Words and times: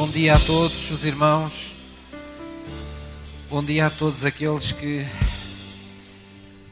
Bom 0.00 0.08
dia 0.08 0.34
a 0.34 0.38
todos 0.40 0.90
os 0.90 1.04
irmãos. 1.04 1.76
Bom 3.50 3.62
dia 3.62 3.84
a 3.84 3.90
todos 3.90 4.24
aqueles 4.24 4.72
que 4.72 5.06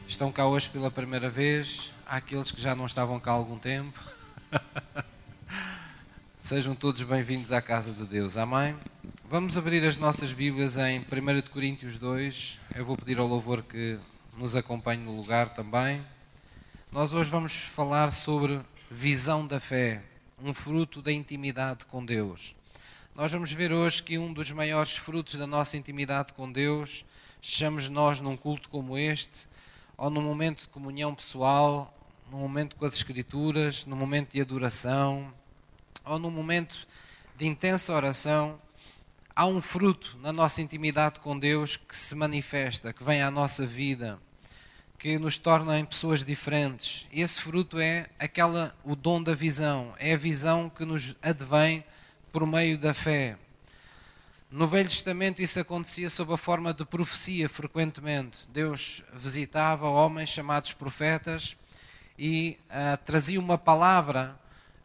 estão 0.07 0.31
cá 0.31 0.47
hoje 0.47 0.67
pela 0.67 0.89
primeira 0.89 1.29
vez, 1.29 1.91
àqueles 2.07 2.49
que 2.49 2.59
já 2.59 2.75
não 2.75 2.87
estavam 2.87 3.19
cá 3.19 3.29
há 3.29 3.35
algum 3.35 3.59
tempo. 3.59 3.99
Sejam 6.41 6.73
todos 6.73 7.03
bem-vindos 7.03 7.51
à 7.51 7.61
casa 7.61 7.93
de 7.93 8.03
Deus. 8.03 8.35
Amém. 8.35 8.75
Vamos 9.29 9.55
abrir 9.59 9.85
as 9.85 9.95
nossas 9.95 10.33
Bíblias 10.33 10.77
em 10.77 10.99
1 10.99 11.03
Coríntios 11.53 11.99
2. 11.99 12.57
Eu 12.73 12.83
vou 12.83 12.97
pedir 12.97 13.19
ao 13.19 13.27
louvor 13.27 13.61
que 13.61 13.99
nos 14.35 14.55
acompanhe 14.55 15.03
no 15.03 15.15
lugar 15.15 15.53
também. 15.53 16.03
Nós 16.91 17.13
hoje 17.13 17.29
vamos 17.29 17.53
falar 17.53 18.11
sobre 18.11 18.59
visão 18.89 19.45
da 19.45 19.59
fé, 19.59 20.01
um 20.41 20.51
fruto 20.51 20.99
da 20.99 21.11
intimidade 21.11 21.85
com 21.85 22.03
Deus. 22.03 22.57
Nós 23.19 23.33
vamos 23.33 23.51
ver 23.51 23.73
hoje 23.73 24.01
que 24.01 24.17
um 24.17 24.31
dos 24.31 24.49
maiores 24.49 24.95
frutos 24.95 25.35
da 25.35 25.45
nossa 25.45 25.75
intimidade 25.75 26.31
com 26.31 26.49
Deus, 26.49 27.03
estejamos 27.41 27.89
nós 27.89 28.21
num 28.21 28.37
culto 28.37 28.69
como 28.69 28.97
este, 28.97 29.45
ou 29.97 30.09
num 30.09 30.21
momento 30.21 30.61
de 30.61 30.69
comunhão 30.69 31.13
pessoal, 31.13 31.93
num 32.31 32.37
momento 32.37 32.77
com 32.77 32.85
as 32.85 32.93
Escrituras, 32.93 33.85
num 33.85 33.97
momento 33.97 34.31
de 34.31 34.39
adoração, 34.39 35.33
ou 36.05 36.17
num 36.17 36.31
momento 36.31 36.87
de 37.35 37.45
intensa 37.45 37.91
oração, 37.91 38.57
há 39.35 39.45
um 39.45 39.59
fruto 39.59 40.17
na 40.21 40.31
nossa 40.31 40.61
intimidade 40.61 41.19
com 41.19 41.37
Deus 41.37 41.75
que 41.75 41.97
se 41.97 42.15
manifesta, 42.15 42.93
que 42.93 43.03
vem 43.03 43.21
à 43.21 43.29
nossa 43.29 43.65
vida, 43.65 44.17
que 44.97 45.19
nos 45.19 45.37
torna 45.37 45.77
em 45.77 45.83
pessoas 45.83 46.23
diferentes. 46.23 47.05
E 47.11 47.19
esse 47.19 47.41
fruto 47.41 47.79
é 47.79 48.07
aquela 48.17 48.73
o 48.81 48.95
dom 48.95 49.21
da 49.21 49.35
visão, 49.35 49.93
é 49.99 50.13
a 50.13 50.17
visão 50.17 50.69
que 50.69 50.85
nos 50.85 51.17
advém 51.21 51.83
por 52.31 52.45
meio 52.45 52.77
da 52.77 52.93
fé. 52.93 53.37
No 54.51 54.67
Velho 54.67 54.89
Testamento 54.89 55.41
isso 55.41 55.59
acontecia 55.59 56.09
sob 56.09 56.33
a 56.33 56.37
forma 56.37 56.73
de 56.73 56.83
profecia 56.83 57.47
frequentemente. 57.47 58.49
Deus 58.49 59.03
visitava 59.13 59.87
homens 59.87 60.29
chamados 60.29 60.73
profetas 60.73 61.55
e 62.17 62.57
uh, 62.69 62.97
trazia 63.05 63.39
uma 63.39 63.57
palavra 63.57 64.35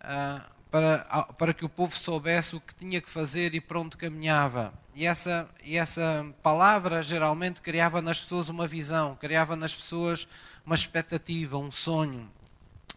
uh, 0.01 0.51
para, 0.71 1.27
uh, 1.31 1.33
para 1.35 1.55
que 1.55 1.65
o 1.65 1.69
povo 1.69 1.97
soubesse 1.97 2.55
o 2.55 2.61
que 2.61 2.75
tinha 2.75 3.01
que 3.01 3.09
fazer 3.09 3.55
e 3.55 3.61
para 3.61 3.81
onde 3.81 3.97
caminhava. 3.97 4.73
E 4.95 5.07
essa, 5.07 5.49
e 5.65 5.77
essa 5.77 6.27
palavra 6.43 7.03
geralmente 7.03 7.63
criava 7.63 8.03
nas 8.03 8.21
pessoas 8.21 8.49
uma 8.49 8.67
visão, 8.67 9.17
criava 9.17 9.57
nas 9.57 9.75
pessoas 9.75 10.29
uma 10.65 10.75
expectativa, 10.75 11.57
um 11.57 11.73
sonho, 11.73 12.31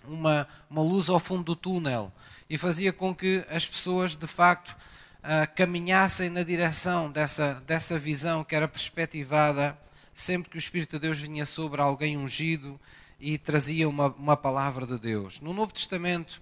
uma, 0.03 0.47
uma 0.69 0.81
luz 0.81 1.09
ao 1.09 1.19
fundo 1.19 1.43
do 1.43 1.55
túnel 1.55 2.11
e 2.49 2.57
fazia 2.57 2.93
com 2.93 3.13
que 3.13 3.45
as 3.49 3.65
pessoas 3.65 4.15
de 4.15 4.27
facto 4.27 4.69
uh, 4.69 5.55
caminhassem 5.55 6.29
na 6.29 6.43
direção 6.43 7.11
dessa, 7.11 7.61
dessa 7.65 7.99
visão 7.99 8.43
que 8.43 8.55
era 8.55 8.67
perspectivada 8.67 9.77
sempre 10.13 10.49
que 10.49 10.57
o 10.57 10.59
Espírito 10.59 10.93
de 10.93 10.99
Deus 10.99 11.19
vinha 11.19 11.45
sobre 11.45 11.79
alguém 11.79 12.17
ungido 12.17 12.79
e 13.19 13.37
trazia 13.37 13.87
uma, 13.87 14.07
uma 14.07 14.35
palavra 14.35 14.85
de 14.87 14.97
Deus. 14.97 15.39
No 15.39 15.53
Novo 15.53 15.71
Testamento, 15.71 16.41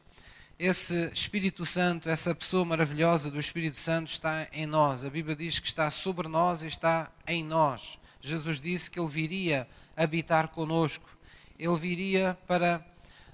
esse 0.57 1.11
Espírito 1.13 1.65
Santo, 1.65 2.09
essa 2.09 2.33
pessoa 2.33 2.63
maravilhosa 2.63 3.29
do 3.29 3.37
Espírito 3.37 3.75
Santo 3.75 4.07
está 4.07 4.47
em 4.53 4.65
nós. 4.65 5.03
A 5.03 5.09
Bíblia 5.09 5.35
diz 5.35 5.59
que 5.59 5.67
está 5.67 5.89
sobre 5.89 6.29
nós 6.29 6.63
e 6.63 6.67
está 6.67 7.11
em 7.27 7.43
nós. 7.43 7.99
Jesus 8.21 8.61
disse 8.61 8.89
que 8.89 8.97
ele 8.97 9.09
viria 9.09 9.67
habitar 9.95 10.47
conosco. 10.47 11.09
Ele 11.59 11.75
viria 11.75 12.37
para 12.47 12.85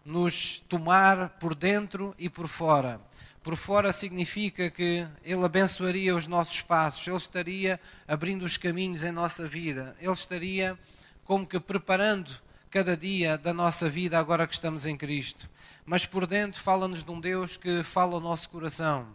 nos 0.04 0.60
tomar 0.60 1.30
por 1.40 1.54
dentro 1.54 2.16
e 2.18 2.30
por 2.30 2.48
fora. 2.48 3.00
Por 3.44 3.56
fora 3.56 3.92
significa 3.92 4.70
que 4.70 5.08
Ele 5.24 5.44
abençoaria 5.44 6.16
os 6.16 6.28
nossos 6.28 6.62
passos, 6.62 7.08
Ele 7.08 7.18
estaria 7.18 7.80
abrindo 8.08 8.44
os 8.44 8.58
caminhos 8.58 9.04
em 9.04 9.12
nossa 9.12 9.48
vida, 9.48 9.96
Ele 10.00 10.12
estaria 10.12 10.78
como 11.24 11.48
que 11.48 11.60
preparando 11.60 12.30
cada 12.70 12.96
dia 12.96 13.38
da 13.38 13.54
nossa 13.54 13.90
vida 13.90 14.18
agora 14.18 14.48
que 14.48 14.54
estamos 14.54 14.86
em 14.86 14.96
Cristo. 14.96 15.50
Mas 15.86 16.06
por 16.06 16.28
dentro 16.28 16.62
fala-nos 16.62 17.04
de 17.04 17.12
um 17.12 17.20
Deus 17.20 17.58
que 17.58 17.84
fala 17.84 18.14
ao 18.14 18.20
nosso 18.20 18.50
coração, 18.50 19.08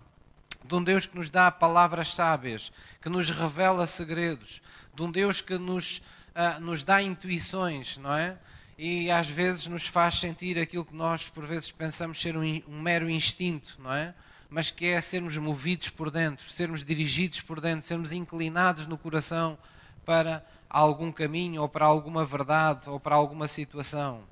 de 0.65 0.75
um 0.75 0.83
Deus 0.83 1.07
que 1.07 1.17
nos 1.17 1.31
dá 1.31 1.51
palavras 1.51 2.09
sábias, 2.09 2.73
que 3.01 3.09
nos 3.09 3.31
revela 3.31 3.87
segredos, 3.87 4.61
de 4.95 5.03
um 5.03 5.11
Deus 5.11 5.41
que 5.41 5.57
nos, 5.57 5.99
uh, 6.35 6.61
nos 6.61 6.83
dá 6.83 7.03
intuições, 7.03 7.97
não 7.97 8.13
é? 8.13 8.37
E 8.79 9.11
às 9.11 9.29
vezes 9.29 9.67
nos 9.67 9.87
faz 9.87 10.17
sentir 10.17 10.59
aquilo 10.59 10.85
que 10.85 10.95
nós 10.95 11.29
por 11.29 11.47
vezes 11.47 11.71
pensamos 11.71 12.21
ser 12.21 12.37
um, 12.37 12.43
um, 12.43 12.81
mero 12.81 13.09
instinto, 13.09 13.77
não 13.79 13.93
é? 13.93 14.15
Mas 14.49 14.71
que 14.71 14.87
é 14.87 15.01
sermos 15.01 15.37
movidos 15.39 15.89
por 15.89 16.11
dentro, 16.11 16.49
sermos 16.51 16.85
dirigidos 16.85 17.41
por 17.41 17.61
dentro, 17.61 17.87
sermos 17.87 18.13
inclinados 18.13 18.87
no 18.87 18.99
coração 18.99 19.59
para 20.05 20.45
algum 20.69 21.11
caminho 21.11 21.63
ou 21.63 21.69
para 21.69 21.87
alguma 21.87 22.25
verdade 22.25 22.89
ou 22.89 23.01
para 23.01 23.17
alguma 23.17 23.49
situação. 23.49 24.23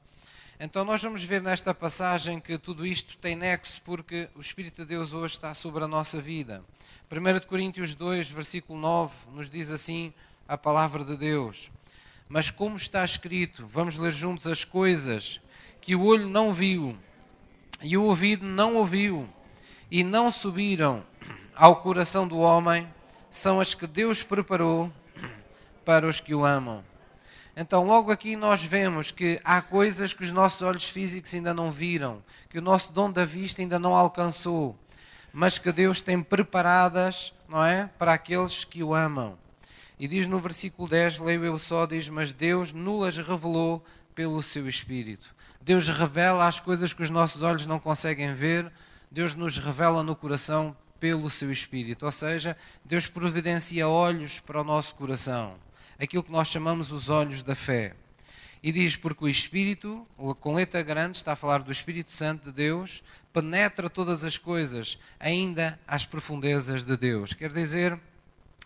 Então 0.61 0.85
nós 0.85 1.03
vamos 1.03 1.25
ver 1.25 1.43
nesta 1.43 1.75
passagem 1.75 2.39
que 2.39 2.57
tudo 2.59 2.87
isto 2.87 3.17
tem 3.19 3.35
nexo 3.35 3.83
porque 3.85 4.29
o 4.37 4.41
Espírito 4.41 4.83
de 4.83 4.89
Deus 4.89 5.13
hoje 5.13 5.35
está 5.35 5.53
sobre 5.53 5.83
a 5.83 5.89
nossa 5.89 6.21
vida. 6.21 6.63
1 7.11 7.47
Coríntios 7.49 7.95
2, 7.95 8.31
versículo 8.31 8.79
9, 8.79 9.13
nos 9.33 9.51
diz 9.51 9.71
assim 9.71 10.13
a 10.47 10.57
palavra 10.57 11.05
de 11.05 11.17
Deus. 11.17 11.71
Mas 12.29 12.51
como 12.51 12.77
está 12.77 13.05
escrito, 13.05 13.67
vamos 13.67 13.99
ler 13.99 14.13
juntos 14.13 14.47
as 14.47 14.65
coisas 14.65 15.41
que 15.81 15.95
o 15.95 16.05
olho 16.05 16.29
não 16.29 16.53
viu 16.53 16.97
e 17.83 17.97
o 17.97 18.05
ouvido 18.05 18.47
não 18.47 18.77
ouviu 18.77 19.29
e 19.91 20.03
não 20.03 20.31
subiram 20.31 21.05
ao 21.55 21.77
coração 21.77 22.27
do 22.27 22.39
homem, 22.39 22.89
são 23.31 23.61
as 23.61 23.75
que 23.75 23.87
Deus 23.87 24.23
preparou 24.23 24.91
para 25.85 26.07
os 26.07 26.21
que 26.21 26.35
o 26.35 26.45
amam. 26.45 26.83
Então, 27.57 27.85
logo 27.85 28.11
aqui 28.11 28.35
nós 28.35 28.65
vemos 28.65 29.11
que 29.11 29.41
há 29.45 29.63
coisas 29.63 30.13
que 30.13 30.23
os 30.23 30.31
nossos 30.31 30.63
olhos 30.63 30.89
físicos 30.89 31.33
ainda 31.35 31.55
não 31.55 31.71
viram, 31.71 32.23
que 32.51 32.59
o 32.59 32.63
nosso 32.63 32.93
dom 32.93 33.11
da 33.13 33.25
vista 33.25 33.63
ainda 33.63 33.79
não 33.79 33.95
alcançou, 33.95 34.77
mas 35.33 35.59
que 35.59 35.71
Deus 35.71 36.01
tem 36.01 36.21
preparadas, 36.21 37.33
não 37.49 37.65
é, 37.65 37.89
para 37.99 38.15
aqueles 38.15 38.65
que 38.65 38.83
o 38.83 38.95
amam. 38.95 39.39
E 39.99 40.09
diz 40.09 40.27
no 40.27 40.39
versículo 40.39 40.89
10, 40.89 41.21
leio 41.21 41.45
eu 41.45 41.59
só, 41.59 41.87
diz: 41.87 42.09
Mas 42.09 42.33
Deus 42.33 42.73
nulas 42.73 43.17
revelou 43.17 43.85
pelo 44.15 44.43
seu 44.43 44.69
Espírito. 44.69 45.35
Deus 45.61 45.89
revela 45.89 46.47
as 46.47 46.61
coisas 46.61 46.93
que 46.93 47.03
os 47.03 47.11
nossos 47.11 47.43
olhos 47.43 47.65
não 47.65 47.79
conseguem 47.79 48.35
ver, 48.35 48.71
Deus 49.11 49.35
nos 49.35 49.57
revela 49.57 50.03
no 50.03 50.15
coração 50.15 50.77
pelo 51.01 51.31
seu 51.31 51.51
Espírito. 51.51 52.05
Ou 52.05 52.13
seja, 52.13 52.57
Deus 52.85 53.07
providencia 53.07 53.89
olhos 53.89 54.39
para 54.39 54.61
o 54.61 54.65
nosso 54.65 54.95
coração, 54.95 55.55
aquilo 55.99 56.23
que 56.23 56.33
nós 56.33 56.49
chamamos 56.49 56.91
os 56.91 57.09
olhos 57.09 57.43
da 57.43 57.55
fé. 57.55 57.95
E 58.63 58.73
diz: 58.73 58.97
Porque 58.97 59.25
o 59.25 59.29
Espírito, 59.29 60.07
com 60.41 60.55
letra 60.55 60.83
grande, 60.83 61.19
está 61.19 61.33
a 61.33 61.37
falar 61.37 61.59
do 61.59 61.71
Espírito 61.71 62.11
Santo 62.11 62.47
de 62.47 62.53
Deus, 62.53 63.03
penetra 63.33 63.89
todas 63.89 64.25
as 64.25 64.37
coisas, 64.37 64.99
ainda 65.21 65.79
às 65.87 66.05
profundezas 66.05 66.83
de 66.83 66.97
Deus. 66.97 67.33
Quer 67.33 67.53
dizer 67.53 68.01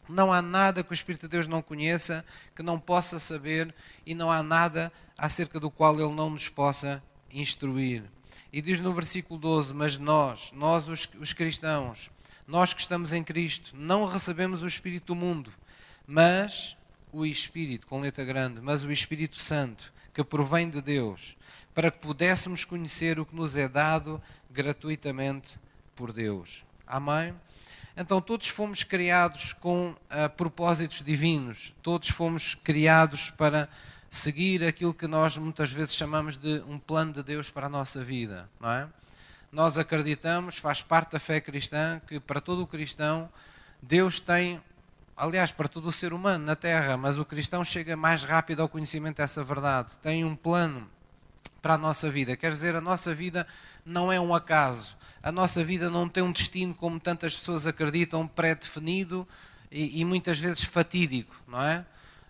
não 0.08 0.32
há 0.32 0.40
nada 0.40 0.82
que 0.82 0.90
o 0.90 0.94
Espírito 0.94 1.22
de 1.22 1.32
Deus 1.32 1.46
não 1.46 1.62
conheça, 1.62 2.24
que 2.54 2.62
não 2.62 2.78
possa 2.78 3.18
saber, 3.18 3.74
e 4.06 4.14
não 4.14 4.30
há 4.30 4.42
nada 4.42 4.92
acerca 5.16 5.60
do 5.60 5.70
qual 5.70 6.00
ele 6.00 6.14
não 6.14 6.30
nos 6.30 6.48
possa 6.48 7.02
instruir. 7.30 8.04
E 8.52 8.62
diz 8.62 8.80
no 8.80 8.94
versículo 8.94 9.38
12: 9.38 9.74
Mas 9.74 9.98
nós, 9.98 10.52
nós 10.52 10.88
os, 10.88 11.08
os 11.20 11.32
cristãos, 11.32 12.10
nós 12.46 12.72
que 12.72 12.80
estamos 12.80 13.12
em 13.12 13.22
Cristo, 13.22 13.76
não 13.76 14.06
recebemos 14.06 14.62
o 14.62 14.66
Espírito 14.66 15.08
do 15.08 15.14
mundo, 15.14 15.52
mas 16.06 16.76
o 17.12 17.26
Espírito, 17.26 17.86
com 17.86 18.00
letra 18.00 18.24
grande, 18.24 18.60
mas 18.60 18.84
o 18.84 18.90
Espírito 18.90 19.40
Santo, 19.40 19.92
que 20.14 20.24
provém 20.24 20.68
de 20.68 20.80
Deus, 20.80 21.36
para 21.74 21.90
que 21.90 21.98
pudéssemos 21.98 22.64
conhecer 22.64 23.20
o 23.20 23.26
que 23.26 23.36
nos 23.36 23.56
é 23.56 23.68
dado 23.68 24.20
gratuitamente 24.50 25.58
por 25.94 26.12
Deus. 26.12 26.64
Amém? 26.86 27.34
Então, 28.00 28.20
todos 28.20 28.46
fomos 28.46 28.84
criados 28.84 29.52
com 29.52 29.88
uh, 29.88 30.30
propósitos 30.36 31.02
divinos, 31.04 31.74
todos 31.82 32.10
fomos 32.10 32.54
criados 32.54 33.28
para 33.28 33.68
seguir 34.08 34.62
aquilo 34.62 34.94
que 34.94 35.08
nós 35.08 35.36
muitas 35.36 35.72
vezes 35.72 35.96
chamamos 35.96 36.38
de 36.38 36.62
um 36.68 36.78
plano 36.78 37.12
de 37.12 37.24
Deus 37.24 37.50
para 37.50 37.66
a 37.66 37.68
nossa 37.68 38.04
vida, 38.04 38.48
não 38.60 38.70
é? 38.70 38.88
Nós 39.50 39.78
acreditamos, 39.78 40.58
faz 40.58 40.80
parte 40.80 41.10
da 41.10 41.18
fé 41.18 41.40
cristã, 41.40 42.00
que 42.06 42.20
para 42.20 42.40
todo 42.40 42.62
o 42.62 42.68
cristão, 42.68 43.28
Deus 43.82 44.20
tem, 44.20 44.62
aliás, 45.16 45.50
para 45.50 45.66
todo 45.66 45.88
o 45.88 45.92
ser 45.92 46.12
humano 46.12 46.44
na 46.44 46.54
Terra, 46.54 46.96
mas 46.96 47.18
o 47.18 47.24
cristão 47.24 47.64
chega 47.64 47.96
mais 47.96 48.22
rápido 48.22 48.62
ao 48.62 48.68
conhecimento 48.68 49.16
dessa 49.16 49.42
verdade, 49.42 49.98
tem 49.98 50.24
um 50.24 50.36
plano 50.36 50.88
para 51.60 51.74
a 51.74 51.78
nossa 51.78 52.08
vida. 52.08 52.36
Quer 52.36 52.52
dizer, 52.52 52.76
a 52.76 52.80
nossa 52.80 53.12
vida 53.12 53.44
não 53.84 54.12
é 54.12 54.20
um 54.20 54.32
acaso 54.32 54.96
a 55.22 55.32
nossa 55.32 55.64
vida 55.64 55.90
não 55.90 56.08
tem 56.08 56.22
um 56.22 56.32
destino 56.32 56.74
como 56.74 57.00
tantas 57.00 57.36
pessoas 57.36 57.66
acreditam, 57.66 58.26
pré-definido 58.26 59.26
e, 59.70 60.00
e, 60.00 60.04
muitas 60.04 60.38
vezes 60.38 60.64
fatídico, 60.64 61.34
não 61.46 61.62
é? 61.62 61.84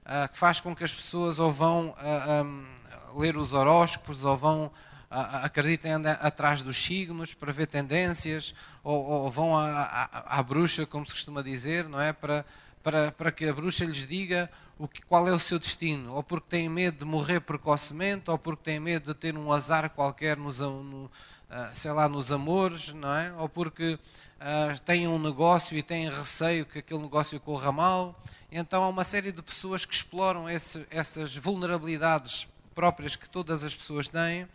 Uh, 0.05 0.29
que 0.31 0.39
faz 0.39 0.61
com 0.61 0.75
que 0.75 0.83
as 0.83 0.95
pessoas 0.95 1.39
ou 1.39 1.53
vão 1.53 1.95
ah, 1.99 2.43
um, 2.43 3.21
ler 3.21 3.37
os 3.37 3.53
horóscopos 3.53 4.25
ou 4.25 4.37
vão 4.37 4.73
acreditam 5.11 5.91
em 5.91 6.07
atrás 6.07 6.63
dos 6.63 6.77
signos 6.77 7.33
para 7.33 7.51
ver 7.51 7.67
tendências, 7.67 8.55
ou, 8.85 9.03
ou 9.03 9.31
vão 9.31 9.57
à, 9.57 9.83
à, 9.83 10.39
à, 10.39 10.43
bruxa, 10.43 10.85
como 10.85 11.07
se 11.07 11.13
costuma 11.13 11.43
dizer, 11.43 11.89
não 11.89 12.01
é? 12.01 12.13
Para, 12.13 12.45
para, 12.89 13.13
para 13.13 13.31
que 13.31 13.45
a 13.45 13.53
bruxa 13.53 13.85
lhes 13.85 14.07
diga 14.07 14.51
o 14.79 14.89
que, 14.89 15.03
qual 15.03 15.29
é 15.29 15.33
o 15.33 15.39
seu 15.39 15.59
destino, 15.59 16.15
ou 16.15 16.23
porque 16.23 16.47
têm 16.49 16.71
medo 16.71 17.01
de 17.01 17.05
morrer 17.05 17.39
precocemente, 17.39 18.31
ou 18.31 18.39
porque 18.39 18.63
têm 18.63 18.81
medo 18.81 19.13
de 19.13 19.15
ter 19.15 19.37
um 19.37 19.53
azar 19.53 19.91
qualquer 19.91 20.39
nos, 20.39 20.61
no, 20.61 21.11
ah, 21.51 21.69
sei 21.75 21.93
lá, 21.93 22.09
nos 22.09 22.33
amores, 22.33 22.95
não 22.95 23.13
é? 23.13 23.31
Ou 23.35 23.47
porque 23.47 23.93
uh, 23.93 24.81
têm 24.87 25.07
um 25.07 25.19
negócio 25.19 25.77
e 25.77 25.83
têm 25.83 26.09
receio 26.09 26.65
que 26.65 26.79
aquele 26.79 27.01
negócio 27.01 27.39
corra 27.41 27.71
mal. 27.71 28.19
Então 28.51 28.83
há 28.83 28.89
uma 28.89 29.05
série 29.05 29.33
de 29.33 29.43
pessoas 29.43 29.85
que 29.85 29.93
exploram 29.93 30.49
esse, 30.49 30.87
essas 30.91 31.37
vulnerabilidades 31.37 32.49
próprias 32.75 33.15
que 33.15 33.29
todas 33.29 33.65
as 33.65 33.75
pessoas 33.75 34.09
têm 34.09 34.49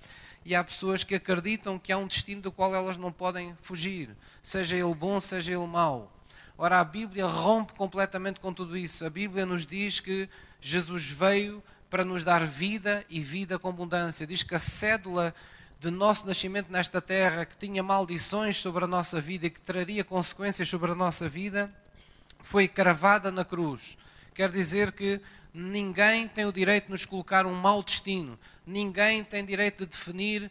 e 0.43 0.55
há 0.55 0.63
pessoas 0.63 1.03
que 1.03 1.13
acreditam 1.13 1.77
que 1.77 1.91
há 1.91 1.99
um 1.99 2.07
destino 2.07 2.41
do 2.41 2.51
qual 2.51 2.73
elas 2.73 2.97
não 2.97 3.11
podem 3.11 3.55
fugir, 3.61 4.09
seja 4.41 4.75
ele 4.75 4.95
bom, 4.95 5.19
seja 5.19 5.53
ele 5.53 5.67
mau. 5.67 6.11
Ora, 6.63 6.79
a 6.79 6.83
Bíblia 6.85 7.25
rompe 7.25 7.73
completamente 7.73 8.39
com 8.39 8.53
tudo 8.53 8.77
isso. 8.77 9.05
A 9.05 9.09
Bíblia 9.09 9.45
nos 9.45 9.65
diz 9.65 9.99
que 9.99 10.29
Jesus 10.61 11.09
veio 11.09 11.61
para 11.89 12.05
nos 12.05 12.23
dar 12.23 12.47
vida 12.47 13.05
e 13.09 13.19
vida 13.19 13.59
com 13.59 13.67
abundância. 13.67 14.25
Diz 14.25 14.43
que 14.43 14.55
a 14.55 14.59
cédula 14.59 15.35
de 15.77 15.91
nosso 15.91 16.25
nascimento 16.25 16.71
nesta 16.71 17.01
terra, 17.01 17.45
que 17.45 17.57
tinha 17.57 17.83
maldições 17.83 18.55
sobre 18.55 18.85
a 18.85 18.87
nossa 18.87 19.19
vida 19.19 19.47
e 19.47 19.49
que 19.49 19.59
traria 19.59 20.05
consequências 20.05 20.69
sobre 20.69 20.93
a 20.93 20.95
nossa 20.95 21.27
vida, 21.27 21.69
foi 22.41 22.65
cravada 22.65 23.29
na 23.29 23.43
cruz. 23.43 23.97
Quer 24.33 24.49
dizer 24.49 24.93
que 24.93 25.19
ninguém 25.53 26.29
tem 26.29 26.45
o 26.45 26.53
direito 26.53 26.85
de 26.85 26.91
nos 26.91 27.03
colocar 27.03 27.45
um 27.45 27.53
mau 27.53 27.83
destino, 27.83 28.39
ninguém 28.65 29.21
tem 29.21 29.43
direito 29.43 29.79
de 29.79 29.87
definir 29.87 30.49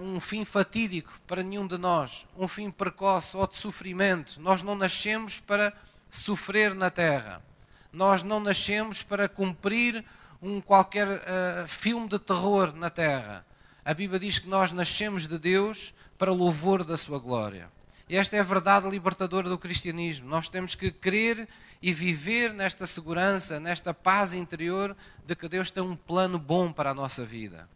um 0.00 0.20
fim 0.20 0.44
fatídico 0.44 1.12
para 1.26 1.42
nenhum 1.42 1.66
de 1.66 1.78
nós, 1.78 2.26
um 2.36 2.46
fim 2.46 2.70
precoce 2.70 3.36
ou 3.36 3.46
de 3.46 3.56
sofrimento. 3.56 4.40
Nós 4.40 4.62
não 4.62 4.74
nascemos 4.74 5.38
para 5.38 5.72
sofrer 6.10 6.74
na 6.74 6.90
terra, 6.90 7.42
nós 7.92 8.22
não 8.22 8.40
nascemos 8.40 9.02
para 9.02 9.28
cumprir 9.28 10.04
um 10.40 10.60
qualquer 10.60 11.06
uh, 11.06 11.68
filme 11.68 12.08
de 12.08 12.18
terror 12.18 12.74
na 12.74 12.90
terra. 12.90 13.46
A 13.84 13.94
Bíblia 13.94 14.18
diz 14.18 14.38
que 14.38 14.48
nós 14.48 14.72
nascemos 14.72 15.26
de 15.26 15.38
Deus 15.38 15.94
para 16.18 16.32
louvor 16.32 16.84
da 16.84 16.96
sua 16.96 17.18
glória. 17.18 17.70
E 18.08 18.16
esta 18.16 18.36
é 18.36 18.40
a 18.40 18.44
verdade 18.44 18.88
libertadora 18.88 19.48
do 19.48 19.56
cristianismo. 19.56 20.28
Nós 20.28 20.48
temos 20.48 20.74
que 20.74 20.90
crer 20.90 21.48
e 21.80 21.92
viver 21.92 22.52
nesta 22.52 22.86
segurança, 22.86 23.58
nesta 23.58 23.94
paz 23.94 24.34
interior 24.34 24.96
de 25.24 25.34
que 25.34 25.48
Deus 25.48 25.70
tem 25.70 25.82
um 25.82 25.96
plano 25.96 26.38
bom 26.38 26.72
para 26.72 26.90
a 26.90 26.94
nossa 26.94 27.24
vida. 27.24 27.68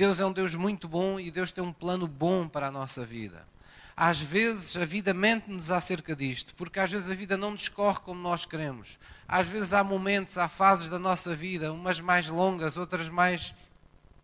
Deus 0.00 0.18
é 0.18 0.24
um 0.24 0.32
Deus 0.32 0.54
muito 0.54 0.88
bom 0.88 1.20
e 1.20 1.30
Deus 1.30 1.52
tem 1.52 1.62
um 1.62 1.74
plano 1.74 2.08
bom 2.08 2.48
para 2.48 2.68
a 2.68 2.70
nossa 2.70 3.04
vida. 3.04 3.46
Às 3.94 4.18
vezes 4.18 4.74
a 4.78 4.84
vida 4.86 5.12
mente-nos 5.12 5.70
acerca 5.70 6.16
disto, 6.16 6.54
porque 6.54 6.80
às 6.80 6.90
vezes 6.90 7.10
a 7.10 7.14
vida 7.14 7.36
não 7.36 7.50
nos 7.50 7.68
corre 7.68 8.00
como 8.00 8.18
nós 8.18 8.46
queremos. 8.46 8.98
Às 9.28 9.46
vezes 9.46 9.74
há 9.74 9.84
momentos, 9.84 10.38
há 10.38 10.48
fases 10.48 10.88
da 10.88 10.98
nossa 10.98 11.34
vida, 11.34 11.70
umas 11.70 12.00
mais 12.00 12.30
longas, 12.30 12.78
outras 12.78 13.10
mais 13.10 13.54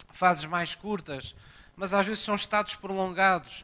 fases 0.09 0.47
mais 0.47 0.75
curtas, 0.75 1.35
mas 1.77 1.93
às 1.93 2.07
vezes 2.07 2.23
são 2.23 2.37
estados 2.37 2.75
prolongados 2.75 3.63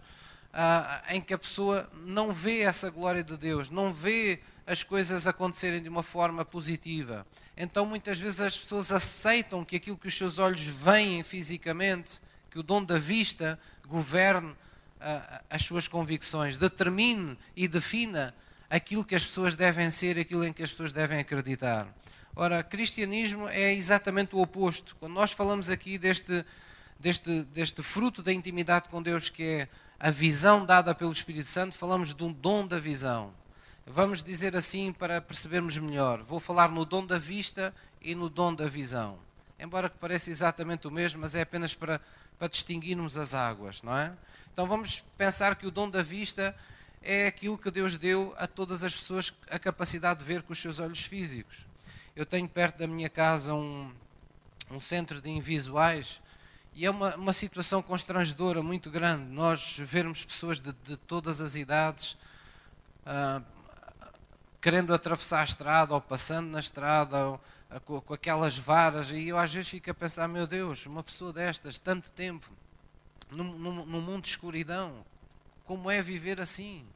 ah, 0.53 1.03
em 1.08 1.20
que 1.23 1.32
a 1.32 1.38
pessoa 1.38 1.88
não 2.05 2.31
vê 2.35 2.61
essa 2.61 2.91
glória 2.91 3.25
de 3.25 3.38
Deus, 3.38 3.70
não 3.70 3.91
vê 3.91 4.43
as 4.67 4.82
coisas 4.82 5.26
acontecerem 5.26 5.82
de 5.82 5.88
uma 5.88 6.03
forma 6.03 6.44
positiva. 6.44 7.26
Então 7.56 7.85
muitas 7.85 8.19
vezes 8.19 8.41
as 8.41 8.56
pessoas 8.56 8.93
aceitam 8.93 9.64
que 9.64 9.76
aquilo 9.76 9.97
que 9.97 10.09
os 10.09 10.17
seus 10.17 10.38
olhos 10.38 10.64
veem 10.64 11.23
fisicamente, 11.23 12.20
que 12.50 12.59
o 12.59 12.62
dom 12.62 12.82
da 12.82 12.99
vista 12.99 13.59
governe 13.87 14.50
uh, 14.50 15.44
as 15.50 15.62
suas 15.62 15.88
convicções, 15.88 16.56
determine 16.56 17.37
e 17.56 17.67
defina 17.67 18.35
aquilo 18.70 19.05
que 19.05 19.14
as 19.14 19.25
pessoas 19.25 19.55
devem 19.55 19.91
ser, 19.91 20.19
aquilo 20.19 20.44
em 20.44 20.53
que 20.53 20.62
as 20.62 20.70
pessoas 20.70 20.93
devem 20.93 21.19
acreditar. 21.19 21.87
Ora, 22.35 22.62
cristianismo 22.62 23.47
é 23.49 23.75
exatamente 23.75 24.35
o 24.35 24.41
oposto. 24.41 24.97
Quando 24.99 25.12
nós 25.12 25.32
falamos 25.32 25.69
aqui 25.69 25.99
deste, 25.99 26.44
deste, 26.99 27.43
deste 27.44 27.82
fruto 27.82 28.23
da 28.23 28.32
intimidade 28.32 28.88
com 28.88 29.03
Deus, 29.03 29.29
que 29.29 29.43
é 29.43 29.69
a 30.00 30.11
visão 30.11 30.65
dada 30.65 30.94
pelo 30.94 31.12
Espírito 31.12 31.47
Santo, 31.47 31.76
falamos 31.76 32.15
de 32.15 32.25
um 32.25 32.32
dom 32.32 32.67
da 32.67 32.79
visão. 32.79 33.35
Vamos 33.87 34.23
dizer 34.23 34.55
assim 34.55 34.93
para 34.93 35.20
percebermos 35.20 35.76
melhor. 35.76 36.23
Vou 36.23 36.38
falar 36.38 36.70
no 36.70 36.84
dom 36.84 37.05
da 37.05 37.19
vista 37.19 37.75
e 38.00 38.14
no 38.14 38.31
dom 38.31 38.55
da 38.55 38.67
visão. 38.69 39.19
Embora 39.58 39.90
que 39.90 39.99
pareça 39.99 40.31
exatamente 40.31 40.87
o 40.87 40.90
mesmo, 40.90 41.20
mas 41.20 41.34
é 41.34 41.43
apenas 41.43 41.75
para, 41.75 42.00
para 42.38 42.49
distinguirmos 42.49 43.19
as 43.19 43.34
águas, 43.34 43.82
não 43.82 43.96
é? 43.96 44.12
Então 44.52 44.67
vamos 44.67 45.05
pensar 45.19 45.56
que 45.56 45.67
o 45.67 45.70
dom 45.70 45.90
da 45.90 46.02
vista 46.02 46.55
é 47.02 47.26
aquilo 47.26 47.58
que 47.58 47.70
Deus 47.73 47.99
deu 47.99 48.32
a 48.38 48.46
todas 48.46 48.84
as 48.84 48.94
pessoas 48.94 49.32
a 49.50 49.58
capacidade 49.58 50.20
de 50.20 50.25
ver 50.25 50.43
com 50.43 50.52
os 50.52 50.61
seus 50.61 50.79
olhos 50.79 51.02
físicos. 51.02 51.67
Eu 52.14 52.25
tenho 52.25 52.49
perto 52.49 52.79
da 52.79 52.87
minha 52.87 53.08
casa 53.11 53.52
um, 53.52 53.93
um 54.70 54.79
centro 54.79 55.20
de 55.20 55.29
invisuais 55.29 56.20
e 56.73 56.87
é 56.87 56.90
uma, 56.90 57.17
uma 57.17 57.32
situação 57.32 57.82
constrangedora 57.82 58.62
muito 58.62 58.90
grande 58.90 59.25
nós 59.25 59.76
vermos 59.79 60.25
pessoas 60.25 60.61
de, 60.61 60.73
de 60.84 60.96
todas 60.96 61.40
as 61.40 61.56
idades 61.56 62.12
uh, 63.06 63.43
querendo 64.62 64.94
atravessar 64.94 65.41
a 65.41 65.44
estrada 65.44 65.93
ou 65.93 66.00
passando 66.00 66.49
na 66.49 66.61
estrada 66.61 67.26
ou, 67.26 67.41
a, 67.69 67.81
com, 67.81 68.00
com, 68.00 68.14
aquelas 68.14 68.56
varas. 68.56 69.11
E 69.11 69.29
eu 69.29 69.37
às 69.37 69.53
vezes 69.53 69.69
fico 69.69 69.91
a 69.91 69.94
pensar: 69.94 70.29
meu 70.29 70.47
Deus, 70.47 70.87
uma 70.87 71.03
pessoa 71.03 71.32
destas, 71.32 71.76
tanto 71.79 72.12
tempo, 72.12 72.49
num, 73.29 73.59
num, 73.59 73.85
num 73.85 74.00
mundo 74.00 74.23
de 74.23 74.29
escuridão, 74.29 75.05
como 75.64 75.91
é 75.91 76.00
viver 76.00 76.41
assim? 76.41 76.87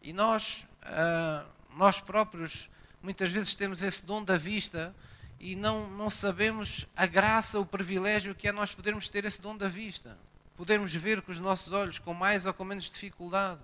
E 0.00 0.12
nós, 0.12 0.64
uh, 0.84 1.46
nós 1.76 2.00
próprios, 2.00 2.70
muitas 3.02 3.30
vezes 3.30 3.52
temos 3.52 3.82
esse 3.82 4.06
dom 4.06 4.22
da 4.22 4.38
vista 4.38 4.94
e 5.40 5.56
não, 5.56 5.90
não 5.90 6.08
sabemos 6.08 6.86
a 6.96 7.06
graça, 7.06 7.58
o 7.58 7.66
privilégio 7.66 8.34
que 8.34 8.46
é 8.46 8.52
nós 8.52 8.72
podermos 8.72 9.08
ter 9.08 9.24
esse 9.24 9.42
dom 9.42 9.56
da 9.56 9.68
vista. 9.68 10.16
Podermos 10.56 10.94
ver 10.94 11.22
com 11.22 11.32
os 11.32 11.38
nossos 11.38 11.72
olhos, 11.72 11.98
com 11.98 12.14
mais 12.14 12.46
ou 12.46 12.54
com 12.54 12.64
menos 12.64 12.88
dificuldade. 12.88 13.60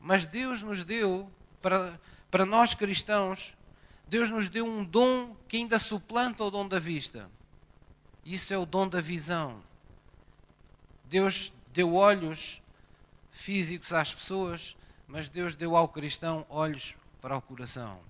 Mas 0.00 0.24
Deus 0.24 0.62
nos 0.62 0.82
deu, 0.82 1.30
para, 1.60 2.00
para 2.30 2.46
nós 2.46 2.72
cristãos, 2.72 3.54
Deus 4.08 4.30
nos 4.30 4.48
deu 4.48 4.66
um 4.66 4.82
dom 4.82 5.36
que 5.46 5.58
ainda 5.58 5.78
suplanta 5.78 6.42
o 6.42 6.50
dom 6.50 6.66
da 6.66 6.78
vista. 6.78 7.30
Isso 8.24 8.52
é 8.52 8.58
o 8.58 8.66
dom 8.66 8.88
da 8.88 9.00
visão. 9.00 9.62
Deus 11.04 11.52
deu 11.72 11.94
olhos 11.94 12.62
físicos 13.30 13.92
às 13.92 14.12
pessoas, 14.12 14.76
mas 15.06 15.28
Deus 15.28 15.54
deu 15.54 15.76
ao 15.76 15.88
cristão 15.88 16.46
olhos 16.48 16.94
para 17.20 17.36
o 17.36 17.42
coração. 17.42 18.00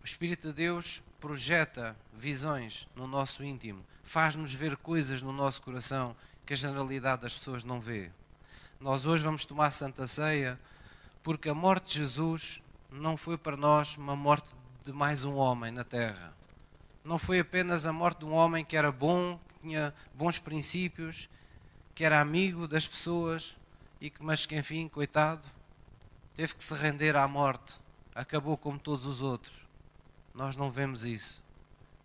O 0.00 0.04
Espírito 0.04 0.48
de 0.48 0.54
Deus 0.54 1.02
projeta 1.20 1.96
visões 2.14 2.88
no 2.94 3.06
nosso 3.06 3.42
íntimo, 3.44 3.84
faz-nos 4.02 4.54
ver 4.54 4.76
coisas 4.76 5.20
no 5.20 5.32
nosso 5.32 5.60
coração 5.60 6.16
que 6.46 6.52
a 6.52 6.56
generalidade 6.56 7.22
das 7.22 7.34
pessoas 7.34 7.64
não 7.64 7.80
vê. 7.80 8.10
Nós 8.80 9.06
hoje 9.06 9.24
vamos 9.24 9.44
tomar 9.44 9.72
Santa 9.72 10.06
Ceia 10.06 10.56
porque 11.24 11.48
a 11.48 11.54
morte 11.54 11.86
de 11.86 11.98
Jesus 11.98 12.62
não 12.88 13.16
foi 13.16 13.36
para 13.36 13.56
nós 13.56 13.96
uma 13.96 14.14
morte 14.14 14.54
de 14.84 14.92
mais 14.92 15.24
um 15.24 15.34
homem 15.34 15.72
na 15.72 15.82
terra. 15.82 16.32
Não 17.02 17.18
foi 17.18 17.40
apenas 17.40 17.86
a 17.86 17.92
morte 17.92 18.20
de 18.20 18.26
um 18.26 18.32
homem 18.32 18.64
que 18.64 18.76
era 18.76 18.92
bom, 18.92 19.36
que 19.48 19.62
tinha 19.62 19.92
bons 20.14 20.38
princípios, 20.38 21.28
que 21.92 22.04
era 22.04 22.20
amigo 22.20 22.68
das 22.68 22.86
pessoas 22.86 23.56
e 24.00 24.10
que, 24.10 24.22
mas 24.22 24.46
que 24.46 24.54
enfim, 24.54 24.86
coitado, 24.86 25.44
teve 26.36 26.54
que 26.54 26.62
se 26.62 26.74
render 26.74 27.16
à 27.16 27.26
morte, 27.26 27.80
acabou 28.14 28.56
como 28.56 28.78
todos 28.78 29.04
os 29.06 29.20
outros. 29.20 29.56
Nós 30.32 30.54
não 30.54 30.70
vemos 30.70 31.04
isso. 31.04 31.42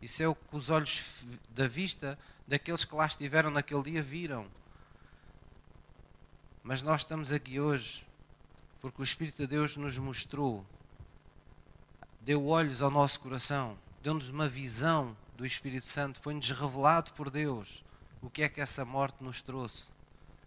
Isso 0.01 0.23
é 0.23 0.27
o 0.27 0.33
que 0.33 0.55
os 0.55 0.71
olhos 0.71 1.23
da 1.51 1.67
vista 1.67 2.17
daqueles 2.47 2.83
que 2.83 2.95
lá 2.95 3.05
estiveram 3.05 3.51
naquele 3.51 3.83
dia 3.83 4.01
viram. 4.01 4.47
Mas 6.63 6.82
nós 6.82 7.01
estamos 7.01 7.34
aqui 7.34 7.60
hoje 7.60 8.05
porque 8.79 9.01
o 9.01 9.03
Espírito 9.03 9.39
de 9.39 9.48
Deus 9.48 9.75
nos 9.75 9.98
mostrou, 9.98 10.65
deu 12.22 12.48
olhos 12.48 12.82
ao 12.82 12.89
nosso 12.89 13.20
coração, 13.20 13.77
deu-nos 14.01 14.29
uma 14.29 14.48
visão 14.48 15.15
do 15.36 15.46
Espírito 15.46 15.88
Santo, 15.88 16.22
foi-nos 16.22 16.50
revelado 16.50 17.12
por 17.12 17.29
Deus 17.29 17.84
o 18.22 18.29
que 18.29 18.43
é 18.43 18.48
que 18.48 18.62
essa 18.62 18.86
morte 18.86 19.22
nos 19.22 19.41
trouxe, 19.41 19.89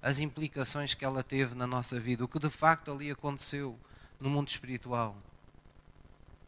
as 0.01 0.19
implicações 0.19 0.95
que 0.95 1.05
ela 1.05 1.23
teve 1.23 1.55
na 1.55 1.67
nossa 1.67 2.01
vida, 2.01 2.25
o 2.25 2.29
que 2.29 2.39
de 2.39 2.49
facto 2.49 2.91
ali 2.91 3.11
aconteceu 3.11 3.79
no 4.19 4.31
mundo 4.31 4.49
espiritual. 4.49 5.15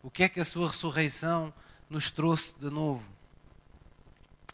O 0.02 0.10
que 0.10 0.22
é 0.22 0.30
que 0.30 0.40
a 0.40 0.46
sua 0.46 0.68
ressurreição 0.68 1.52
nos 1.90 2.08
trouxe 2.08 2.58
de 2.58 2.70
novo? 2.70 3.04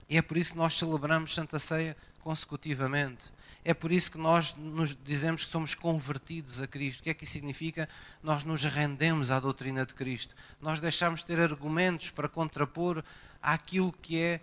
E 0.09 0.19
é 0.19 0.23
por 0.23 0.37
isso 0.37 0.53
que 0.53 0.59
nós 0.59 0.75
celebramos 0.75 1.33
Santa 1.33 1.61
Ceia 1.61 1.97
consecutivamente. 2.21 3.33
É 3.65 3.73
por 3.73 3.91
isso 3.91 4.11
que 4.11 4.19
nós 4.19 4.55
nos 4.57 4.95
dizemos 5.03 5.45
que 5.45 5.51
somos 5.51 5.75
convertidos 5.75 6.61
a 6.61 6.67
Cristo. 6.67 7.01
O 7.01 7.03
que 7.05 7.11
é 7.11 7.15
que 7.15 7.25
isso 7.25 7.33
significa? 7.33 7.89
Nós 8.23 8.45
nos 8.45 8.63
rendemos 8.65 9.31
à 9.31 9.41
doutrina 9.41 9.87
de 9.87 9.95
Cristo. 9.95 10.35
Nós 10.61 10.81
deixamos 10.81 11.21
de 11.21 11.27
ter 11.27 11.41
argumentos 11.41 12.11
para 12.11 12.29
contrapor 12.29 13.03
àquilo 13.41 13.91
que 13.91 14.21
é 14.21 14.41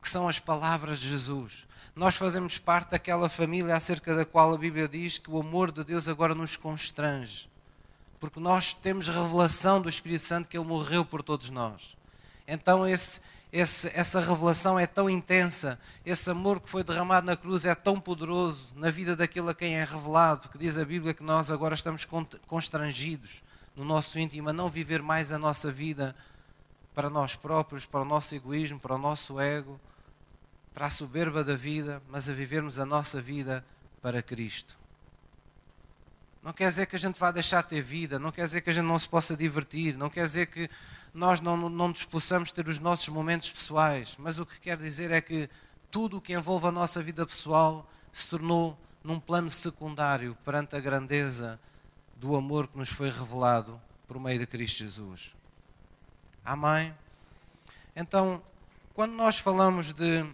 que 0.00 0.08
são 0.08 0.28
as 0.28 0.38
palavras 0.38 1.00
de 1.00 1.08
Jesus. 1.08 1.66
Nós 1.96 2.14
fazemos 2.14 2.58
parte 2.58 2.90
daquela 2.90 3.28
família 3.28 3.74
acerca 3.74 4.14
da 4.14 4.24
qual 4.24 4.54
a 4.54 4.58
Bíblia 4.58 4.86
diz 4.86 5.18
que 5.18 5.28
o 5.28 5.40
amor 5.40 5.72
de 5.72 5.82
Deus 5.82 6.06
agora 6.06 6.32
nos 6.32 6.56
constrange. 6.56 7.50
Porque 8.20 8.38
nós 8.38 8.72
temos 8.72 9.08
revelação 9.08 9.82
do 9.82 9.88
Espírito 9.88 10.22
Santo 10.22 10.48
que 10.48 10.56
Ele 10.56 10.64
morreu 10.64 11.04
por 11.04 11.22
todos 11.22 11.50
nós. 11.50 11.96
Então, 12.46 12.86
esse, 12.86 13.20
esse, 13.58 13.90
essa 13.94 14.20
revelação 14.20 14.78
é 14.78 14.86
tão 14.86 15.08
intensa, 15.08 15.80
esse 16.04 16.28
amor 16.28 16.60
que 16.60 16.68
foi 16.68 16.84
derramado 16.84 17.26
na 17.26 17.34
cruz 17.34 17.64
é 17.64 17.74
tão 17.74 17.98
poderoso 17.98 18.68
na 18.76 18.90
vida 18.90 19.16
daquele 19.16 19.48
a 19.48 19.54
quem 19.54 19.76
é 19.76 19.84
revelado, 19.84 20.50
que 20.50 20.58
diz 20.58 20.76
a 20.76 20.84
Bíblia 20.84 21.14
que 21.14 21.22
nós 21.22 21.50
agora 21.50 21.74
estamos 21.74 22.06
constrangidos 22.46 23.42
no 23.74 23.82
nosso 23.82 24.18
íntimo 24.18 24.50
a 24.50 24.52
não 24.52 24.68
viver 24.68 25.00
mais 25.00 25.32
a 25.32 25.38
nossa 25.38 25.72
vida 25.72 26.14
para 26.94 27.08
nós 27.08 27.34
próprios, 27.34 27.86
para 27.86 28.00
o 28.00 28.04
nosso 28.04 28.34
egoísmo, 28.34 28.78
para 28.78 28.94
o 28.94 28.98
nosso 28.98 29.40
ego, 29.40 29.80
para 30.74 30.88
a 30.88 30.90
soberba 30.90 31.42
da 31.42 31.56
vida, 31.56 32.02
mas 32.10 32.28
a 32.28 32.34
vivermos 32.34 32.78
a 32.78 32.84
nossa 32.84 33.22
vida 33.22 33.64
para 34.02 34.20
Cristo. 34.20 34.76
Não 36.42 36.52
quer 36.52 36.68
dizer 36.68 36.86
que 36.86 36.96
a 36.96 36.98
gente 36.98 37.18
vá 37.18 37.30
deixar 37.30 37.62
de 37.62 37.70
ter 37.70 37.80
vida, 37.80 38.18
não 38.18 38.30
quer 38.30 38.44
dizer 38.44 38.60
que 38.60 38.68
a 38.68 38.72
gente 38.74 38.84
não 38.84 38.98
se 38.98 39.08
possa 39.08 39.34
divertir, 39.34 39.96
não 39.96 40.10
quer 40.10 40.24
dizer 40.24 40.46
que 40.46 40.68
nós 41.16 41.40
não, 41.40 41.56
não 41.56 41.88
nos 41.88 42.04
possamos 42.04 42.50
ter 42.50 42.68
os 42.68 42.78
nossos 42.78 43.08
momentos 43.08 43.50
pessoais, 43.50 44.14
mas 44.18 44.38
o 44.38 44.44
que 44.44 44.60
quer 44.60 44.76
dizer 44.76 45.10
é 45.10 45.20
que 45.20 45.48
tudo 45.90 46.18
o 46.18 46.20
que 46.20 46.34
envolve 46.34 46.66
a 46.66 46.70
nossa 46.70 47.02
vida 47.02 47.26
pessoal 47.26 47.88
se 48.12 48.28
tornou 48.28 48.78
num 49.02 49.18
plano 49.18 49.48
secundário 49.48 50.36
perante 50.44 50.76
a 50.76 50.80
grandeza 50.80 51.58
do 52.16 52.36
amor 52.36 52.68
que 52.68 52.76
nos 52.76 52.90
foi 52.90 53.08
revelado 53.08 53.80
por 54.06 54.20
meio 54.20 54.38
de 54.38 54.46
Cristo 54.46 54.80
Jesus. 54.80 55.34
Amém? 56.44 56.94
Então, 57.94 58.42
quando 58.92 59.12
nós 59.12 59.38
falamos 59.38 59.94
de 59.94 60.26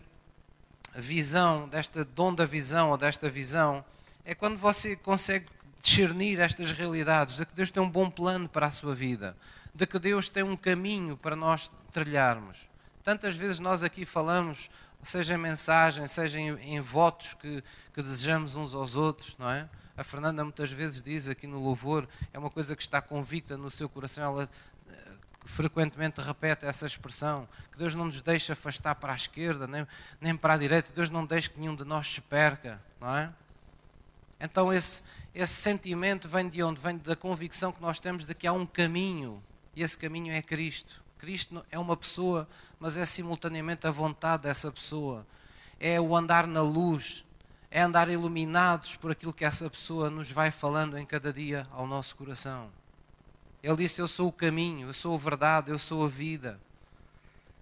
visão, 0.96 1.68
desta 1.68 2.04
dom 2.04 2.34
da 2.34 2.44
visão 2.44 2.90
ou 2.90 2.98
desta 2.98 3.30
visão, 3.30 3.84
é 4.24 4.34
quando 4.34 4.58
você 4.58 4.96
consegue 4.96 5.46
discernir 5.80 6.40
estas 6.40 6.72
realidades, 6.72 7.36
de 7.36 7.46
que 7.46 7.54
Deus 7.54 7.70
tem 7.70 7.82
um 7.82 7.88
bom 7.88 8.10
plano 8.10 8.48
para 8.48 8.66
a 8.66 8.72
sua 8.72 8.94
vida, 8.94 9.36
de 9.74 9.86
que 9.86 9.98
Deus 9.98 10.28
tem 10.28 10.42
um 10.42 10.56
caminho 10.56 11.16
para 11.16 11.34
nós 11.34 11.70
trilharmos. 11.90 12.58
Tantas 13.02 13.34
vezes 13.34 13.58
nós 13.58 13.82
aqui 13.82 14.04
falamos, 14.04 14.70
seja 15.02 15.34
em 15.34 15.38
mensagem, 15.38 16.06
seja 16.06 16.38
em, 16.38 16.54
em 16.60 16.80
votos 16.80 17.34
que, 17.34 17.62
que 17.92 18.02
desejamos 18.02 18.54
uns 18.54 18.74
aos 18.74 18.94
outros, 18.94 19.36
não 19.38 19.50
é? 19.50 19.68
A 19.96 20.04
Fernanda 20.04 20.42
muitas 20.42 20.70
vezes 20.70 21.02
diz 21.02 21.28
aqui 21.28 21.46
no 21.46 21.58
louvor, 21.58 22.08
é 22.32 22.38
uma 22.38 22.50
coisa 22.50 22.74
que 22.74 22.82
está 22.82 23.00
convicta 23.02 23.56
no 23.56 23.70
seu 23.70 23.88
coração, 23.88 24.24
ela 24.24 24.48
eh, 24.88 24.94
frequentemente 25.44 26.20
repete 26.20 26.64
essa 26.64 26.86
expressão, 26.86 27.46
que 27.70 27.78
Deus 27.78 27.94
não 27.94 28.06
nos 28.06 28.20
deixa 28.22 28.54
afastar 28.54 28.94
para 28.94 29.12
a 29.12 29.16
esquerda, 29.16 29.66
nem, 29.66 29.86
nem 30.20 30.36
para 30.36 30.54
a 30.54 30.56
direita, 30.56 30.92
Deus 30.94 31.10
não 31.10 31.26
deixa 31.26 31.50
que 31.50 31.60
nenhum 31.60 31.76
de 31.76 31.84
nós 31.84 32.08
se 32.08 32.20
perca, 32.22 32.80
não 33.00 33.14
é? 33.16 33.32
Então 34.40 34.72
esse, 34.72 35.02
esse 35.34 35.54
sentimento 35.54 36.26
vem 36.28 36.48
de 36.48 36.62
onde? 36.62 36.80
Vem 36.80 36.96
da 36.96 37.14
convicção 37.14 37.70
que 37.70 37.82
nós 37.82 38.00
temos 38.00 38.24
de 38.24 38.34
que 38.34 38.46
há 38.46 38.52
um 38.52 38.64
caminho, 38.64 39.42
e 39.74 39.82
esse 39.82 39.96
caminho 39.96 40.32
é 40.32 40.42
Cristo. 40.42 41.02
Cristo 41.18 41.64
é 41.70 41.78
uma 41.78 41.96
pessoa, 41.96 42.48
mas 42.80 42.96
é 42.96 43.06
simultaneamente 43.06 43.86
a 43.86 43.90
vontade 43.90 44.44
dessa 44.44 44.70
pessoa. 44.72 45.26
É 45.78 46.00
o 46.00 46.16
andar 46.16 46.46
na 46.46 46.62
luz, 46.62 47.24
é 47.70 47.80
andar 47.80 48.08
iluminados 48.08 48.96
por 48.96 49.10
aquilo 49.10 49.32
que 49.32 49.44
essa 49.44 49.70
pessoa 49.70 50.10
nos 50.10 50.30
vai 50.30 50.50
falando 50.50 50.98
em 50.98 51.06
cada 51.06 51.32
dia 51.32 51.66
ao 51.70 51.86
nosso 51.86 52.16
coração. 52.16 52.70
Ele 53.62 53.76
disse: 53.76 54.02
Eu 54.02 54.08
sou 54.08 54.28
o 54.28 54.32
caminho, 54.32 54.88
eu 54.88 54.92
sou 54.92 55.14
a 55.14 55.18
verdade, 55.18 55.70
eu 55.70 55.78
sou 55.78 56.04
a 56.04 56.08
vida. 56.08 56.60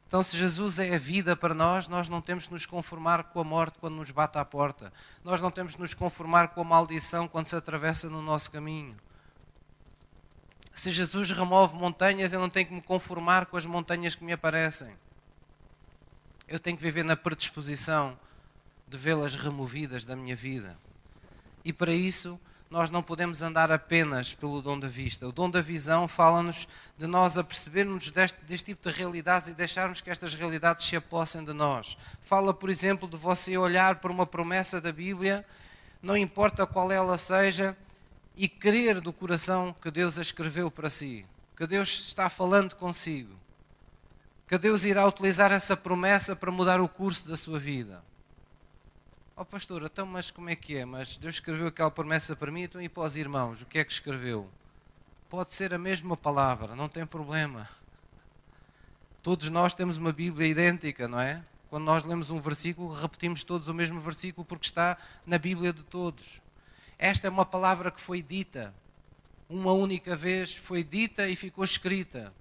Então, 0.08 0.24
se 0.24 0.36
Jesus 0.36 0.80
é 0.80 0.92
a 0.94 0.98
vida 0.98 1.36
para 1.36 1.54
nós, 1.54 1.86
nós 1.86 2.08
não 2.08 2.20
temos 2.20 2.48
que 2.48 2.52
nos 2.52 2.66
conformar 2.66 3.24
com 3.24 3.40
a 3.40 3.44
morte 3.44 3.78
quando 3.78 3.94
nos 3.94 4.10
bate 4.10 4.38
à 4.38 4.44
porta. 4.44 4.92
Nós 5.22 5.40
não 5.40 5.52
temos 5.52 5.76
que 5.76 5.80
nos 5.80 5.94
conformar 5.94 6.48
com 6.48 6.62
a 6.62 6.64
maldição 6.64 7.28
quando 7.28 7.46
se 7.46 7.54
atravessa 7.54 8.10
no 8.10 8.20
nosso 8.20 8.50
caminho. 8.50 8.96
Se 10.72 10.90
Jesus 10.90 11.30
remove 11.30 11.74
montanhas, 11.74 12.32
eu 12.32 12.40
não 12.40 12.48
tenho 12.48 12.66
que 12.66 12.74
me 12.74 12.82
conformar 12.82 13.46
com 13.46 13.56
as 13.56 13.66
montanhas 13.66 14.14
que 14.14 14.24
me 14.24 14.32
aparecem. 14.32 14.94
Eu 16.48 16.58
tenho 16.58 16.76
que 16.76 16.82
viver 16.82 17.04
na 17.04 17.16
predisposição 17.16 18.18
de 18.88 18.96
vê-las 18.96 19.34
removidas 19.34 20.04
da 20.04 20.16
minha 20.16 20.34
vida. 20.34 20.76
E 21.64 21.72
para 21.72 21.92
isso, 21.92 22.40
nós 22.70 22.88
não 22.88 23.02
podemos 23.02 23.42
andar 23.42 23.72
apenas 23.72 24.32
pelo 24.32 24.62
dom 24.62 24.78
da 24.78 24.86
vista. 24.86 25.26
O 25.26 25.32
dom 25.32 25.50
da 25.50 25.60
visão 25.60 26.06
fala-nos 26.06 26.68
de 26.96 27.06
nós 27.06 27.36
apercebermos 27.36 28.10
deste, 28.12 28.40
deste 28.44 28.66
tipo 28.66 28.88
de 28.88 28.96
realidades 28.96 29.48
e 29.48 29.54
deixarmos 29.54 30.00
que 30.00 30.08
estas 30.08 30.34
realidades 30.34 30.86
se 30.86 30.94
apossem 30.94 31.44
de 31.44 31.52
nós. 31.52 31.98
Fala, 32.20 32.54
por 32.54 32.70
exemplo, 32.70 33.08
de 33.08 33.16
você 33.16 33.58
olhar 33.58 33.96
para 33.96 34.12
uma 34.12 34.24
promessa 34.24 34.80
da 34.80 34.92
Bíblia, 34.92 35.44
não 36.00 36.16
importa 36.16 36.64
qual 36.64 36.92
ela 36.92 37.18
seja, 37.18 37.76
e 38.36 38.48
crer 38.48 39.00
do 39.00 39.12
coração 39.12 39.74
que 39.80 39.90
Deus 39.90 40.18
a 40.18 40.22
escreveu 40.22 40.70
para 40.70 40.90
si, 40.90 41.26
que 41.56 41.66
Deus 41.66 42.06
está 42.06 42.28
falando 42.28 42.74
consigo, 42.76 43.34
que 44.46 44.56
Deus 44.58 44.84
irá 44.84 45.06
utilizar 45.06 45.52
essa 45.52 45.76
promessa 45.76 46.34
para 46.34 46.50
mudar 46.50 46.80
o 46.80 46.88
curso 46.88 47.28
da 47.28 47.36
sua 47.36 47.58
vida. 47.58 48.02
Ó 49.36 49.42
oh, 49.42 49.44
pastor, 49.44 49.82
então, 49.82 50.04
mas 50.04 50.30
como 50.30 50.50
é 50.50 50.56
que 50.56 50.76
é? 50.76 50.84
Mas 50.84 51.16
Deus 51.16 51.36
escreveu 51.36 51.68
aquela 51.68 51.90
promessa 51.90 52.36
para 52.36 52.50
mim, 52.50 52.62
então 52.62 52.80
e 52.82 52.88
para 52.88 53.04
os 53.04 53.16
irmãos? 53.16 53.62
O 53.62 53.66
que 53.66 53.78
é 53.78 53.84
que 53.84 53.92
escreveu? 53.92 54.50
Pode 55.28 55.54
ser 55.54 55.72
a 55.72 55.78
mesma 55.78 56.16
palavra, 56.16 56.74
não 56.74 56.88
tem 56.88 57.06
problema. 57.06 57.68
Todos 59.22 59.48
nós 59.48 59.72
temos 59.74 59.96
uma 59.96 60.12
Bíblia 60.12 60.48
idêntica, 60.48 61.06
não 61.06 61.20
é? 61.20 61.42
Quando 61.70 61.84
nós 61.84 62.04
lemos 62.04 62.30
um 62.30 62.40
versículo, 62.40 62.92
repetimos 62.92 63.44
todos 63.44 63.68
o 63.68 63.74
mesmo 63.74 64.00
versículo 64.00 64.44
porque 64.44 64.66
está 64.66 64.96
na 65.24 65.38
Bíblia 65.38 65.72
de 65.72 65.84
todos. 65.84 66.40
Esta 67.00 67.26
é 67.26 67.30
uma 67.30 67.44
palavra 67.44 67.90
que 67.90 68.00
foi 68.00 68.22
dita, 68.22 68.72
uma 69.48 69.72
única 69.72 70.14
vez 70.14 70.54
foi 70.54 70.84
dita 70.84 71.28
e 71.28 71.34
ficou 71.34 71.64
escrita 71.64 72.32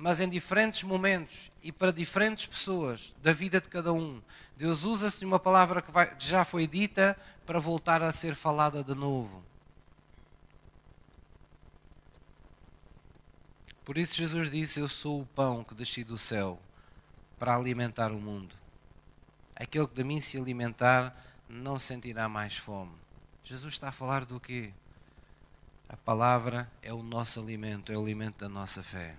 mas 0.00 0.18
em 0.18 0.30
diferentes 0.30 0.82
momentos 0.82 1.52
e 1.62 1.70
para 1.70 1.92
diferentes 1.92 2.46
pessoas 2.46 3.14
da 3.22 3.34
vida 3.34 3.60
de 3.60 3.68
cada 3.68 3.92
um. 3.92 4.22
Deus 4.56 4.82
usa-se 4.82 5.18
de 5.18 5.26
uma 5.26 5.38
palavra 5.38 5.82
que, 5.82 5.92
vai, 5.92 6.16
que 6.16 6.24
já 6.24 6.42
foi 6.42 6.66
dita 6.66 7.14
para 7.44 7.58
voltar 7.58 8.02
a 8.02 8.10
ser 8.10 8.34
falada 8.34 8.82
de 8.82 8.94
novo. 8.94 9.44
Por 13.84 13.98
isso 13.98 14.14
Jesus 14.16 14.50
disse: 14.50 14.80
Eu 14.80 14.88
sou 14.88 15.20
o 15.20 15.26
pão 15.26 15.62
que 15.62 15.74
desci 15.74 16.02
do 16.02 16.16
céu 16.16 16.58
para 17.38 17.54
alimentar 17.54 18.10
o 18.10 18.18
mundo. 18.18 18.54
Aquele 19.54 19.86
que 19.86 19.96
de 19.96 20.04
mim 20.04 20.18
se 20.18 20.38
alimentar 20.38 21.14
não 21.46 21.78
sentirá 21.78 22.26
mais 22.26 22.56
fome. 22.56 22.94
Jesus 23.50 23.74
está 23.74 23.88
a 23.88 23.92
falar 23.92 24.24
do 24.24 24.38
quê? 24.38 24.72
A 25.88 25.96
palavra 25.96 26.70
é 26.80 26.92
o 26.92 27.02
nosso 27.02 27.40
alimento, 27.40 27.90
é 27.90 27.96
o 27.96 28.00
alimento 28.00 28.38
da 28.38 28.48
nossa 28.48 28.80
fé. 28.80 29.16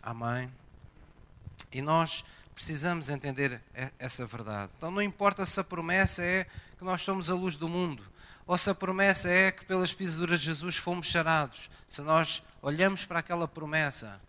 Amém? 0.00 0.48
E 1.72 1.82
nós 1.82 2.24
precisamos 2.54 3.10
entender 3.10 3.60
essa 3.98 4.24
verdade. 4.24 4.70
Então 4.78 4.88
não 4.88 5.02
importa 5.02 5.44
se 5.44 5.58
a 5.58 5.64
promessa 5.64 6.22
é 6.22 6.44
que 6.78 6.84
nós 6.84 7.02
somos 7.02 7.28
a 7.28 7.34
luz 7.34 7.56
do 7.56 7.68
mundo, 7.68 8.06
ou 8.46 8.56
se 8.56 8.70
a 8.70 8.74
promessa 8.74 9.28
é 9.28 9.50
que 9.50 9.64
pelas 9.64 9.92
pisaduras 9.92 10.38
de 10.38 10.46
Jesus 10.46 10.76
fomos 10.76 11.08
charados. 11.08 11.68
Se 11.88 12.02
nós 12.02 12.40
olhamos 12.62 13.04
para 13.04 13.18
aquela 13.18 13.48
promessa 13.48 14.20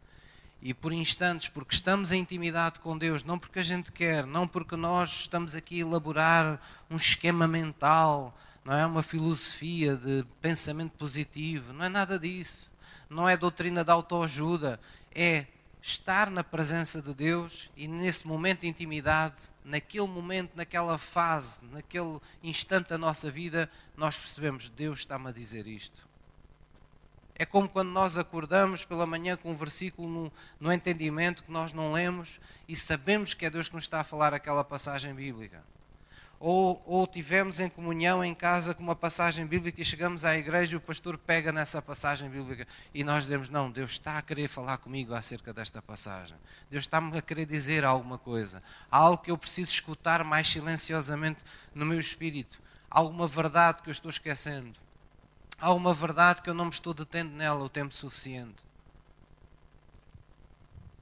e 0.61 0.73
por 0.73 0.91
instantes, 0.91 1.47
porque 1.47 1.75
estamos 1.75 2.11
em 2.11 2.21
intimidade 2.21 2.79
com 2.79 2.97
Deus, 2.97 3.23
não 3.23 3.37
porque 3.37 3.59
a 3.59 3.63
gente 3.63 3.91
quer, 3.91 4.25
não 4.25 4.47
porque 4.47 4.75
nós 4.75 5.21
estamos 5.21 5.55
aqui 5.55 5.77
a 5.77 5.85
elaborar 5.85 6.59
um 6.89 6.95
esquema 6.95 7.47
mental, 7.47 8.37
não 8.65 8.73
é 8.73 8.85
uma 8.85 9.01
filosofia 9.01 9.95
de 9.95 10.25
pensamento 10.41 10.91
positivo, 10.97 11.71
não 11.71 11.85
é 11.85 11.89
nada 11.89 12.19
disso. 12.19 12.69
Não 13.09 13.27
é 13.29 13.37
doutrina 13.37 13.83
da 13.83 13.93
autoajuda, 13.93 14.79
é 15.15 15.45
estar 15.81 16.29
na 16.29 16.43
presença 16.43 17.01
de 17.01 17.13
Deus 17.13 17.69
e 17.77 17.87
nesse 17.87 18.27
momento 18.27 18.61
de 18.61 18.67
intimidade, 18.67 19.37
naquele 19.63 20.07
momento, 20.07 20.51
naquela 20.55 20.97
fase, 20.97 21.63
naquele 21.65 22.19
instante 22.43 22.89
da 22.89 22.97
nossa 22.97 23.31
vida, 23.31 23.69
nós 23.95 24.17
percebemos: 24.17 24.69
Deus 24.69 24.99
está-me 24.99 25.29
a 25.29 25.31
dizer 25.31 25.67
isto. 25.67 26.06
É 27.39 27.45
como 27.45 27.69
quando 27.69 27.89
nós 27.89 28.17
acordamos 28.17 28.83
pela 28.83 29.05
manhã 29.05 29.37
com 29.37 29.51
um 29.51 29.55
versículo 29.55 30.07
no, 30.09 30.33
no 30.59 30.73
entendimento 30.73 31.43
que 31.43 31.51
nós 31.51 31.71
não 31.71 31.93
lemos 31.93 32.39
e 32.67 32.75
sabemos 32.75 33.35
que 33.35 33.45
é 33.45 33.49
Deus 33.49 33.69
que 33.69 33.75
nos 33.75 33.83
está 33.83 34.01
a 34.01 34.03
falar 34.03 34.33
aquela 34.33 34.63
passagem 34.63 35.13
bíblica. 35.13 35.63
Ou, 36.39 36.81
ou 36.85 37.05
tivemos 37.05 37.59
em 37.59 37.69
comunhão 37.69 38.23
em 38.23 38.33
casa 38.33 38.73
com 38.73 38.81
uma 38.81 38.95
passagem 38.95 39.45
bíblica 39.45 39.81
e 39.81 39.85
chegamos 39.85 40.25
à 40.25 40.35
igreja 40.35 40.73
e 40.73 40.77
o 40.77 40.81
pastor 40.81 41.15
pega 41.17 41.51
nessa 41.51 41.79
passagem 41.79 42.27
bíblica 42.27 42.67
e 42.91 43.03
nós 43.03 43.23
dizemos: 43.23 43.49
Não, 43.49 43.71
Deus 43.71 43.91
está 43.91 44.17
a 44.17 44.21
querer 44.21 44.47
falar 44.47 44.77
comigo 44.77 45.13
acerca 45.13 45.51
desta 45.51 45.81
passagem. 45.81 46.37
Deus 46.69 46.83
está-me 46.83 47.17
a 47.17 47.21
querer 47.21 47.45
dizer 47.45 47.85
alguma 47.85 48.17
coisa, 48.19 48.61
algo 48.89 49.21
que 49.21 49.31
eu 49.31 49.37
preciso 49.37 49.69
escutar 49.69 50.23
mais 50.23 50.47
silenciosamente 50.47 51.43
no 51.73 51.85
meu 51.85 51.99
espírito, 51.99 52.59
alguma 52.89 53.27
verdade 53.27 53.81
que 53.81 53.89
eu 53.89 53.93
estou 53.93 54.09
esquecendo, 54.09 54.73
alguma 55.59 55.93
verdade 55.93 56.41
que 56.41 56.49
eu 56.49 56.53
não 56.53 56.65
me 56.65 56.71
estou 56.71 56.93
detendo 56.93 57.31
nela 57.31 57.63
o 57.63 57.69
tempo 57.69 57.93
suficiente. 57.93 58.63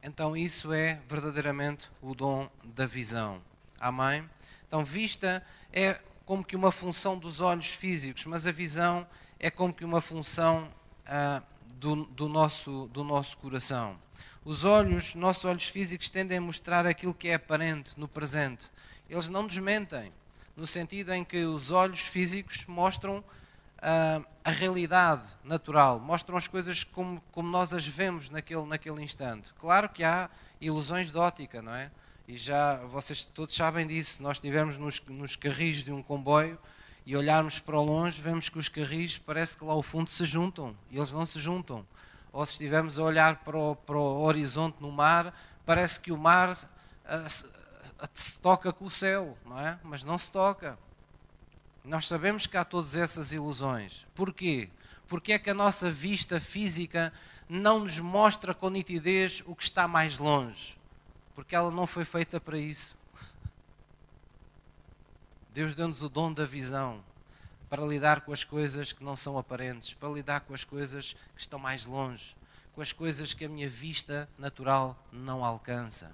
então 0.02 0.38
isso 0.38 0.72
é 0.72 1.02
verdadeiramente 1.10 1.90
o 2.02 2.14
dom 2.14 2.50
da 2.64 2.86
visão. 2.86 3.42
Amém? 3.80 4.28
Então, 4.68 4.86
vista 4.86 5.46
é 5.74 6.00
como 6.26 6.44
que 6.44 6.56
uma 6.56 6.72
função 6.72 7.18
dos 7.18 7.42
olhos 7.42 7.70
físicos, 7.70 8.26
mas 8.26 8.48
a 8.48 8.52
visão 8.52 9.06
é 9.40 9.50
como 9.50 9.74
que 9.74 9.84
uma 9.84 10.02
função 10.02 10.72
ah, 11.06 11.42
do, 11.80 12.06
do, 12.06 12.28
nosso, 12.30 12.88
do 12.94 13.04
nosso 13.04 13.38
coração. 13.38 13.98
Os 14.44 14.64
olhos, 14.64 15.16
nossos 15.16 15.46
olhos 15.46 15.68
físicos, 15.68 16.10
tendem 16.10 16.38
a 16.38 16.42
mostrar 16.42 16.86
aquilo 16.86 17.14
que 17.14 17.28
é 17.28 17.34
aparente 17.36 18.00
no 18.00 18.08
presente. 18.08 18.72
Eles 19.10 19.28
não 19.28 19.44
nos 19.44 19.58
mentem, 19.58 20.12
no 20.56 20.66
sentido 20.66 21.14
em 21.14 21.24
que 21.24 21.44
os 21.46 21.72
olhos 21.72 22.02
físicos 22.02 22.66
mostram 22.66 23.24
ah, 23.80 24.22
a 24.46 24.52
realidade 24.52 25.28
natural, 25.44 26.00
mostram 26.00 26.38
as 26.38 26.48
coisas 26.48 26.84
como, 26.84 27.20
como 27.32 27.50
nós 27.50 27.74
as 27.74 27.88
vemos 27.88 28.30
naquele, 28.30 28.64
naquele 28.66 29.02
instante. 29.02 29.52
Claro 29.56 29.90
que 29.90 30.04
há 30.04 30.30
ilusões 30.62 31.10
de 31.10 31.18
ótica, 31.18 31.64
não 31.64 31.74
é? 31.74 31.90
E 32.28 32.38
já 32.38 32.75
vocês 32.86 33.25
todos 33.25 33.56
sabem 33.56 33.88
disso. 33.88 34.22
Nós 34.22 34.38
estivermos 34.38 34.78
nos, 34.78 35.04
nos 35.08 35.36
carris 35.36 35.84
de 35.84 35.92
um 35.92 36.04
comboio 36.04 36.60
e 37.08 37.18
olharmos 37.18 37.58
para 37.58 37.82
longe, 37.82 38.22
vemos 38.22 38.48
que 38.48 38.60
os 38.60 38.70
carris 38.70 39.18
parece 39.18 39.58
que 39.58 39.66
lá 39.66 39.74
ao 39.74 39.82
fundo 39.82 40.12
se 40.12 40.24
juntam 40.25 40.78
e 40.92 40.98
eles 40.98 41.12
não 41.12 41.25
se 41.25 41.40
juntam. 41.40 41.84
Ou 42.32 42.46
se 42.46 42.52
estivermos 42.52 43.00
a 43.00 43.04
olhar 43.04 43.38
para 43.38 43.58
o, 43.58 43.75
para 43.75 43.98
o 43.98 44.22
horizonte 44.22 44.78
no 44.80 44.92
mar, 44.92 45.34
parece 45.66 46.00
que 46.00 46.12
o 46.12 46.18
mar 46.18 46.56
se, 46.56 47.46
uh, 47.46 47.50
se 48.14 48.40
toca 48.40 48.72
com 48.72 48.86
o 48.86 48.92
céu, 48.92 49.36
não 49.44 49.60
é? 49.60 49.80
Mas 49.84 50.04
não 50.04 50.20
se 50.20 50.32
toca. 50.32 50.78
Nós 51.86 52.08
sabemos 52.08 52.48
que 52.48 52.58
há 52.58 52.65
todas 52.65 52.96
essas 52.96 53.32
ilusões. 53.32 54.08
Porquê? 54.15 54.70
Porque 55.08 55.34
é 55.34 55.39
que 55.39 55.51
a 55.51 55.54
nossa 55.54 55.92
vista 55.92 56.39
física 56.39 57.13
não 57.48 57.82
nos 57.82 58.00
mostra 58.00 58.56
com 58.56 58.70
nitidez 58.70 59.44
o 59.46 59.56
que 59.56 59.63
está 59.63 59.88
mais 59.88 60.18
longe? 60.18 60.75
Porque 61.36 61.56
ela 61.56 61.70
não 61.70 61.86
foi 61.86 62.04
feita 62.04 62.42
para 62.42 62.58
isso. 62.58 62.98
Deus 65.54 65.75
deu-nos 65.75 66.01
o 66.01 66.10
dom 66.10 66.34
da 66.34 66.46
visão 66.46 67.04
para 67.70 67.86
lidar 67.86 68.22
com 68.22 68.34
as 68.34 68.44
coisas 68.44 68.92
que 68.92 69.04
não 69.04 69.15
são 69.15 69.38
aparentes, 69.38 69.94
para 69.94 70.10
lidar 70.10 70.42
com 70.42 70.54
as 70.54 70.63
coisas 70.63 71.13
que 71.36 71.42
estão 71.42 71.60
mais 71.60 71.86
longe, 71.86 72.36
com 72.74 72.82
as 72.82 72.92
coisas 72.92 73.34
que 73.34 73.46
a 73.46 73.50
minha 73.50 73.70
vista 73.70 74.27
natural 74.39 74.98
não 75.12 75.46
alcança. 75.46 76.12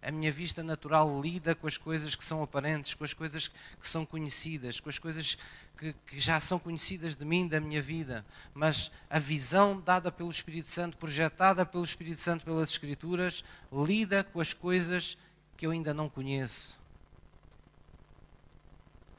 A 0.00 0.12
minha 0.12 0.30
vista 0.30 0.62
natural 0.62 1.20
lida 1.20 1.54
com 1.54 1.66
as 1.66 1.76
coisas 1.76 2.14
que 2.14 2.24
são 2.24 2.42
aparentes, 2.42 2.94
com 2.94 3.04
as 3.04 3.12
coisas 3.12 3.48
que 3.48 3.88
são 3.88 4.06
conhecidas, 4.06 4.78
com 4.78 4.88
as 4.88 4.98
coisas 4.98 5.36
que, 5.76 5.92
que, 6.06 6.18
já 6.18 6.40
são 6.40 6.58
conhecidas 6.58 7.16
de 7.16 7.24
mim, 7.24 7.48
da 7.48 7.60
minha 7.60 7.82
vida. 7.82 8.24
Mas 8.54 8.92
a 9.10 9.18
visão 9.18 9.80
dada 9.80 10.12
pelo 10.12 10.30
Espírito 10.30 10.68
Santo, 10.68 10.96
projetada 10.96 11.66
pelo 11.66 11.84
Espírito 11.84 12.20
Santo 12.20 12.44
pelas 12.44 12.70
Escrituras, 12.70 13.44
lida 13.72 14.22
com 14.22 14.40
as 14.40 14.52
coisas 14.52 15.18
que 15.56 15.66
eu 15.66 15.72
ainda 15.72 15.92
não 15.92 16.08
conheço. 16.08 16.78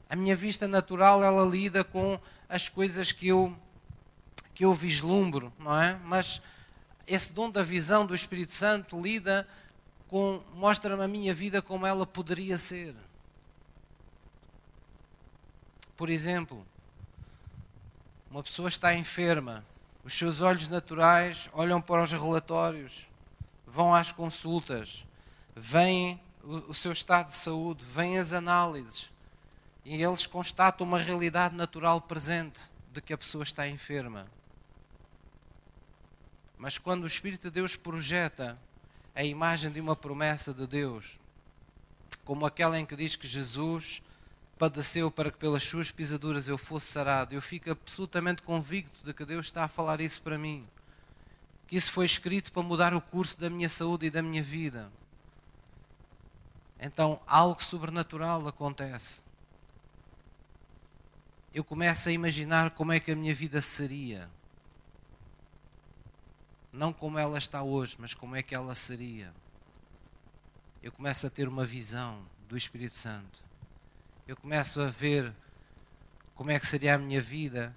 A 0.08 0.16
minha 0.16 0.34
vista 0.34 0.66
natural, 0.66 1.22
ela 1.22 1.44
lida 1.44 1.84
com 1.84 2.18
as 2.48 2.68
coisas 2.68 3.12
que 3.12 3.28
eu, 3.28 3.56
que 4.54 4.64
eu 4.64 4.74
vislumbro, 4.74 5.52
não 5.58 5.78
é? 5.78 6.00
Mas 6.04 6.42
esse 7.06 7.32
dom 7.32 7.50
da 7.50 7.62
visão 7.62 8.06
do 8.06 8.14
Espírito 8.14 8.52
Santo 8.52 9.00
lida 9.00 9.44
com, 9.44 9.59
mostra-me 10.54 11.02
a 11.04 11.08
minha 11.08 11.32
vida 11.32 11.62
como 11.62 11.86
ela 11.86 12.06
poderia 12.06 12.58
ser. 12.58 12.94
Por 15.96 16.08
exemplo, 16.08 16.66
uma 18.30 18.42
pessoa 18.42 18.68
está 18.68 18.94
enferma, 18.94 19.64
os 20.02 20.14
seus 20.14 20.40
olhos 20.40 20.66
naturais 20.68 21.50
olham 21.52 21.80
para 21.80 22.02
os 22.02 22.12
relatórios, 22.12 23.06
vão 23.66 23.94
às 23.94 24.10
consultas, 24.10 25.04
veem 25.54 26.20
o, 26.42 26.70
o 26.70 26.74
seu 26.74 26.92
estado 26.92 27.28
de 27.28 27.36
saúde, 27.36 27.84
veem 27.84 28.18
as 28.18 28.32
análises, 28.32 29.10
e 29.84 30.02
eles 30.02 30.26
constatam 30.26 30.86
uma 30.86 30.98
realidade 30.98 31.54
natural 31.54 32.00
presente 32.00 32.62
de 32.92 33.00
que 33.00 33.12
a 33.12 33.18
pessoa 33.18 33.44
está 33.44 33.68
enferma. 33.68 34.26
Mas 36.56 36.78
quando 36.78 37.04
o 37.04 37.06
Espírito 37.06 37.48
de 37.48 37.54
Deus 37.54 37.76
projeta 37.76 38.58
a 39.14 39.24
imagem 39.24 39.70
de 39.70 39.80
uma 39.80 39.96
promessa 39.96 40.52
de 40.54 40.66
Deus, 40.66 41.18
como 42.24 42.46
aquela 42.46 42.78
em 42.78 42.86
que 42.86 42.96
diz 42.96 43.16
que 43.16 43.26
Jesus 43.26 44.02
padeceu 44.58 45.10
para 45.10 45.30
que 45.30 45.38
pelas 45.38 45.62
suas 45.62 45.90
pisaduras 45.90 46.46
eu 46.46 46.58
fosse 46.58 46.86
sarado, 46.86 47.34
eu 47.34 47.40
fico 47.40 47.70
absolutamente 47.70 48.42
convicto 48.42 49.04
de 49.04 49.12
que 49.12 49.24
Deus 49.24 49.46
está 49.46 49.64
a 49.64 49.68
falar 49.68 50.00
isso 50.00 50.20
para 50.20 50.38
mim. 50.38 50.66
Que 51.66 51.76
isso 51.76 51.92
foi 51.92 52.04
escrito 52.04 52.52
para 52.52 52.62
mudar 52.62 52.92
o 52.94 53.00
curso 53.00 53.38
da 53.40 53.48
minha 53.48 53.68
saúde 53.68 54.06
e 54.06 54.10
da 54.10 54.22
minha 54.22 54.42
vida. 54.42 54.90
Então 56.78 57.20
algo 57.26 57.62
sobrenatural 57.62 58.46
acontece 58.46 59.22
eu 61.52 61.64
começo 61.64 62.08
a 62.08 62.12
imaginar 62.12 62.70
como 62.70 62.92
é 62.92 63.00
que 63.00 63.10
a 63.10 63.16
minha 63.16 63.34
vida 63.34 63.60
seria. 63.60 64.28
Não 66.72 66.92
como 66.92 67.18
ela 67.18 67.38
está 67.38 67.62
hoje, 67.62 67.96
mas 67.98 68.14
como 68.14 68.36
é 68.36 68.42
que 68.42 68.54
ela 68.54 68.74
seria. 68.74 69.32
Eu 70.82 70.92
começo 70.92 71.26
a 71.26 71.30
ter 71.30 71.48
uma 71.48 71.64
visão 71.64 72.24
do 72.48 72.56
Espírito 72.56 72.94
Santo. 72.94 73.42
Eu 74.26 74.36
começo 74.36 74.80
a 74.80 74.86
ver 74.86 75.34
como 76.34 76.50
é 76.50 76.58
que 76.58 76.66
seria 76.66 76.94
a 76.94 76.98
minha 76.98 77.20
vida 77.20 77.74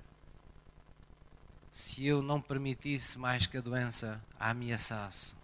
se 1.71 2.05
eu 2.05 2.21
não 2.21 2.39
permitisse 2.39 3.17
mais 3.17 3.47
que 3.47 3.57
a 3.57 3.61
doença 3.61 4.23
a 4.39 4.51
ameaçasse. 4.51 5.35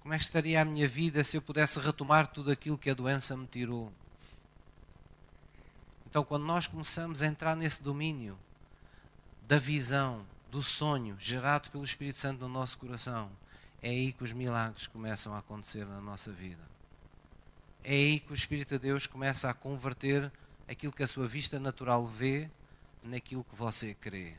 Como 0.00 0.12
é 0.12 0.18
que 0.18 0.24
estaria 0.24 0.60
a 0.60 0.64
minha 0.64 0.86
vida 0.86 1.24
se 1.24 1.36
eu 1.36 1.42
pudesse 1.42 1.80
retomar 1.80 2.28
tudo 2.28 2.50
aquilo 2.50 2.78
que 2.78 2.90
a 2.90 2.94
doença 2.94 3.36
me 3.36 3.46
tirou? 3.46 3.90
Então, 6.06 6.22
quando 6.24 6.44
nós 6.44 6.66
começamos 6.66 7.22
a 7.22 7.26
entrar 7.26 7.56
nesse 7.56 7.82
domínio 7.82 8.38
da 9.48 9.58
visão, 9.58 10.24
do 10.50 10.62
sonho 10.62 11.16
gerado 11.18 11.70
pelo 11.70 11.84
Espírito 11.84 12.18
Santo 12.18 12.40
no 12.40 12.48
nosso 12.48 12.78
coração, 12.78 13.30
é 13.82 13.90
aí 13.90 14.12
que 14.12 14.24
os 14.24 14.32
milagres 14.32 14.86
começam 14.86 15.34
a 15.34 15.38
acontecer 15.38 15.84
na 15.86 16.00
nossa 16.00 16.32
vida. 16.32 16.62
É 17.84 17.92
aí 17.92 18.20
que 18.20 18.32
o 18.32 18.34
Espírito 18.34 18.70
de 18.70 18.78
Deus 18.78 19.06
começa 19.06 19.48
a 19.48 19.54
converter 19.54 20.30
aquilo 20.68 20.92
que 20.92 21.02
a 21.02 21.06
sua 21.06 21.26
vista 21.26 21.60
natural 21.60 22.06
vê 22.06 22.50
naquilo 23.02 23.44
que 23.44 23.54
você 23.54 23.94
crê. 23.94 24.34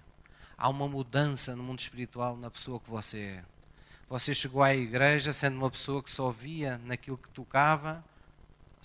Há 0.58 0.70
uma 0.70 0.88
mudança 0.88 1.56
no 1.56 1.63
mundo 1.63 1.80
espiritual 1.80 2.36
na 2.36 2.50
pessoa 2.50 2.80
que 2.80 2.89
você 2.89 3.20
é. 3.20 3.46
Você 4.10 4.34
chegou 4.34 4.63
à 4.63 4.74
igreja 4.74 5.34
sendo 5.34 5.58
uma 5.58 5.70
pessoa 5.70 6.02
que 6.02 6.10
só 6.10 6.32
via 6.32 6.78
naquilo 6.80 7.17
que 7.17 7.30
tocava 7.30 8.04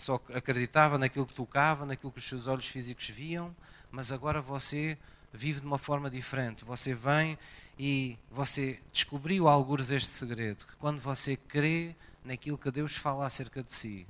só 0.03 0.21
acreditava 0.35 0.99
naquilo 0.99 1.27
que 1.27 1.35
tocava, 1.35 1.87
naquilo 1.87 2.11
que 2.13 2.19
os 2.19 2.29
seus 2.29 2.47
olhos 2.47 2.67
físicos 2.67 3.09
viam, 3.09 3.55
mas 3.91 4.11
agora 4.11 4.41
você 4.41 4.99
vive 5.33 5.61
de 5.61 5.67
uma 5.67 5.79
forma 5.79 6.11
diferente. 6.11 6.65
Você 6.65 6.95
vem 6.95 7.39
e 7.79 8.19
você 8.31 8.81
descobriu 8.93 9.49
alguns 9.49 9.91
este 9.91 10.11
segredo, 10.11 10.67
que 10.67 10.77
quando 10.77 11.01
você 11.01 11.37
crê 11.37 11.97
naquilo 12.25 12.59
que 12.59 12.71
Deus 12.71 12.97
fala 12.97 13.27
acerca 13.27 13.63
de 13.63 13.73
si, 13.73 14.07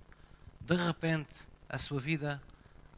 de 0.60 0.76
repente 0.76 1.48
a 1.68 1.78
sua 1.78 2.00
vida, 2.00 2.42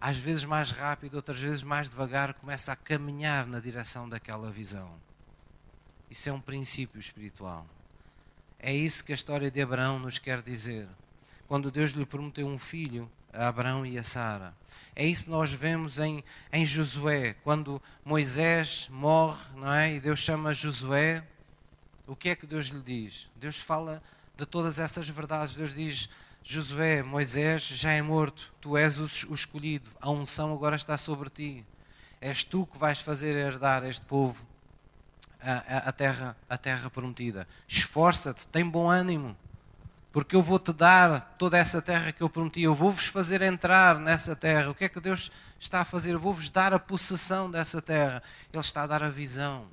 às 0.01 0.17
vezes 0.17 0.45
mais 0.45 0.71
rápido, 0.71 1.15
outras 1.15 1.41
vezes 1.41 1.63
mais 1.63 1.89
devagar, 1.89 2.35
começa 2.35 2.73
a 2.73 2.77
caminhar 2.77 3.47
na 3.47 3.61
direção 3.61 4.09
daquela 4.09 4.51
visão. 4.51 4.91
Isso 6.11 6.29
é 6.29 6.33
um 6.33 6.41
princípio 6.41 6.99
espiritual. 6.99 7.67
É 8.59 8.73
isso 8.73 9.05
que 9.05 9.13
a 9.13 9.15
história 9.15 9.51
de 9.51 9.61
Abraão 9.61 9.99
nos 9.99 10.19
quer 10.19 10.43
dizer 10.43 10.89
quando 11.47 11.71
Deus 11.71 11.91
lhe 11.93 12.07
prometeu 12.07 12.47
um 12.47 12.59
filho 12.59 13.11
a 13.35 13.49
Abraão 13.49 13.85
e 13.85 13.99
a 13.99 14.03
Sara. 14.03 14.55
É 14.97 15.05
isso 15.05 15.25
que 15.25 15.31
nós 15.31 15.53
vemos 15.53 15.99
em, 15.99 16.23
em 16.53 16.65
Josué, 16.65 17.35
quando 17.43 17.83
Moisés 18.05 18.89
morre, 18.91 19.45
não 19.57 19.73
é? 19.73 19.95
E 19.95 20.01
Deus 20.01 20.21
chama 20.21 20.53
Josué. 20.53 21.25
O 22.07 22.15
que 22.15 22.29
é 22.29 22.37
que 22.37 22.47
Deus 22.47 22.67
lhe 22.67 22.83
diz? 22.83 23.29
Deus 23.35 23.59
fala 23.59 24.03
de 24.37 24.47
todas 24.47 24.79
essas 24.79 25.09
verdades. 25.09 25.55
Deus 25.55 25.75
diz: 25.75 26.09
Josué, 26.45 27.03
Moisés 27.03 27.63
já 27.67 27.91
é 27.91 28.03
morto, 28.03 28.53
tu 28.61 28.77
és 28.77 29.01
o, 29.01 29.35
escolhido, 29.35 29.91
a 30.01 30.11
unção 30.11 30.53
agora 30.53 30.77
está 30.77 30.97
sobre 30.97 31.29
ti. 31.29 31.67
És 32.21 32.45
tu 32.45 32.67
que 32.67 32.79
vais 32.79 33.01
fazer 33.01 33.35
herdar 33.35 33.85
este 33.85 34.05
povo 34.05 34.47
a, 35.41 35.53
a, 35.53 35.79
a 35.89 35.93
terra, 35.93 36.37
a 36.49 36.57
terra 36.57 36.89
prometida. 36.89 37.49
Esforça-te, 37.67 38.47
tem 38.47 38.69
bom 38.69 38.89
ânimo 38.89 39.37
porque 40.15 40.37
eu 40.37 40.43
vou 40.45 40.61
te 40.61 40.73
dar 40.73 41.35
toda 41.37 41.59
essa 41.59 41.83
terra 41.83 42.13
que 42.13 42.23
eu 42.23 42.31
prometi, 42.31 42.63
eu 42.63 42.73
vou-vos 42.73 43.09
fazer 43.09 43.43
entrar 43.43 43.99
nessa 43.99 44.37
terra. 44.37 44.71
O 44.71 44.75
que 44.75 44.85
é 44.85 44.89
que 44.89 45.01
Deus 45.01 45.29
está 45.59 45.81
a 45.81 45.85
fazer? 45.85 46.13
Eu 46.13 46.21
vou-vos 46.21 46.49
dar 46.49 46.73
a 46.73 46.79
possessão 46.79 47.51
dessa 47.51 47.83
terra. 47.83 48.23
Ele 48.53 48.61
está 48.61 48.85
a 48.85 48.87
dar 48.87 49.03
a 49.03 49.09
visão. 49.09 49.67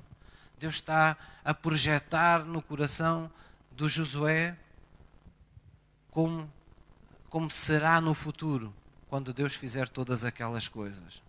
Deus 0.58 0.74
está 0.74 1.16
a 1.44 1.54
projetar 1.54 2.44
no 2.44 2.60
coração 2.60 3.30
do 3.70 3.88
Josué 3.88 4.58
como, 6.10 6.52
como 7.30 7.48
será 7.48 8.00
no 8.00 8.12
futuro, 8.12 8.74
quando 9.08 9.32
Deus 9.32 9.54
fizer 9.54 9.88
todas 9.88 10.24
aquelas 10.24 10.66
coisas. 10.66 11.22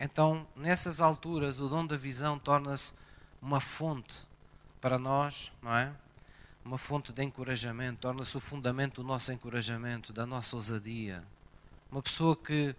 Então, 0.00 0.44
nessas 0.56 1.00
alturas, 1.00 1.60
o 1.60 1.68
dom 1.68 1.86
da 1.86 1.96
visão 1.96 2.36
torna-se 2.36 2.94
uma 3.40 3.60
fonte 3.60 4.26
para 4.80 4.98
nós, 4.98 5.52
não 5.62 5.76
é? 5.76 5.94
Uma 6.68 6.76
fonte 6.76 7.14
de 7.14 7.24
encorajamento, 7.24 8.00
torna-se 8.00 8.36
o 8.36 8.40
fundamento 8.40 8.96
do 9.00 9.08
nosso 9.08 9.32
encorajamento, 9.32 10.12
da 10.12 10.26
nossa 10.26 10.54
ousadia. 10.54 11.24
Uma 11.90 12.02
pessoa 12.02 12.36
que 12.36 12.76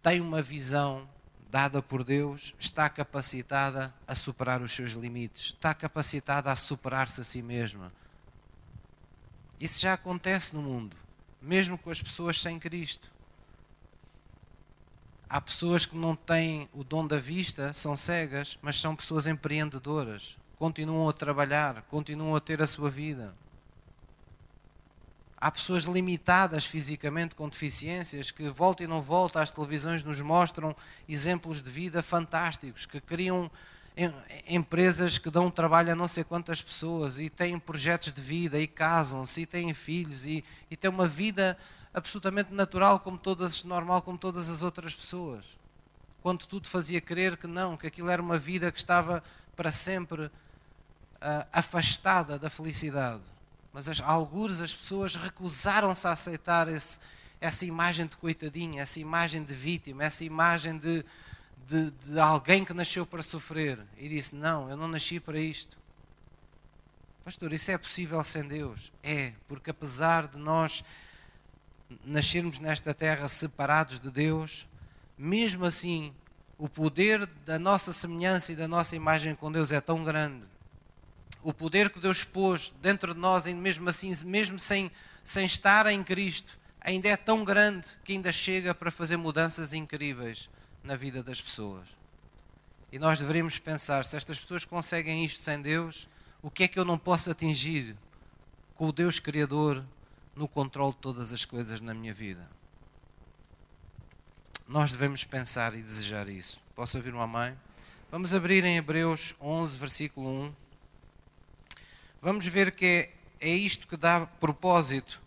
tem 0.00 0.20
uma 0.20 0.40
visão 0.40 1.08
dada 1.50 1.82
por 1.82 2.04
Deus 2.04 2.54
está 2.56 2.88
capacitada 2.88 3.92
a 4.06 4.14
superar 4.14 4.62
os 4.62 4.70
seus 4.70 4.92
limites, 4.92 5.46
está 5.46 5.74
capacitada 5.74 6.52
a 6.52 6.54
superar-se 6.54 7.20
a 7.20 7.24
si 7.24 7.42
mesma. 7.42 7.92
Isso 9.58 9.80
já 9.80 9.94
acontece 9.94 10.54
no 10.54 10.62
mundo, 10.62 10.96
mesmo 11.42 11.76
com 11.76 11.90
as 11.90 12.00
pessoas 12.00 12.40
sem 12.40 12.60
Cristo. 12.60 13.10
Há 15.28 15.40
pessoas 15.40 15.84
que 15.84 15.96
não 15.96 16.14
têm 16.14 16.68
o 16.72 16.84
dom 16.84 17.08
da 17.08 17.18
vista, 17.18 17.72
são 17.72 17.96
cegas, 17.96 18.56
mas 18.62 18.80
são 18.80 18.94
pessoas 18.94 19.26
empreendedoras. 19.26 20.38
Continuam 20.58 21.08
a 21.08 21.12
trabalhar, 21.12 21.82
continuam 21.82 22.34
a 22.34 22.40
ter 22.40 22.60
a 22.60 22.66
sua 22.66 22.90
vida. 22.90 23.32
Há 25.36 25.52
pessoas 25.52 25.84
limitadas 25.84 26.64
fisicamente 26.64 27.36
com 27.36 27.48
deficiências 27.48 28.32
que, 28.32 28.48
volta 28.50 28.82
e 28.82 28.88
não 28.88 29.00
volta, 29.00 29.40
as 29.40 29.52
televisões 29.52 30.02
nos 30.02 30.20
mostram 30.20 30.74
exemplos 31.08 31.62
de 31.62 31.70
vida 31.70 32.02
fantásticos, 32.02 32.86
que 32.86 33.00
criam 33.00 33.48
empresas 34.48 35.16
que 35.16 35.30
dão 35.30 35.50
trabalho 35.50 35.92
a 35.92 35.94
não 35.94 36.08
sei 36.08 36.24
quantas 36.24 36.60
pessoas 36.62 37.18
e 37.18 37.28
têm 37.28 37.58
projetos 37.58 38.12
de 38.12 38.20
vida 38.20 38.58
e 38.58 38.66
casam-se 38.66 39.42
e 39.42 39.46
têm 39.46 39.72
filhos 39.74 40.26
e, 40.26 40.44
e 40.70 40.76
têm 40.76 40.90
uma 40.90 41.06
vida 41.06 41.56
absolutamente 41.92 42.52
natural, 42.52 43.00
como 43.00 43.16
todas, 43.16 43.64
normal 43.64 44.02
como 44.02 44.18
todas 44.18 44.48
as 44.48 44.62
outras 44.62 44.94
pessoas. 44.94 45.44
Quando 46.22 46.46
tudo 46.46 46.68
fazia 46.68 47.00
crer 47.00 47.36
que 47.36 47.46
não, 47.46 47.76
que 47.76 47.86
aquilo 47.86 48.10
era 48.10 48.20
uma 48.20 48.38
vida 48.38 48.70
que 48.70 48.78
estava 48.78 49.22
para 49.56 49.72
sempre 49.72 50.30
afastada 51.52 52.38
da 52.38 52.48
felicidade. 52.48 53.22
Mas 53.72 53.88
as, 53.88 54.00
algures 54.00 54.60
as 54.60 54.74
pessoas 54.74 55.14
recusaram-se 55.14 56.06
a 56.06 56.12
aceitar 56.12 56.68
esse, 56.68 56.98
essa 57.40 57.64
imagem 57.64 58.06
de 58.06 58.16
coitadinha, 58.16 58.82
essa 58.82 59.00
imagem 59.00 59.42
de 59.42 59.54
vítima, 59.54 60.04
essa 60.04 60.24
imagem 60.24 60.78
de, 60.78 61.04
de, 61.66 61.90
de 61.90 62.18
alguém 62.18 62.64
que 62.64 62.72
nasceu 62.72 63.04
para 63.06 63.22
sofrer. 63.22 63.78
E 63.96 64.08
disse: 64.08 64.34
Não, 64.34 64.68
eu 64.68 64.76
não 64.76 64.88
nasci 64.88 65.20
para 65.20 65.38
isto. 65.38 65.76
Pastor, 67.24 67.52
isso 67.52 67.70
é 67.70 67.76
possível 67.76 68.22
sem 68.24 68.46
Deus? 68.46 68.90
É, 69.02 69.32
porque 69.46 69.70
apesar 69.70 70.28
de 70.28 70.38
nós 70.38 70.82
nascermos 72.04 72.58
nesta 72.58 72.94
terra 72.94 73.28
separados 73.28 74.00
de 74.00 74.10
Deus, 74.10 74.66
mesmo 75.16 75.64
assim, 75.64 76.14
o 76.56 76.68
poder 76.68 77.26
da 77.44 77.58
nossa 77.58 77.92
semelhança 77.92 78.52
e 78.52 78.56
da 78.56 78.66
nossa 78.66 78.96
imagem 78.96 79.34
com 79.34 79.52
Deus 79.52 79.70
é 79.72 79.80
tão 79.80 80.02
grande. 80.02 80.44
O 81.42 81.52
poder 81.52 81.90
que 81.90 82.00
Deus 82.00 82.24
pôs 82.24 82.72
dentro 82.82 83.14
de 83.14 83.20
nós, 83.20 83.44
mesmo 83.46 83.88
assim, 83.88 84.14
mesmo 84.24 84.58
sem, 84.58 84.90
sem 85.24 85.46
estar 85.46 85.86
em 85.86 86.02
Cristo, 86.02 86.58
ainda 86.80 87.08
é 87.08 87.16
tão 87.16 87.44
grande 87.44 87.86
que 88.04 88.12
ainda 88.12 88.32
chega 88.32 88.74
para 88.74 88.90
fazer 88.90 89.16
mudanças 89.16 89.72
incríveis 89.72 90.48
na 90.82 90.96
vida 90.96 91.22
das 91.22 91.40
pessoas. 91.40 91.86
E 92.90 92.98
nós 92.98 93.18
deveríamos 93.18 93.58
pensar: 93.58 94.04
se 94.04 94.16
estas 94.16 94.38
pessoas 94.38 94.64
conseguem 94.64 95.24
isto 95.24 95.40
sem 95.40 95.60
Deus, 95.60 96.08
o 96.42 96.50
que 96.50 96.64
é 96.64 96.68
que 96.68 96.78
eu 96.78 96.84
não 96.84 96.98
posso 96.98 97.30
atingir 97.30 97.96
com 98.74 98.88
o 98.88 98.92
Deus 98.92 99.18
Criador 99.18 99.84
no 100.34 100.46
controle 100.46 100.92
de 100.92 100.98
todas 100.98 101.32
as 101.32 101.44
coisas 101.44 101.80
na 101.80 101.92
minha 101.92 102.14
vida. 102.14 102.48
Nós 104.68 104.92
devemos 104.92 105.24
pensar 105.24 105.74
e 105.74 105.82
desejar 105.82 106.28
isso. 106.28 106.60
Posso 106.76 106.96
ouvir 106.96 107.12
uma 107.12 107.26
mãe? 107.26 107.58
Vamos 108.10 108.32
abrir 108.32 108.64
em 108.64 108.76
Hebreus 108.76 109.34
11, 109.40 109.76
versículo 109.76 110.28
1. 110.28 110.52
Vamos 112.20 112.46
ver 112.48 112.72
que 112.72 113.12
é, 113.40 113.48
é 113.48 113.50
isto 113.50 113.86
que 113.86 113.96
dá 113.96 114.26
propósito 114.26 115.20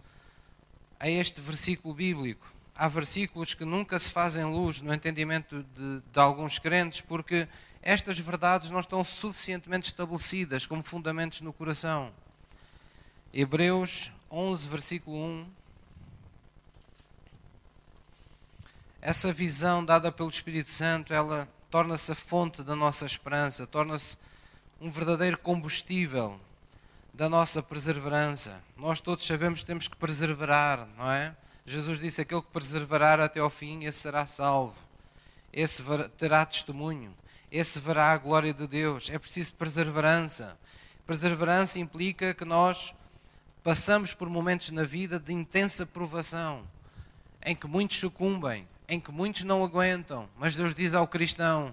a 1.00 1.10
este 1.10 1.40
versículo 1.40 1.94
bíblico. 1.94 2.52
Há 2.76 2.90
versículos 2.90 3.54
que 3.54 3.64
nunca 3.64 3.98
se 3.98 4.10
fazem 4.10 4.44
luz 4.44 4.82
no 4.82 4.94
entendimento 4.94 5.64
de, 5.74 6.02
de 6.02 6.20
alguns 6.20 6.60
crentes 6.60 7.00
porque 7.00 7.48
estas 7.82 8.20
verdades 8.20 8.70
não 8.70 8.82
estão 8.82 9.06
suficientemente 9.06 9.88
estabelecidas 9.88 10.66
como 10.66 10.84
fundamentos 10.84 11.40
no 11.40 11.54
coração. 11.54 12.12
Hebreus 13.34 14.12
11, 14.30 14.68
versículo 14.68 15.18
1. 15.18 15.50
Essa 19.02 19.32
visão 19.32 19.84
dada 19.84 20.12
pelo 20.12 20.30
Espírito 20.30 20.72
Santo, 20.72 21.14
ela 21.14 21.48
torna-se 21.70 22.12
a 22.12 22.16
fonte 22.16 22.62
da 22.64 22.76
nossa 22.76 23.06
esperança, 23.06 23.66
torna-se 23.66 24.18
um 24.82 24.92
verdadeiro 24.92 25.38
combustível 25.38 26.38
da 27.22 27.30
nossa 27.30 27.62
perseverança. 27.62 28.60
Nós 28.76 29.00
todos 29.00 29.28
sabemos 29.28 29.60
que 29.60 29.68
temos 29.68 29.88
que 29.88 29.96
perseverar, 29.96 30.88
não 30.98 31.12
é? 31.12 31.36
Jesus 31.68 32.00
disse: 32.00 32.22
aquele 32.22 32.42
que 32.42 32.48
perseverar 32.48 33.20
até 33.20 33.40
ao 33.40 33.50
fim, 33.52 33.86
esse 33.86 34.00
será 34.00 34.26
salvo. 34.26 34.74
Esse 35.54 35.84
terá 36.18 36.44
testemunho. 36.44 37.16
Esse 37.52 37.80
verá 37.80 38.12
a 38.12 38.18
glória 38.18 38.52
de 38.52 38.66
Deus. 38.66 39.08
É 39.12 39.20
preciso 39.20 39.54
perseverança. 39.54 40.58
Perseverança 41.06 41.78
implica 41.78 42.34
que 42.34 42.44
nós 42.44 42.92
passamos 43.64 44.16
por 44.16 44.28
momentos 44.28 44.72
na 44.72 44.84
vida 44.84 45.20
de 45.20 45.32
intensa 45.32 45.86
provação, 45.86 46.68
em 47.46 47.56
que 47.56 47.68
muitos 47.68 48.00
sucumbem, 48.00 48.68
em 48.90 49.00
que 49.00 49.12
muitos 49.12 49.44
não 49.44 49.64
aguentam, 49.64 50.28
mas 50.40 50.56
Deus 50.56 50.74
diz 50.74 50.96
ao 50.96 51.08
cristão: 51.08 51.72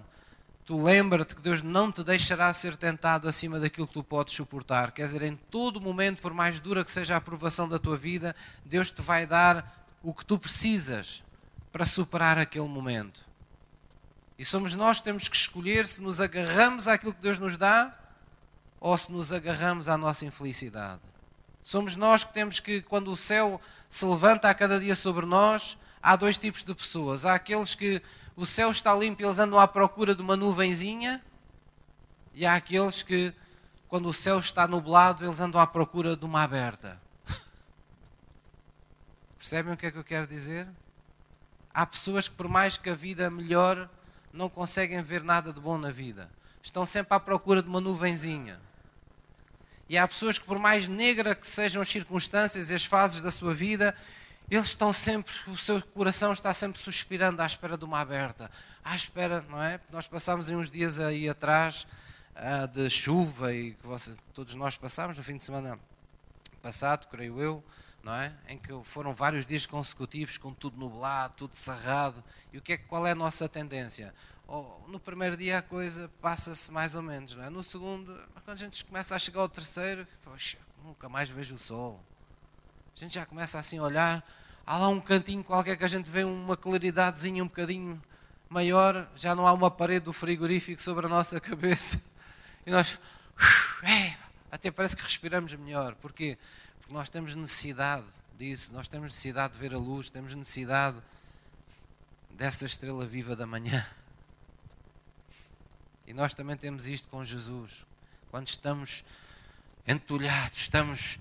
Tu 0.69 0.79
lembra-te 0.79 1.35
que 1.35 1.41
Deus 1.41 1.63
não 1.63 1.91
te 1.91 2.03
deixará 2.03 2.53
ser 2.53 2.77
tentado 2.77 3.27
acima 3.27 3.59
daquilo 3.59 3.87
que 3.87 3.93
tu 3.95 4.03
podes 4.03 4.35
suportar. 4.35 4.91
Quer 4.91 5.07
dizer, 5.07 5.23
em 5.23 5.35
todo 5.35 5.81
momento, 5.81 6.21
por 6.21 6.31
mais 6.31 6.59
dura 6.59 6.85
que 6.85 6.91
seja 6.91 7.15
a 7.15 7.17
aprovação 7.17 7.67
da 7.67 7.79
tua 7.79 7.97
vida, 7.97 8.35
Deus 8.63 8.91
te 8.91 9.01
vai 9.01 9.25
dar 9.25 9.87
o 10.03 10.13
que 10.13 10.23
tu 10.23 10.37
precisas 10.37 11.23
para 11.71 11.87
superar 11.87 12.37
aquele 12.37 12.67
momento. 12.67 13.25
E 14.37 14.45
somos 14.45 14.75
nós 14.75 14.99
que 14.99 15.05
temos 15.05 15.27
que 15.27 15.35
escolher 15.35 15.87
se 15.87 16.03
nos 16.03 16.21
agarramos 16.21 16.87
àquilo 16.87 17.15
que 17.15 17.21
Deus 17.23 17.39
nos 17.39 17.57
dá 17.57 17.91
ou 18.79 18.95
se 18.95 19.11
nos 19.11 19.33
agarramos 19.33 19.89
à 19.89 19.97
nossa 19.97 20.23
infelicidade. 20.23 21.01
Somos 21.63 21.95
nós 21.95 22.23
que 22.23 22.31
temos 22.31 22.59
que, 22.59 22.79
quando 22.83 23.11
o 23.11 23.17
céu 23.17 23.59
se 23.89 24.05
levanta 24.05 24.47
a 24.47 24.53
cada 24.53 24.79
dia 24.79 24.95
sobre 24.95 25.25
nós, 25.25 25.79
há 25.99 26.15
dois 26.15 26.37
tipos 26.37 26.63
de 26.63 26.75
pessoas. 26.75 27.25
Há 27.25 27.33
aqueles 27.33 27.73
que 27.73 27.99
o 28.39 28.45
céu 28.45 28.71
está 28.71 28.95
limpo 28.95 29.21
e 29.21 29.25
eles 29.25 29.37
andam 29.37 29.59
à 29.59 29.67
procura 29.67 30.15
de 30.15 30.21
uma 30.21 30.37
nuvenzinha, 30.37 31.21
e 32.33 32.45
há 32.45 32.55
aqueles 32.55 33.03
que, 33.03 33.33
quando 33.89 34.07
o 34.07 34.13
céu 34.13 34.39
está 34.39 34.65
nublado, 34.65 35.25
eles 35.25 35.41
andam 35.41 35.59
à 35.59 35.67
procura 35.67 36.15
de 36.15 36.23
uma 36.23 36.41
aberta. 36.41 36.97
Percebem 39.37 39.73
o 39.73 39.77
que 39.77 39.87
é 39.87 39.91
que 39.91 39.97
eu 39.97 40.05
quero 40.05 40.25
dizer? 40.25 40.65
Há 41.73 41.85
pessoas 41.85 42.29
que, 42.29 42.35
por 42.35 42.47
mais 42.47 42.77
que 42.77 42.89
a 42.89 42.95
vida 42.95 43.29
melhore, 43.29 43.89
não 44.31 44.47
conseguem 44.47 45.01
ver 45.01 45.21
nada 45.21 45.51
de 45.51 45.59
bom 45.59 45.77
na 45.77 45.91
vida. 45.91 46.31
Estão 46.63 46.85
sempre 46.85 47.13
à 47.13 47.19
procura 47.19 47.61
de 47.61 47.67
uma 47.67 47.81
nuvenzinha. 47.81 48.57
E 49.89 49.97
há 49.97 50.07
pessoas 50.07 50.39
que, 50.39 50.45
por 50.45 50.57
mais 50.57 50.87
negra 50.87 51.35
que 51.35 51.47
sejam 51.47 51.81
as 51.81 51.89
circunstâncias 51.89 52.69
e 52.69 52.73
as 52.73 52.85
fases 52.85 53.19
da 53.19 53.31
sua 53.31 53.53
vida, 53.53 53.93
eles 54.55 54.67
estão 54.67 54.91
sempre, 54.91 55.33
o 55.47 55.57
seu 55.57 55.81
coração 55.81 56.33
está 56.33 56.53
sempre 56.53 56.81
suspirando 56.81 57.41
à 57.41 57.45
espera 57.45 57.77
de 57.77 57.85
uma 57.85 57.99
aberta. 57.99 58.49
À 58.83 58.95
espera, 58.95 59.45
não 59.49 59.61
é? 59.61 59.79
Nós 59.91 60.07
passámos 60.07 60.49
uns 60.49 60.71
dias 60.71 60.99
aí 60.99 61.29
atrás 61.29 61.85
uh, 62.35 62.67
de 62.67 62.89
chuva 62.89 63.53
e 63.53 63.73
que 63.73 63.85
você, 63.85 64.15
todos 64.33 64.55
nós 64.55 64.75
passámos 64.75 65.17
no 65.17 65.23
fim 65.23 65.37
de 65.37 65.43
semana 65.43 65.79
passado, 66.61 67.07
creio 67.07 67.39
eu, 67.39 67.63
não 68.03 68.13
é? 68.13 68.33
Em 68.47 68.57
que 68.57 68.73
foram 68.83 69.13
vários 69.13 69.45
dias 69.45 69.65
consecutivos 69.65 70.37
com 70.37 70.53
tudo 70.53 70.77
nublado, 70.77 71.35
tudo 71.37 71.55
cerrado. 71.55 72.23
E 72.51 72.57
o 72.57 72.61
que 72.61 72.73
é, 72.73 72.77
qual 72.77 73.05
é 73.05 73.11
a 73.11 73.15
nossa 73.15 73.47
tendência? 73.47 74.13
oh, 74.49 74.87
no 74.87 74.99
primeiro 74.99 75.37
dia 75.37 75.59
a 75.59 75.61
coisa 75.61 76.09
passa-se 76.21 76.71
mais 76.71 76.95
ou 76.95 77.01
menos, 77.01 77.35
não 77.35 77.43
é? 77.43 77.49
No 77.49 77.63
segundo, 77.63 78.19
quando 78.43 78.57
a 78.57 78.59
gente 78.59 78.83
começa 78.83 79.15
a 79.15 79.19
chegar 79.19 79.41
ao 79.41 79.49
terceiro, 79.49 80.07
poxa, 80.23 80.57
nunca 80.83 81.07
mais 81.07 81.29
vejo 81.29 81.55
o 81.55 81.59
sol. 81.59 82.03
A 82.95 82.99
gente 82.99 83.15
já 83.15 83.25
começa 83.25 83.59
assim 83.59 83.77
a 83.77 83.83
olhar, 83.83 84.25
há 84.69 84.77
lá 84.77 84.87
um 84.87 85.01
cantinho 85.01 85.43
qualquer 85.43 85.75
que 85.75 85.83
a 85.83 85.87
gente 85.87 86.11
vê 86.11 86.23
uma 86.23 86.55
claridadezinha 86.55 87.43
um 87.43 87.47
bocadinho 87.47 87.99
maior, 88.47 89.09
já 89.15 89.33
não 89.33 89.47
há 89.47 89.51
uma 89.51 89.71
parede 89.71 90.05
do 90.05 90.13
frigorífico 90.13 90.79
sobre 90.79 91.07
a 91.07 91.09
nossa 91.09 91.39
cabeça. 91.41 91.99
E 92.67 92.69
nós, 92.69 92.99
é, 93.81 94.15
até 94.51 94.69
parece 94.69 94.95
que 94.95 95.01
respiramos 95.01 95.55
melhor. 95.55 95.95
Porquê? 95.95 96.37
Porque 96.77 96.93
nós 96.93 97.09
temos 97.09 97.33
necessidade 97.33 98.05
disso, 98.37 98.71
nós 98.71 98.87
temos 98.87 99.07
necessidade 99.09 99.53
de 99.53 99.59
ver 99.59 99.73
a 99.73 99.77
luz, 99.79 100.11
temos 100.11 100.35
necessidade 100.35 100.97
dessa 102.29 102.67
estrela 102.67 103.07
viva 103.07 103.35
da 103.35 103.47
manhã. 103.47 103.83
E 106.05 106.13
nós 106.13 106.35
também 106.35 106.55
temos 106.55 106.85
isto 106.85 107.07
com 107.07 107.25
Jesus. 107.25 107.87
Quando 108.29 108.47
estamos 108.47 109.03
entulhados, 109.87 110.59
estamos 110.59 111.17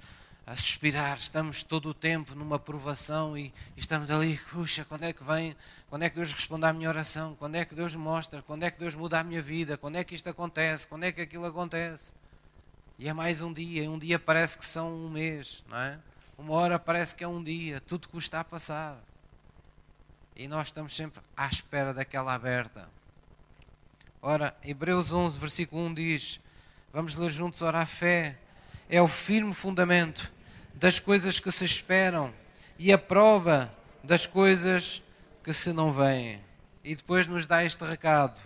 a 0.48 0.56
suspirar, 0.56 1.18
estamos 1.18 1.62
todo 1.62 1.90
o 1.90 1.94
tempo 1.94 2.34
numa 2.34 2.58
provação 2.58 3.36
e, 3.36 3.52
estamos 3.76 4.10
ali, 4.10 4.38
puxa, 4.50 4.82
quando 4.82 5.02
é 5.02 5.12
que 5.12 5.22
vem, 5.22 5.54
quando 5.90 6.04
é 6.04 6.08
que 6.08 6.16
Deus 6.16 6.32
responde 6.32 6.64
à 6.64 6.72
minha 6.72 6.88
oração, 6.88 7.36
quando 7.38 7.56
é 7.56 7.66
que 7.66 7.74
Deus 7.74 7.94
mostra, 7.94 8.40
quando 8.40 8.62
é 8.62 8.70
que 8.70 8.78
Deus 8.78 8.94
muda 8.94 9.20
a 9.20 9.22
minha 9.22 9.42
vida, 9.42 9.76
quando 9.76 9.96
é 9.96 10.04
que 10.04 10.14
isto 10.14 10.26
acontece, 10.30 10.86
quando 10.86 11.04
é 11.04 11.12
que 11.12 11.20
aquilo 11.20 11.44
acontece. 11.44 12.14
E 12.98 13.06
é 13.06 13.12
mais 13.12 13.42
um 13.42 13.52
dia, 13.52 13.82
e 13.82 13.88
um 13.88 13.98
dia 13.98 14.18
parece 14.18 14.56
que 14.56 14.64
são 14.64 14.90
um 14.90 15.10
mês, 15.10 15.62
não 15.68 15.76
é? 15.76 15.98
Uma 16.38 16.54
hora 16.54 16.78
parece 16.78 17.14
que 17.14 17.22
é 17.22 17.28
um 17.28 17.44
dia, 17.44 17.78
tudo 17.82 18.08
custa 18.08 18.40
a 18.40 18.44
passar. 18.44 18.98
E 20.34 20.48
nós 20.48 20.68
estamos 20.68 20.96
sempre 20.96 21.20
à 21.36 21.46
espera 21.46 21.92
daquela 21.92 22.32
aberta. 22.32 22.88
Ora, 24.22 24.56
Hebreus 24.64 25.12
11, 25.12 25.38
versículo 25.38 25.84
1 25.88 25.94
diz: 25.94 26.40
Vamos 26.90 27.16
ler 27.16 27.30
juntos, 27.30 27.60
ora, 27.60 27.80
a 27.80 27.86
fé 27.86 28.38
é 28.88 29.02
o 29.02 29.08
firme 29.08 29.52
fundamento 29.52 30.37
das 30.78 31.00
coisas 31.00 31.40
que 31.40 31.50
se 31.50 31.64
esperam 31.64 32.32
e 32.78 32.92
a 32.92 32.98
prova 32.98 33.72
das 34.02 34.26
coisas 34.26 35.02
que 35.42 35.52
se 35.52 35.72
não 35.72 35.92
veem. 35.92 36.40
E 36.84 36.94
depois 36.94 37.26
nos 37.26 37.46
dá 37.46 37.64
este 37.64 37.84
recado: 37.84 38.40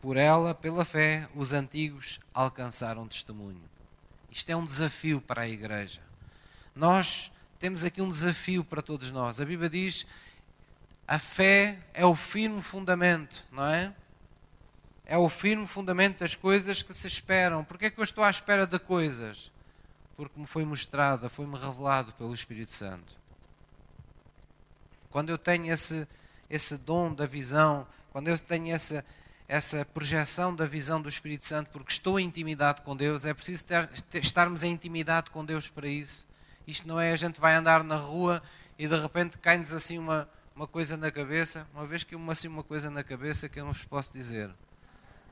por 0.00 0.16
ela, 0.16 0.54
pela 0.54 0.84
fé, 0.84 1.28
os 1.34 1.52
antigos 1.52 2.18
alcançaram 2.34 3.06
testemunho. 3.06 3.62
Isto 4.28 4.50
é 4.50 4.56
um 4.56 4.64
desafio 4.64 5.20
para 5.20 5.42
a 5.42 5.48
igreja. 5.48 6.00
Nós 6.74 7.30
temos 7.60 7.84
aqui 7.84 8.02
um 8.02 8.08
desafio 8.08 8.64
para 8.64 8.82
todos 8.82 9.12
nós. 9.12 9.40
A 9.40 9.44
Bíblia 9.44 9.70
diz: 9.70 10.04
a 11.06 11.20
fé 11.20 11.78
é 11.94 12.04
o 12.04 12.16
firme 12.16 12.60
fundamento, 12.60 13.44
não 13.52 13.66
é? 13.66 13.94
É 15.06 15.16
o 15.16 15.28
firme 15.28 15.66
fundamento 15.66 16.18
das 16.18 16.34
coisas 16.34 16.82
que 16.82 16.92
se 16.92 17.06
esperam. 17.06 17.62
Porquê 17.62 17.86
é 17.86 17.90
que 17.90 18.00
eu 18.00 18.04
estou 18.04 18.24
à 18.24 18.30
espera 18.30 18.66
de 18.66 18.80
coisas? 18.80 19.50
Porque 20.20 20.38
me 20.38 20.44
foi 20.44 20.66
mostrada, 20.66 21.30
foi-me 21.30 21.56
revelado 21.56 22.12
pelo 22.12 22.34
Espírito 22.34 22.72
Santo. 22.72 23.16
Quando 25.08 25.30
eu 25.30 25.38
tenho 25.38 25.72
esse, 25.72 26.06
esse 26.50 26.76
dom 26.76 27.14
da 27.14 27.24
visão, 27.24 27.86
quando 28.12 28.28
eu 28.28 28.38
tenho 28.38 28.70
essa, 28.74 29.02
essa 29.48 29.82
projeção 29.82 30.54
da 30.54 30.66
visão 30.66 31.00
do 31.00 31.08
Espírito 31.08 31.46
Santo, 31.46 31.70
porque 31.70 31.90
estou 31.90 32.20
em 32.20 32.26
intimidade 32.26 32.82
com 32.82 32.94
Deus, 32.94 33.24
é 33.24 33.32
preciso 33.32 33.64
ter, 33.64 33.88
estarmos 34.12 34.62
em 34.62 34.70
intimidade 34.72 35.30
com 35.30 35.42
Deus 35.42 35.70
para 35.70 35.88
isso. 35.88 36.26
Isto 36.66 36.86
não 36.86 37.00
é 37.00 37.12
a 37.12 37.16
gente 37.16 37.40
vai 37.40 37.54
andar 37.54 37.82
na 37.82 37.96
rua 37.96 38.42
e 38.78 38.86
de 38.86 39.00
repente 39.00 39.38
cai-nos 39.38 39.72
assim 39.72 39.96
uma, 39.96 40.28
uma 40.54 40.66
coisa 40.66 40.98
na 40.98 41.10
cabeça. 41.10 41.66
Uma 41.72 41.86
vez 41.86 42.04
que 42.04 42.14
uma 42.14 42.34
assim 42.34 42.46
uma 42.46 42.62
coisa 42.62 42.90
na 42.90 43.02
cabeça 43.02 43.48
que 43.48 43.58
eu 43.58 43.64
não 43.64 43.72
vos 43.72 43.84
posso 43.84 44.12
dizer. 44.12 44.50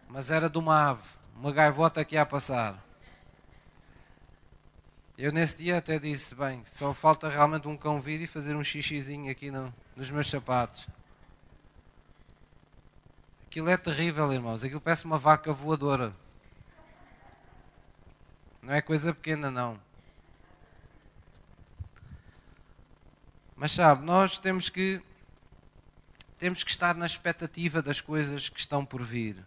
Mas 0.09 0.31
era 0.31 0.49
de 0.49 0.57
uma 0.57 0.93
ave, 0.93 1.03
uma 1.37 1.53
gaivota 1.53 2.03
que 2.07 2.15
ia 2.15 2.23
a 2.23 2.27
passar. 2.27 2.88
Eu 5.19 5.33
nesse 5.33 5.59
dia 5.65 5.79
até 5.79 5.99
disse, 5.99 6.33
bem, 6.33 6.63
só 6.65 6.95
falta 6.95 7.29
realmente 7.29 7.67
um 7.67 7.77
cão 7.77 8.01
vir 8.01 8.21
e 8.21 8.27
fazer 8.29 8.55
um 8.55 8.63
xixizinho 8.63 9.29
aqui 9.29 9.51
no, 9.51 9.75
nos 9.97 10.13
meus 10.13 10.31
sapatos. 10.31 10.87
Aquilo 13.49 13.69
é 13.69 13.77
terrível, 13.77 14.33
irmãos. 14.33 14.63
Aquilo 14.63 14.81
parece 14.81 15.07
uma 15.07 15.19
vaca 15.19 15.53
voadora. 15.53 16.15
Não 18.63 18.73
é 18.73 18.81
coisa 18.81 19.13
pequena, 19.13 19.51
não. 19.51 19.81
Mas 23.57 23.73
sabe, 23.73 24.05
nós 24.05 24.39
temos 24.39 24.69
que 24.69 25.03
temos 26.39 26.63
que 26.63 26.71
estar 26.71 26.95
na 26.95 27.07
expectativa 27.07 27.83
das 27.83 28.01
coisas 28.01 28.49
que 28.49 28.61
estão 28.61 28.85
por 28.85 29.03
vir. 29.03 29.45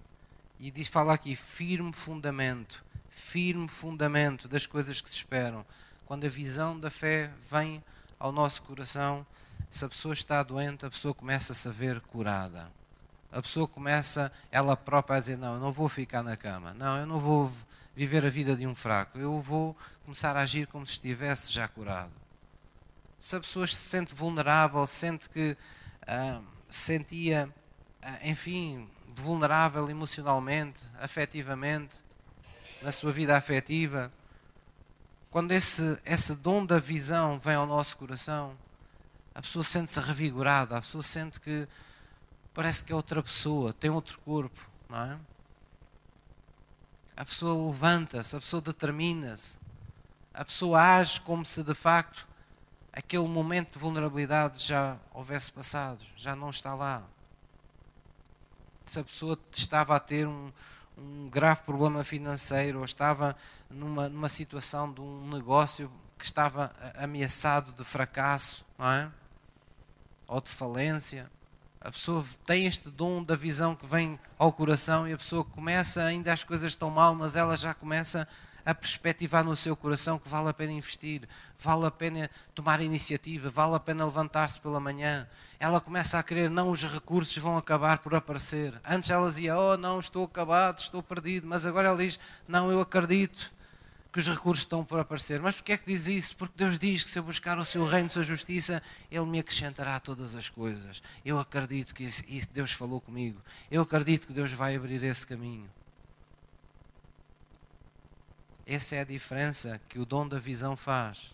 E 0.60 0.70
diz 0.70 0.90
fala 0.90 1.14
aqui 1.14 1.34
firme 1.34 1.94
fundamento, 1.94 2.84
firme 3.12 3.68
fundamento 3.68 4.48
das 4.48 4.66
coisas 4.66 5.00
que 5.00 5.10
se 5.10 5.18
esperam. 5.18 5.64
Quando 6.06 6.26
a 6.26 6.30
visão 6.30 6.80
da 6.80 6.90
fé 6.90 7.32
vem 7.50 7.84
ao 8.20 8.32
nosso 8.32 8.64
coração, 8.64 9.26
se 9.70 9.86
a 9.86 9.90
pessoa 9.90 10.14
está 10.14 10.42
doente, 10.42 10.86
a 10.86 10.90
pessoa 10.90 11.14
começa 11.14 11.54
a 11.54 11.56
se 11.56 11.70
ver 11.70 12.02
curada 12.02 12.72
a 13.32 13.42
pessoa 13.42 13.68
começa 13.68 14.32
ela 14.52 14.76
própria 14.76 15.18
a 15.18 15.20
dizer: 15.20 15.38
Não, 15.38 15.54
eu 15.54 15.60
não 15.60 15.72
vou 15.72 15.88
ficar 15.88 16.22
na 16.22 16.36
cama, 16.36 16.74
não, 16.74 16.98
eu 16.98 17.06
não 17.06 17.20
vou 17.20 17.52
viver 17.96 18.26
a 18.26 18.30
vida 18.30 18.56
de 18.56 18.68
um 18.68 18.76
fraco, 18.76 19.18
eu 19.18 19.40
vou 19.40 19.76
começar 20.04 20.36
a 20.36 20.42
agir 20.42 20.68
como 20.68 20.86
se 20.86 20.94
estivesse 20.94 21.52
já 21.52 21.68
curado. 21.68 22.12
Se 23.20 23.36
a 23.36 23.40
pessoa 23.40 23.68
se 23.68 23.76
sente 23.76 24.14
vulnerável, 24.14 24.86
sente 24.88 25.30
que 25.30 25.56
ah, 26.08 26.42
se 26.70 26.80
sentia, 26.80 27.50
ah, 28.02 28.20
enfim, 28.24 28.90
vulnerável 29.16 29.90
emocionalmente, 29.90 30.82
afetivamente, 31.00 31.96
na 32.82 32.92
sua 32.92 33.12
vida 33.12 33.36
afetiva, 33.38 34.12
quando 35.30 35.52
esse, 35.52 36.00
esse 36.06 36.36
dom 36.36 36.66
da 36.66 36.80
visão 36.80 37.40
vem 37.40 37.56
ao 37.56 37.66
nosso 37.66 37.96
coração, 37.98 38.56
a 39.34 39.42
pessoa 39.42 39.64
sente-se 39.64 40.00
revigorada, 40.00 40.78
a 40.78 40.82
pessoa 40.82 41.02
sente 41.02 41.40
que 41.40 41.68
parece 42.54 42.84
que 42.84 42.92
é 42.92 42.96
outra 42.96 43.24
pessoa, 43.24 43.72
tem 43.72 43.90
outro 43.90 44.20
corpo, 44.20 44.68
não 44.90 44.98
é? 44.98 45.18
A 47.16 47.24
pessoa 47.24 47.72
levanta-se, 47.72 48.36
a 48.36 48.40
pessoa 48.40 48.62
determina-se, 48.62 49.60
a 50.34 50.44
pessoa 50.44 50.98
age 50.98 51.22
como 51.22 51.46
se 51.46 51.64
de 51.64 51.74
facto 51.74 52.28
aquele 52.92 53.28
momento 53.28 53.74
de 53.74 53.80
vulnerabilidade 53.80 54.60
já 54.66 54.98
houvesse 55.14 55.52
passado, 55.52 56.04
já 56.18 56.36
não 56.36 56.50
está 56.50 56.74
lá. 56.74 57.04
Se 58.88 59.00
a 59.00 59.04
pessoa 59.04 59.40
estava 59.52 59.96
a 59.96 60.00
ter 60.00 60.28
um, 60.28 60.52
um 61.02 61.30
grave 61.30 61.62
problema 61.62 62.04
financeiro 62.04 62.80
ou 62.80 62.86
estava 62.86 63.36
numa, 63.70 64.08
numa 64.08 64.30
situação 64.30 64.92
de 64.92 65.02
um 65.02 65.30
negócio 65.30 65.92
que 66.18 66.26
estava 66.26 66.72
ameaçado 66.96 67.72
de 67.74 67.84
fracasso, 67.84 68.66
é? 68.80 69.10
Ou 70.28 70.40
de 70.40 70.50
falência 70.50 71.30
a 71.84 71.92
pessoa 71.92 72.24
tem 72.46 72.68
este 72.68 72.92
dom 72.92 73.24
da 73.24 73.36
visão 73.36 73.76
que 73.76 73.88
vem 73.88 74.20
ao 74.38 74.54
coração 74.54 75.08
e 75.08 75.14
a 75.14 75.18
pessoa 75.18 75.44
começa, 75.44 76.04
ainda 76.04 76.32
as 76.32 76.44
coisas 76.44 76.72
estão 76.72 76.92
mal, 76.92 77.16
mas 77.16 77.36
ela 77.36 77.58
já 77.58 77.74
começa 77.74 78.22
a 78.22 78.28
perspectivar 78.76 79.44
no 79.44 79.56
seu 79.56 79.76
coração 79.76 80.20
que 80.20 80.30
vale 80.30 80.50
a 80.50 80.54
pena 80.54 80.72
investir, 80.72 81.28
vale 81.60 81.86
a 81.86 81.92
pena 81.92 82.30
tomar 82.54 82.82
iniciativa, 82.82 83.50
vale 83.50 83.76
a 83.76 83.80
pena 83.80 84.06
levantar-se 84.06 84.60
pela 84.60 84.80
manhã. 84.80 85.28
Ela 85.60 85.82
começa 85.82 86.20
a 86.20 86.24
querer, 86.24 86.50
não, 86.50 86.70
os 86.70 86.84
recursos 86.84 87.36
vão 87.38 87.58
acabar 87.58 88.00
por 88.00 88.14
aparecer. 88.14 88.74
Antes 88.88 89.10
ela 89.10 89.28
dizia, 89.28 89.58
oh 89.58 89.78
não, 89.78 90.00
estou 90.00 90.26
acabado, 90.26 90.80
estou 90.80 91.02
perdido, 91.02 91.48
mas 91.48 91.66
agora 91.66 91.88
ela 91.88 91.98
diz, 91.98 92.20
não, 92.48 92.72
eu 92.72 92.80
acredito 92.80 93.52
que 94.12 94.20
os 94.20 94.28
recursos 94.28 94.64
estão 94.64 94.84
por 94.84 95.00
aparecer. 95.00 95.40
Mas 95.40 95.56
porquê 95.56 95.74
é 95.74 95.78
que 95.78 95.86
diz 95.86 96.06
isso? 96.06 96.36
Porque 96.36 96.54
Deus 96.58 96.78
diz 96.78 97.04
que 97.04 97.10
se 97.10 97.18
eu 97.18 97.24
buscar 97.24 97.58
o 97.58 97.66
seu 97.66 97.86
reino, 97.86 98.08
a 98.08 98.10
sua 98.10 98.24
justiça, 98.24 98.84
Ele 99.10 99.26
me 99.26 99.40
acrescentará 99.40 100.00
todas 100.00 100.36
as 100.36 100.50
coisas. 100.50 101.02
Eu 101.24 101.40
acredito 101.40 101.96
que 101.96 102.04
isso, 102.04 102.24
isso 102.28 102.50
Deus 102.52 102.72
falou 102.72 103.00
comigo. 103.00 103.42
Eu 103.70 103.82
acredito 103.84 104.28
que 104.28 104.34
Deus 104.34 104.52
vai 104.52 104.76
abrir 104.76 105.02
esse 105.04 105.26
caminho. 105.26 105.70
Essa 108.66 108.96
é 108.96 109.00
a 109.02 109.06
diferença 109.06 109.80
que 109.90 110.00
o 110.00 110.06
dom 110.06 110.28
da 110.28 110.40
visão 110.40 110.76
faz. 110.78 111.34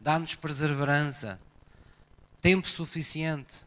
Dá-nos 0.00 0.34
perseverança, 0.34 1.40
tempo 2.40 2.68
suficiente, 2.68 3.64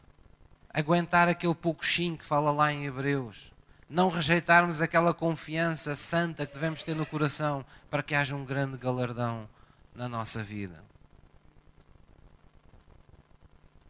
aguentar 0.69 1.27
aquele 1.27 1.55
pouco 1.55 1.81
que 1.81 2.25
fala 2.25 2.51
lá 2.51 2.71
em 2.71 2.85
Hebreus 2.85 3.55
não 3.89 4.09
rejeitarmos 4.09 4.81
aquela 4.81 5.13
confiança 5.13 5.95
santa 5.95 6.45
que 6.45 6.53
devemos 6.53 6.83
ter 6.83 6.95
no 6.95 7.05
coração 7.05 7.65
para 7.89 8.01
que 8.01 8.15
haja 8.15 8.35
um 8.35 8.43
grande 8.43 8.77
galardão 8.77 9.47
na 9.93 10.09
nossa 10.09 10.43
vida. 10.43 10.83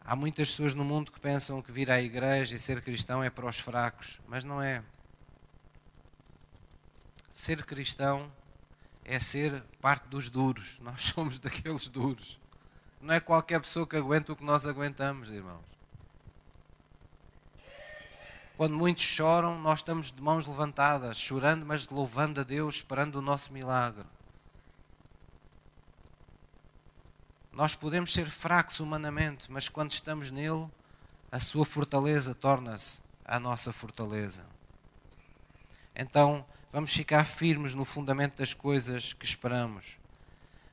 Há 0.02 0.16
muitas 0.16 0.52
pessoas 0.52 0.74
no 0.74 0.84
mundo 0.84 1.12
que 1.12 1.20
pensam 1.20 1.62
que 1.62 1.72
vir 1.72 1.90
à 1.90 2.00
igreja 2.00 2.56
e 2.56 2.60
ser 2.60 2.82
cristão 2.82 3.24
é 3.24 3.30
para 3.30 3.48
os 3.48 3.60
fracos, 3.60 4.20
mas 4.28 4.44
não 4.44 4.62
é. 4.62 4.84
Ser 7.32 7.66
cristão 7.66 8.32
é 9.06 9.20
ser 9.20 9.64
parte 9.80 10.08
dos 10.08 10.28
duros. 10.28 10.80
Nós 10.82 11.04
somos 11.04 11.40
daqueles 11.40 11.88
duros. 11.88 12.40
Não 13.00 13.14
é 13.14 13.20
qualquer 13.20 13.62
pessoa 13.62 13.86
que 13.86 13.96
aguenta 13.96 14.34
o 14.34 14.36
que 14.36 14.44
nós 14.44 14.66
aguentamos, 14.66 15.30
irmãos. 15.30 15.64
Quando 18.58 18.76
muitos 18.76 19.04
choram, 19.04 19.60
nós 19.60 19.82
estamos 19.82 20.12
de 20.12 20.20
mãos 20.20 20.48
levantadas, 20.48 21.18
chorando, 21.18 21.66
mas 21.66 21.88
louvando 21.90 22.42
a 22.42 22.44
Deus, 22.44 22.76
esperando 22.76 23.18
o 23.18 23.22
nosso 23.22 23.54
milagre. 23.54 24.06
Nós 27.52 27.76
podemos 27.76 28.12
ser 28.12 28.26
fracos 28.26 28.80
humanamente, 28.80 29.52
mas 29.52 29.70
quando 29.70 29.92
estamos 29.92 30.32
nele, 30.32 30.68
a 31.32 31.40
sua 31.40 31.66
fortaleza 31.66 32.34
torna-se 32.34 33.04
a 33.24 33.40
nossa 33.40 33.72
fortaleza. 33.72 34.46
Então, 35.96 36.46
vamos 36.76 36.92
ficar 36.92 37.24
firmes 37.24 37.74
no 37.74 37.86
fundamento 37.86 38.36
das 38.36 38.54
coisas 38.54 39.14
que 39.14 39.24
esperamos. 39.24 39.98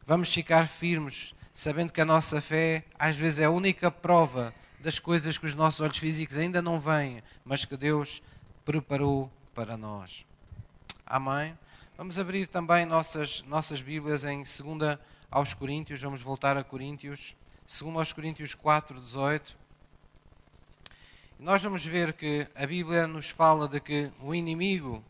Vamos 0.04 0.34
ficar 0.34 0.66
firmes 0.66 1.32
sabendo 1.54 1.92
que 1.92 2.00
a 2.00 2.04
nossa 2.04 2.40
fé, 2.40 2.84
às 2.98 3.14
vezes, 3.14 3.38
é 3.38 3.44
a 3.44 3.50
única 3.50 3.88
prova 3.88 4.52
das 4.80 4.98
coisas 4.98 5.38
que 5.38 5.46
os 5.46 5.54
nossos 5.54 5.80
olhos 5.80 5.98
físicos 5.98 6.36
ainda 6.36 6.60
não 6.60 6.80
veem, 6.80 7.22
mas 7.44 7.64
que 7.64 7.76
Deus 7.76 8.20
preparou 8.64 9.30
para 9.54 9.76
nós. 9.76 10.26
Amém? 11.06 11.56
Vamos 11.96 12.18
abrir 12.18 12.48
também 12.48 12.84
nossas, 12.84 13.44
nossas 13.44 13.80
Bíblias 13.80 14.24
em 14.24 14.38
2 14.38 14.98
aos 15.30 15.54
Coríntios, 15.54 16.00
vamos 16.00 16.20
voltar 16.20 16.56
a 16.56 16.64
Coríntios, 16.64 17.36
2 17.80 17.94
aos 17.94 18.12
Coríntios 18.12 18.56
4, 18.56 18.98
18. 18.98 19.56
Nós 21.38 21.62
vamos 21.62 21.86
ver 21.86 22.12
que 22.12 22.48
a 22.56 22.66
Bíblia 22.66 23.06
nos 23.06 23.30
fala 23.30 23.68
de 23.68 23.78
que 23.78 24.10
o 24.20 24.34
inimigo 24.34 25.04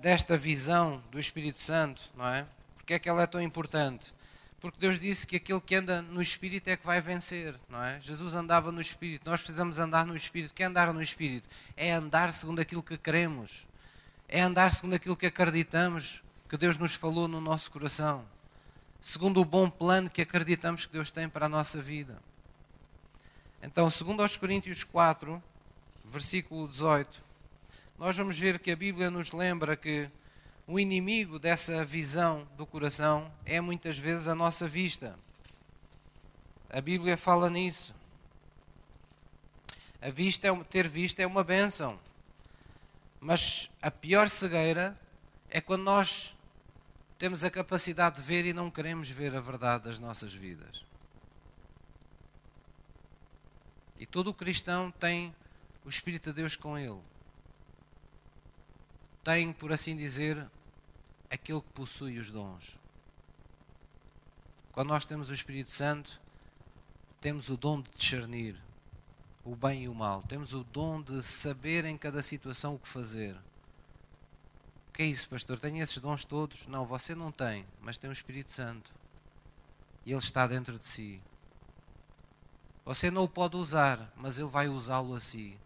desta 0.00 0.36
visão 0.36 1.02
do 1.10 1.20
Espírito 1.20 1.60
Santo, 1.60 2.02
não 2.16 2.26
é? 2.26 2.46
Porque 2.76 2.94
é 2.94 2.98
que 2.98 3.08
ela 3.08 3.22
é 3.22 3.26
tão 3.26 3.40
importante? 3.40 4.14
Porque 4.58 4.78
Deus 4.80 4.98
disse 4.98 5.26
que 5.26 5.36
aquele 5.36 5.60
que 5.60 5.74
anda 5.74 6.00
no 6.00 6.22
Espírito 6.22 6.68
é 6.68 6.76
que 6.76 6.86
vai 6.86 7.00
vencer, 7.00 7.54
não 7.68 7.82
é? 7.82 8.00
Jesus 8.00 8.34
andava 8.34 8.72
no 8.72 8.80
Espírito, 8.80 9.28
nós 9.28 9.42
precisamos 9.42 9.78
andar 9.78 10.06
no 10.06 10.16
Espírito. 10.16 10.54
Que 10.54 10.62
é 10.62 10.66
andar 10.66 10.92
no 10.94 11.02
Espírito? 11.02 11.48
É 11.76 11.92
andar 11.92 12.32
segundo 12.32 12.60
aquilo 12.60 12.82
que 12.82 12.96
queremos, 12.96 13.66
é 14.26 14.40
andar 14.40 14.72
segundo 14.72 14.94
aquilo 14.94 15.16
que 15.16 15.26
acreditamos 15.26 16.22
que 16.48 16.56
Deus 16.56 16.78
nos 16.78 16.94
falou 16.94 17.28
no 17.28 17.40
nosso 17.40 17.70
coração, 17.70 18.24
segundo 19.00 19.40
o 19.40 19.44
bom 19.44 19.68
plano 19.68 20.08
que 20.08 20.22
acreditamos 20.22 20.86
que 20.86 20.92
Deus 20.92 21.10
tem 21.10 21.28
para 21.28 21.46
a 21.46 21.48
nossa 21.50 21.82
vida. 21.82 22.18
Então, 23.62 23.90
segundo 23.90 24.22
aos 24.22 24.36
Coríntios 24.36 24.84
4, 24.84 25.42
versículo 26.04 26.66
18, 26.68 27.25
nós 27.98 28.16
vamos 28.16 28.38
ver 28.38 28.58
que 28.58 28.70
a 28.70 28.76
Bíblia 28.76 29.10
nos 29.10 29.32
lembra 29.32 29.74
que 29.74 30.10
o 30.66 30.78
inimigo 30.78 31.38
dessa 31.38 31.82
visão 31.84 32.46
do 32.56 32.66
coração 32.66 33.32
é 33.44 33.60
muitas 33.60 33.98
vezes 33.98 34.28
a 34.28 34.34
nossa 34.34 34.68
vista. 34.68 35.18
A 36.68 36.80
Bíblia 36.80 37.16
fala 37.16 37.48
nisso. 37.48 37.94
A 40.02 40.10
vista 40.10 40.46
é, 40.46 40.64
ter 40.64 40.86
vista 40.86 41.22
é 41.22 41.26
uma 41.26 41.42
bênção. 41.42 41.98
Mas 43.18 43.70
a 43.80 43.90
pior 43.90 44.28
cegueira 44.28 44.98
é 45.48 45.60
quando 45.60 45.84
nós 45.84 46.36
temos 47.18 47.44
a 47.44 47.50
capacidade 47.50 48.16
de 48.16 48.22
ver 48.22 48.44
e 48.44 48.52
não 48.52 48.70
queremos 48.70 49.08
ver 49.08 49.34
a 49.34 49.40
verdade 49.40 49.84
das 49.84 49.98
nossas 49.98 50.34
vidas. 50.34 50.84
E 53.98 54.04
todo 54.04 54.34
cristão 54.34 54.90
tem 54.90 55.34
o 55.82 55.88
Espírito 55.88 56.30
de 56.30 56.36
Deus 56.36 56.54
com 56.54 56.76
ele. 56.76 57.00
Tem, 59.26 59.52
por 59.52 59.72
assim 59.72 59.96
dizer, 59.96 60.48
aquele 61.28 61.60
que 61.60 61.72
possui 61.72 62.16
os 62.16 62.30
dons. 62.30 62.78
Quando 64.70 64.90
nós 64.90 65.04
temos 65.04 65.30
o 65.30 65.34
Espírito 65.34 65.68
Santo, 65.68 66.20
temos 67.20 67.48
o 67.48 67.56
dom 67.56 67.82
de 67.82 67.90
discernir 67.90 68.56
o 69.44 69.56
bem 69.56 69.82
e 69.82 69.88
o 69.88 69.94
mal. 69.96 70.22
Temos 70.22 70.54
o 70.54 70.62
dom 70.62 71.02
de 71.02 71.20
saber 71.24 71.84
em 71.84 71.98
cada 71.98 72.22
situação 72.22 72.76
o 72.76 72.78
que 72.78 72.86
fazer. 72.86 73.34
O 74.90 74.92
que 74.92 75.02
é 75.02 75.06
isso, 75.06 75.28
pastor? 75.28 75.58
Tenho 75.58 75.82
esses 75.82 75.98
dons 75.98 76.24
todos? 76.24 76.68
Não, 76.68 76.86
você 76.86 77.12
não 77.12 77.32
tem, 77.32 77.66
mas 77.80 77.96
tem 77.96 78.08
o 78.08 78.12
Espírito 78.12 78.52
Santo. 78.52 78.94
E 80.04 80.12
ele 80.12 80.20
está 80.20 80.46
dentro 80.46 80.78
de 80.78 80.84
si. 80.84 81.20
Você 82.84 83.10
não 83.10 83.24
o 83.24 83.28
pode 83.28 83.56
usar, 83.56 84.08
mas 84.14 84.38
ele 84.38 84.50
vai 84.50 84.68
usá-lo 84.68 85.16
a 85.16 85.18
si. 85.18 85.58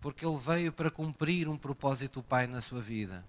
Porque 0.00 0.24
ele 0.24 0.38
veio 0.38 0.72
para 0.72 0.90
cumprir 0.90 1.48
um 1.48 1.56
propósito 1.56 2.20
do 2.20 2.22
Pai 2.22 2.46
na 2.46 2.60
sua 2.60 2.80
vida. 2.80 3.24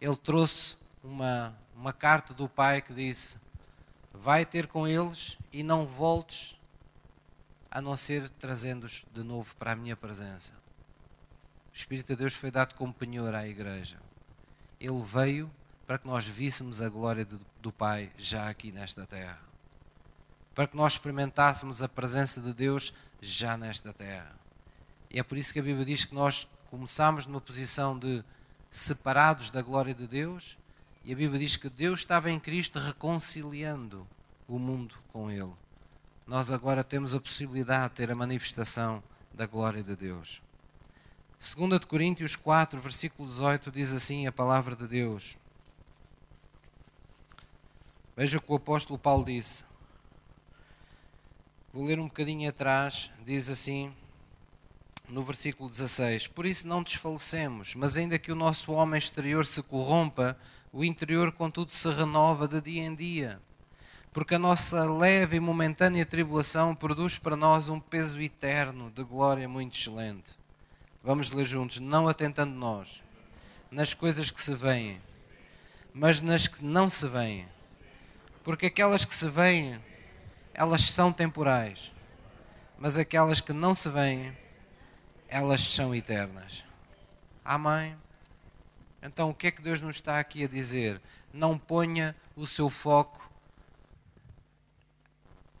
Ele 0.00 0.16
trouxe 0.16 0.76
uma, 1.02 1.54
uma 1.74 1.92
carta 1.92 2.32
do 2.32 2.48
Pai 2.48 2.80
que 2.80 2.94
disse: 2.94 3.38
Vai 4.12 4.46
ter 4.46 4.66
com 4.66 4.86
eles 4.86 5.38
e 5.52 5.62
não 5.62 5.86
voltes 5.86 6.56
a 7.70 7.80
não 7.80 7.96
ser 7.96 8.28
trazendo-os 8.30 9.04
de 9.12 9.22
novo 9.22 9.54
para 9.56 9.72
a 9.72 9.76
minha 9.76 9.96
presença. 9.96 10.52
O 11.72 11.76
Espírito 11.76 12.08
de 12.08 12.16
Deus 12.16 12.34
foi 12.34 12.50
dado 12.50 12.74
como 12.74 12.92
penhor 12.92 13.34
à 13.34 13.46
igreja. 13.46 13.98
Ele 14.80 15.02
veio 15.04 15.50
para 15.86 15.98
que 15.98 16.06
nós 16.06 16.26
víssemos 16.26 16.82
a 16.82 16.88
glória 16.88 17.26
do 17.60 17.72
Pai 17.72 18.10
já 18.16 18.48
aqui 18.48 18.72
nesta 18.72 19.06
terra 19.06 19.52
para 20.54 20.66
que 20.66 20.76
nós 20.76 20.94
experimentássemos 20.94 21.82
a 21.82 21.88
presença 21.88 22.40
de 22.40 22.52
Deus 22.52 22.92
já 23.20 23.56
nesta 23.56 23.92
terra. 23.92 24.32
E 25.12 25.18
é 25.18 25.22
por 25.22 25.36
isso 25.36 25.52
que 25.52 25.58
a 25.58 25.62
Bíblia 25.62 25.84
diz 25.84 26.06
que 26.06 26.14
nós 26.14 26.48
começamos 26.70 27.26
numa 27.26 27.40
posição 27.40 27.98
de 27.98 28.24
separados 28.70 29.50
da 29.50 29.60
glória 29.60 29.94
de 29.94 30.06
Deus, 30.06 30.56
e 31.04 31.12
a 31.12 31.16
Bíblia 31.16 31.38
diz 31.38 31.56
que 31.56 31.68
Deus 31.68 32.00
estava 32.00 32.30
em 32.30 32.40
Cristo 32.40 32.78
reconciliando 32.78 34.06
o 34.48 34.58
mundo 34.58 34.94
com 35.12 35.30
Ele. 35.30 35.52
Nós 36.26 36.50
agora 36.50 36.82
temos 36.82 37.14
a 37.14 37.20
possibilidade 37.20 37.90
de 37.90 37.96
ter 37.96 38.10
a 38.10 38.14
manifestação 38.14 39.02
da 39.34 39.46
glória 39.46 39.82
de 39.82 39.94
Deus. 39.94 40.40
2 41.38 41.80
de 41.80 41.86
Coríntios 41.86 42.34
4, 42.34 42.80
versículo 42.80 43.28
18, 43.28 43.70
diz 43.70 43.92
assim 43.92 44.26
a 44.26 44.32
palavra 44.32 44.74
de 44.74 44.86
Deus. 44.86 45.36
Veja 48.16 48.38
o 48.38 48.40
que 48.40 48.50
o 48.50 48.56
apóstolo 48.56 48.98
Paulo 48.98 49.24
disse. 49.24 49.64
Vou 51.70 51.84
ler 51.84 51.98
um 51.98 52.04
bocadinho 52.04 52.48
atrás, 52.48 53.10
diz 53.26 53.50
assim, 53.50 53.92
no 55.12 55.22
versículo 55.22 55.68
16: 55.68 56.26
Por 56.28 56.46
isso 56.46 56.66
não 56.66 56.82
desfalecemos, 56.82 57.74
mas 57.74 57.96
ainda 57.96 58.18
que 58.18 58.32
o 58.32 58.36
nosso 58.36 58.72
homem 58.72 58.98
exterior 58.98 59.44
se 59.44 59.62
corrompa, 59.62 60.36
o 60.72 60.82
interior, 60.82 61.30
contudo, 61.32 61.70
se 61.70 61.88
renova 61.90 62.48
de 62.48 62.60
dia 62.62 62.82
em 62.82 62.94
dia. 62.94 63.38
Porque 64.10 64.34
a 64.34 64.38
nossa 64.38 64.90
leve 64.90 65.36
e 65.36 65.40
momentânea 65.40 66.06
tribulação 66.06 66.74
produz 66.74 67.18
para 67.18 67.36
nós 67.36 67.68
um 67.68 67.78
peso 67.78 68.20
eterno 68.20 68.90
de 68.90 69.04
glória 69.04 69.46
muito 69.46 69.76
excelente. 69.76 70.30
Vamos 71.04 71.30
ler 71.32 71.44
juntos, 71.44 71.78
não 71.78 72.08
atentando 72.08 72.54
nós 72.54 73.02
nas 73.70 73.92
coisas 73.92 74.30
que 74.30 74.40
se 74.40 74.54
veem, 74.54 75.00
mas 75.92 76.20
nas 76.20 76.46
que 76.46 76.64
não 76.64 76.88
se 76.88 77.06
veem. 77.06 77.46
Porque 78.42 78.66
aquelas 78.66 79.04
que 79.04 79.14
se 79.14 79.28
veem 79.28 79.78
elas 80.54 80.82
são 80.90 81.12
temporais, 81.12 81.92
mas 82.78 82.96
aquelas 82.96 83.40
que 83.40 83.52
não 83.52 83.74
se 83.74 83.88
veem, 83.88 84.36
elas 85.32 85.62
são 85.62 85.94
eternas. 85.94 86.62
Amém? 87.42 87.96
Então, 89.02 89.30
o 89.30 89.34
que 89.34 89.46
é 89.46 89.50
que 89.50 89.62
Deus 89.62 89.80
nos 89.80 89.96
está 89.96 90.20
aqui 90.20 90.44
a 90.44 90.46
dizer? 90.46 91.00
Não 91.32 91.58
ponha 91.58 92.14
o 92.36 92.46
seu 92.46 92.68
foco 92.68 93.32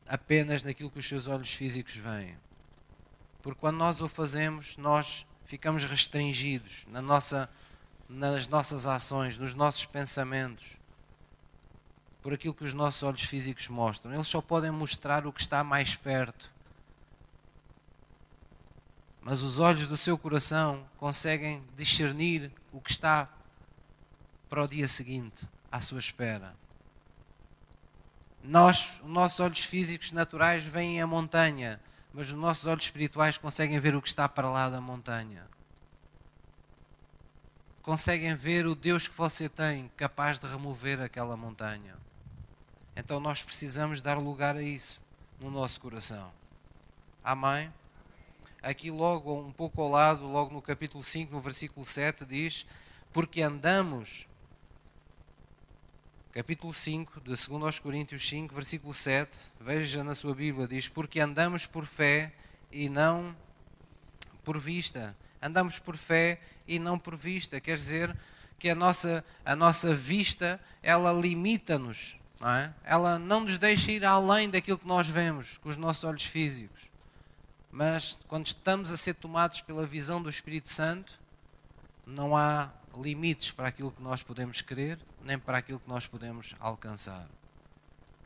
apenas 0.06 0.62
naquilo 0.62 0.90
que 0.90 0.98
os 0.98 1.08
seus 1.08 1.26
olhos 1.26 1.54
físicos 1.54 1.96
veem. 1.96 2.36
Porque 3.40 3.58
quando 3.58 3.78
nós 3.78 4.02
o 4.02 4.08
fazemos, 4.08 4.76
nós 4.76 5.26
ficamos 5.46 5.84
restringidos 5.84 6.84
na 6.88 7.00
nossa, 7.00 7.48
nas 8.06 8.46
nossas 8.48 8.86
ações, 8.86 9.38
nos 9.38 9.54
nossos 9.54 9.86
pensamentos 9.86 10.76
por 12.20 12.34
aquilo 12.34 12.54
que 12.54 12.62
os 12.62 12.74
nossos 12.74 13.02
olhos 13.02 13.22
físicos 13.22 13.68
mostram. 13.68 14.12
Eles 14.12 14.28
só 14.28 14.42
podem 14.42 14.70
mostrar 14.70 15.26
o 15.26 15.32
que 15.32 15.40
está 15.40 15.64
mais 15.64 15.96
perto. 15.96 16.51
Mas 19.22 19.42
os 19.42 19.58
olhos 19.58 19.86
do 19.86 19.96
seu 19.96 20.18
coração 20.18 20.84
conseguem 20.98 21.62
discernir 21.76 22.50
o 22.72 22.80
que 22.80 22.90
está 22.90 23.28
para 24.48 24.64
o 24.64 24.68
dia 24.68 24.88
seguinte, 24.88 25.48
à 25.70 25.80
sua 25.80 25.98
espera. 25.98 26.54
Nós, 28.42 29.00
os 29.02 29.08
nossos 29.08 29.38
olhos 29.38 29.62
físicos 29.62 30.10
naturais 30.10 30.64
veem 30.64 31.00
a 31.00 31.06
montanha, 31.06 31.80
mas 32.12 32.28
os 32.28 32.34
nossos 32.34 32.66
olhos 32.66 32.84
espirituais 32.84 33.38
conseguem 33.38 33.78
ver 33.78 33.94
o 33.94 34.02
que 34.02 34.08
está 34.08 34.28
para 34.28 34.50
lá 34.50 34.68
da 34.68 34.80
montanha. 34.80 35.46
Conseguem 37.80 38.34
ver 38.34 38.66
o 38.66 38.74
Deus 38.74 39.06
que 39.06 39.16
você 39.16 39.48
tem, 39.48 39.90
capaz 39.96 40.38
de 40.38 40.46
remover 40.46 41.00
aquela 41.00 41.36
montanha. 41.36 41.96
Então 42.96 43.20
nós 43.20 43.42
precisamos 43.42 44.00
dar 44.00 44.18
lugar 44.18 44.56
a 44.56 44.62
isso 44.62 45.00
no 45.40 45.50
nosso 45.50 45.80
coração. 45.80 46.32
Amém? 47.24 47.72
Aqui, 48.62 48.90
logo, 48.90 49.34
um 49.34 49.50
pouco 49.50 49.82
ao 49.82 49.88
lado, 49.88 50.24
logo 50.24 50.54
no 50.54 50.62
capítulo 50.62 51.02
5, 51.02 51.32
no 51.32 51.40
versículo 51.40 51.84
7, 51.84 52.24
diz: 52.24 52.64
Porque 53.12 53.42
andamos. 53.42 54.26
Capítulo 56.32 56.72
5, 56.72 57.20
de 57.20 57.26
2 57.26 57.50
aos 57.50 57.78
Coríntios 57.78 58.26
5, 58.26 58.54
versículo 58.54 58.94
7, 58.94 59.36
veja 59.60 60.02
na 60.02 60.14
sua 60.14 60.34
Bíblia, 60.34 60.68
diz: 60.68 60.88
Porque 60.88 61.20
andamos 61.20 61.66
por 61.66 61.84
fé 61.84 62.32
e 62.70 62.88
não 62.88 63.34
por 64.44 64.58
vista. 64.58 65.16
Andamos 65.40 65.78
por 65.78 65.96
fé 65.96 66.40
e 66.66 66.78
não 66.78 66.98
por 66.98 67.16
vista. 67.16 67.60
Quer 67.60 67.76
dizer 67.76 68.16
que 68.58 68.70
a 68.70 68.74
nossa, 68.74 69.24
a 69.44 69.56
nossa 69.56 69.92
vista, 69.92 70.60
ela 70.82 71.12
limita-nos 71.12 72.16
não 72.42 72.50
é? 72.50 72.74
Ela 72.82 73.20
não 73.20 73.42
nos 73.42 73.56
deixa 73.56 73.92
ir 73.92 74.04
além 74.04 74.50
daquilo 74.50 74.76
que 74.76 74.86
nós 74.86 75.06
vemos 75.06 75.58
com 75.58 75.68
os 75.68 75.76
nossos 75.76 76.02
olhos 76.02 76.24
físicos. 76.24 76.91
Mas 77.72 78.18
quando 78.28 78.46
estamos 78.46 78.90
a 78.92 78.98
ser 78.98 79.14
tomados 79.14 79.62
pela 79.62 79.86
visão 79.86 80.22
do 80.22 80.28
Espírito 80.28 80.68
Santo, 80.68 81.18
não 82.06 82.36
há 82.36 82.70
limites 82.94 83.50
para 83.50 83.68
aquilo 83.68 83.90
que 83.90 84.02
nós 84.02 84.22
podemos 84.22 84.60
querer, 84.60 84.98
nem 85.22 85.38
para 85.38 85.56
aquilo 85.56 85.80
que 85.80 85.88
nós 85.88 86.06
podemos 86.06 86.54
alcançar. 86.60 87.26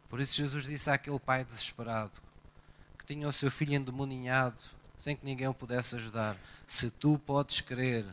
Por 0.08 0.20
isso 0.20 0.34
Jesus 0.34 0.64
disse 0.64 0.90
àquele 0.90 1.20
pai 1.20 1.44
desesperado, 1.44 2.20
que 2.98 3.06
tinha 3.06 3.28
o 3.28 3.32
seu 3.32 3.48
filho 3.48 3.74
endemoninhado, 3.74 4.60
sem 4.98 5.14
que 5.14 5.24
ninguém 5.24 5.46
o 5.46 5.54
pudesse 5.54 5.94
ajudar: 5.94 6.36
Se 6.66 6.90
tu 6.90 7.16
podes 7.16 7.60
crer, 7.60 8.04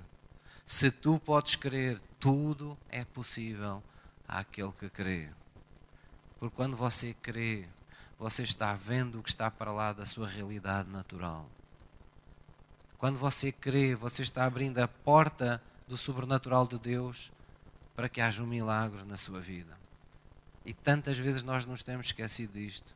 se 0.68 0.92
tu 0.92 1.20
podes 1.20 1.56
crer, 1.56 2.00
tudo 2.20 2.78
é 2.90 3.04
possível 3.04 3.84
àquele 4.28 4.72
que 4.74 4.90
crê. 4.90 5.30
Porque 6.40 6.56
quando 6.56 6.78
você 6.78 7.16
crê, 7.16 7.68
você 8.18 8.44
está 8.44 8.74
vendo 8.74 9.20
o 9.20 9.24
que 9.24 9.30
está 9.30 9.50
para 9.52 9.72
lá 9.72 9.94
da 9.94 10.06
sua 10.06 10.28
realidade 10.28 10.90
natural. 10.90 11.50
Quando 12.98 13.20
você 13.20 13.52
crê, 13.52 13.96
você 13.96 14.24
está 14.24 14.46
abrindo 14.46 14.80
a 14.80 14.88
porta 14.88 15.62
do 15.88 15.98
sobrenatural 15.98 16.66
de 16.66 16.80
Deus 16.80 17.32
para 17.96 18.08
que 18.08 18.22
haja 18.22 18.42
um 18.42 18.48
milagre 18.48 19.04
na 19.04 19.18
sua 19.18 19.42
vida. 19.42 19.78
E 20.66 20.74
tantas 20.74 21.18
vezes 21.18 21.44
nós 21.44 21.66
nos 21.66 21.84
temos 21.84 22.08
esquecido 22.08 22.54
disto. 22.54 22.94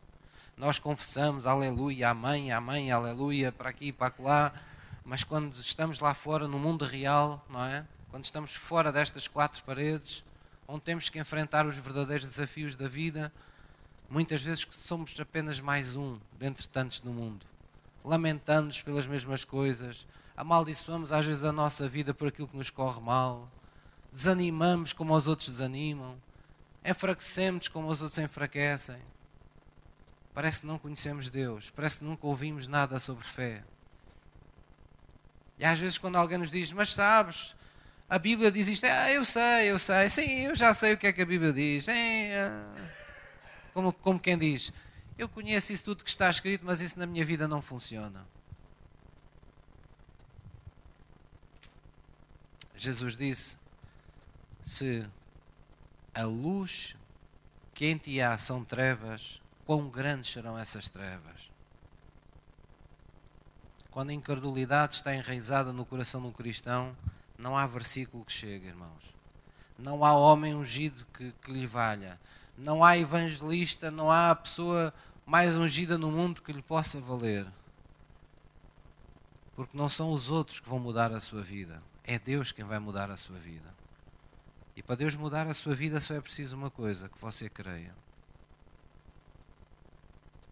Nós 0.56 0.80
confessamos 0.80 1.46
aleluia, 1.46 2.10
amém, 2.10 2.52
amém, 2.52 2.92
aleluia, 2.92 3.52
para 3.52 3.70
aqui, 3.70 3.92
para 3.92 4.14
lá, 4.18 4.54
mas 5.04 5.24
quando 5.24 5.56
estamos 5.60 6.00
lá 6.00 6.14
fora, 6.14 6.48
no 6.48 6.58
mundo 6.58 6.84
real, 6.84 7.46
não 7.50 7.64
é? 7.64 7.86
Quando 8.10 8.24
estamos 8.24 8.56
fora 8.56 8.92
destas 8.92 9.28
quatro 9.28 9.62
paredes, 9.64 10.24
onde 10.68 10.82
temos 10.82 11.10
que 11.10 11.20
enfrentar 11.20 11.66
os 11.66 11.78
verdadeiros 11.78 12.26
desafios 12.26 12.76
da 12.76 12.88
vida, 12.88 13.32
muitas 14.10 14.42
vezes 14.42 14.68
somos 14.72 15.20
apenas 15.20 15.60
mais 15.60 15.96
um 15.96 16.20
dentre 16.40 16.68
tantos 16.68 17.02
no 17.04 17.14
mundo. 17.14 17.46
Lamentamos 18.04 18.82
pelas 18.82 19.06
mesmas 19.06 19.44
coisas, 19.44 20.08
amaldiçoamos 20.36 21.12
às 21.12 21.26
vezes 21.26 21.44
a 21.44 21.52
nossa 21.52 21.88
vida 21.90 22.14
por 22.14 22.28
aquilo 22.28 22.48
que 22.48 22.58
nos 22.58 22.70
corre 22.70 23.02
mal, 23.02 23.50
desanimamos 24.12 24.94
como 24.94 25.14
os 25.14 25.28
outros 25.28 25.50
desanimam, 25.50 26.16
enfraquecemos 26.86 27.68
como 27.68 27.88
os 27.90 28.02
outros 28.02 28.20
enfraquecem. 28.20 29.02
Parece 30.34 30.62
que 30.62 30.68
não 30.68 30.78
conhecemos 30.78 31.30
Deus, 31.30 31.70
parece 31.70 32.00
que 32.00 32.06
nunca 32.06 32.28
ouvimos 32.28 32.68
nada 32.68 33.00
sobre 33.00 33.26
fé. 33.26 33.64
E 35.60 35.66
às 35.66 35.80
vezes, 35.80 35.98
quando 35.98 36.16
alguém 36.16 36.38
nos 36.38 36.52
diz, 36.52 36.72
mas 36.72 36.94
sabes, 36.94 37.56
a 38.08 38.20
Bíblia 38.20 38.52
diz 38.52 38.68
isto, 38.68 38.86
ah, 38.86 39.12
eu 39.12 39.26
sei, 39.26 39.72
eu 39.72 39.80
sei, 39.80 40.10
sim, 40.10 40.46
eu 40.46 40.56
já 40.56 40.74
sei 40.74 40.94
o 40.94 40.98
que 40.98 41.08
é 41.08 41.14
que 41.14 41.22
a 41.24 41.26
Bíblia 41.26 41.52
diz. 41.52 41.88
Ah. 41.90 42.97
Como, 43.78 43.94
como 43.94 44.20
quem 44.20 44.36
diz, 44.36 44.74
eu 45.20 45.30
conheço 45.30 45.72
isso 45.72 45.84
tudo 45.84 46.04
que 46.04 46.10
está 46.10 46.28
escrito, 46.32 46.66
mas 46.66 46.82
isso 46.82 46.98
na 46.98 47.06
minha 47.06 47.24
vida 47.24 47.48
não 47.48 47.62
funciona. 47.62 48.26
Jesus 52.76 53.16
disse: 53.16 53.60
se 54.64 55.08
a 56.12 56.24
luz 56.24 56.96
que 57.72 57.86
em 57.86 57.98
ti 58.00 58.20
há 58.20 58.36
são 58.40 58.66
trevas, 58.66 59.40
quão 59.64 59.88
grandes 59.88 60.32
serão 60.32 60.58
essas 60.58 60.88
trevas? 60.88 61.52
Quando 63.92 64.10
a 64.10 64.14
incredulidade 64.14 64.96
está 64.96 65.14
enraizada 65.14 65.72
no 65.72 65.86
coração 65.86 66.20
de 66.20 66.26
um 66.26 66.32
cristão, 66.32 66.98
não 67.38 67.56
há 67.56 67.68
versículo 67.68 68.26
que 68.26 68.34
chegue, 68.34 68.70
irmãos. 68.70 69.04
Não 69.78 70.04
há 70.04 70.16
homem 70.16 70.56
ungido 70.56 71.06
que, 71.14 71.32
que 71.44 71.52
lhe 71.52 71.68
valha. 71.68 72.20
Não 72.58 72.84
há 72.84 72.98
evangelista, 72.98 73.92
não 73.92 74.10
há 74.12 74.34
pessoa 74.34 74.94
mais 75.26 75.56
ungida 75.56 75.98
no 75.98 76.12
mundo 76.12 76.42
que 76.42 76.52
lhe 76.52 76.62
possa 76.62 77.00
valer. 77.00 77.46
Porque 79.56 79.78
não 79.78 79.90
são 79.90 80.12
os 80.12 80.30
outros 80.30 80.60
que 80.60 80.70
vão 80.70 80.80
mudar 80.80 81.12
a 81.12 81.20
sua 81.20 81.42
vida. 81.42 81.82
É 82.04 82.18
Deus 82.18 82.52
quem 82.52 82.66
vai 82.66 82.80
mudar 82.80 83.12
a 83.12 83.18
sua 83.18 83.38
vida. 83.38 83.76
E 84.76 84.82
para 84.82 84.96
Deus 84.96 85.16
mudar 85.16 85.48
a 85.48 85.54
sua 85.54 85.76
vida 85.76 86.00
só 86.00 86.14
é 86.14 86.22
preciso 86.22 86.56
uma 86.56 86.70
coisa: 86.70 87.10
que 87.10 87.20
você 87.20 87.50
creia. 87.50 87.94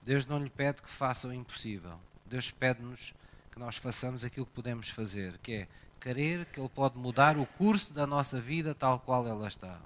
Deus 0.03 0.26
não 0.26 0.38
lhe 0.38 0.49
pede 0.49 0.82
que 0.82 0.89
faça 0.89 1.28
o 1.28 1.34
impossível. 1.34 1.99
Deus 2.26 2.51
pede-nos 2.51 3.14
que 3.51 3.60
nós 3.60 3.78
façamos 3.78 4.26
aquilo 4.26 4.45
que 4.45 4.51
podemos 4.51 4.89
fazer, 4.89 5.38
que 5.39 5.53
é 5.53 5.68
querer 5.99 6.45
que 6.45 6.60
Ele 6.60 6.70
pode 6.70 6.97
mudar 6.97 7.38
o 7.38 7.45
curso 7.45 7.93
da 7.93 8.06
nossa 8.06 8.39
vida 8.39 8.76
tal 8.76 8.99
qual 8.99 9.28
ela 9.28 9.47
está. 9.47 9.80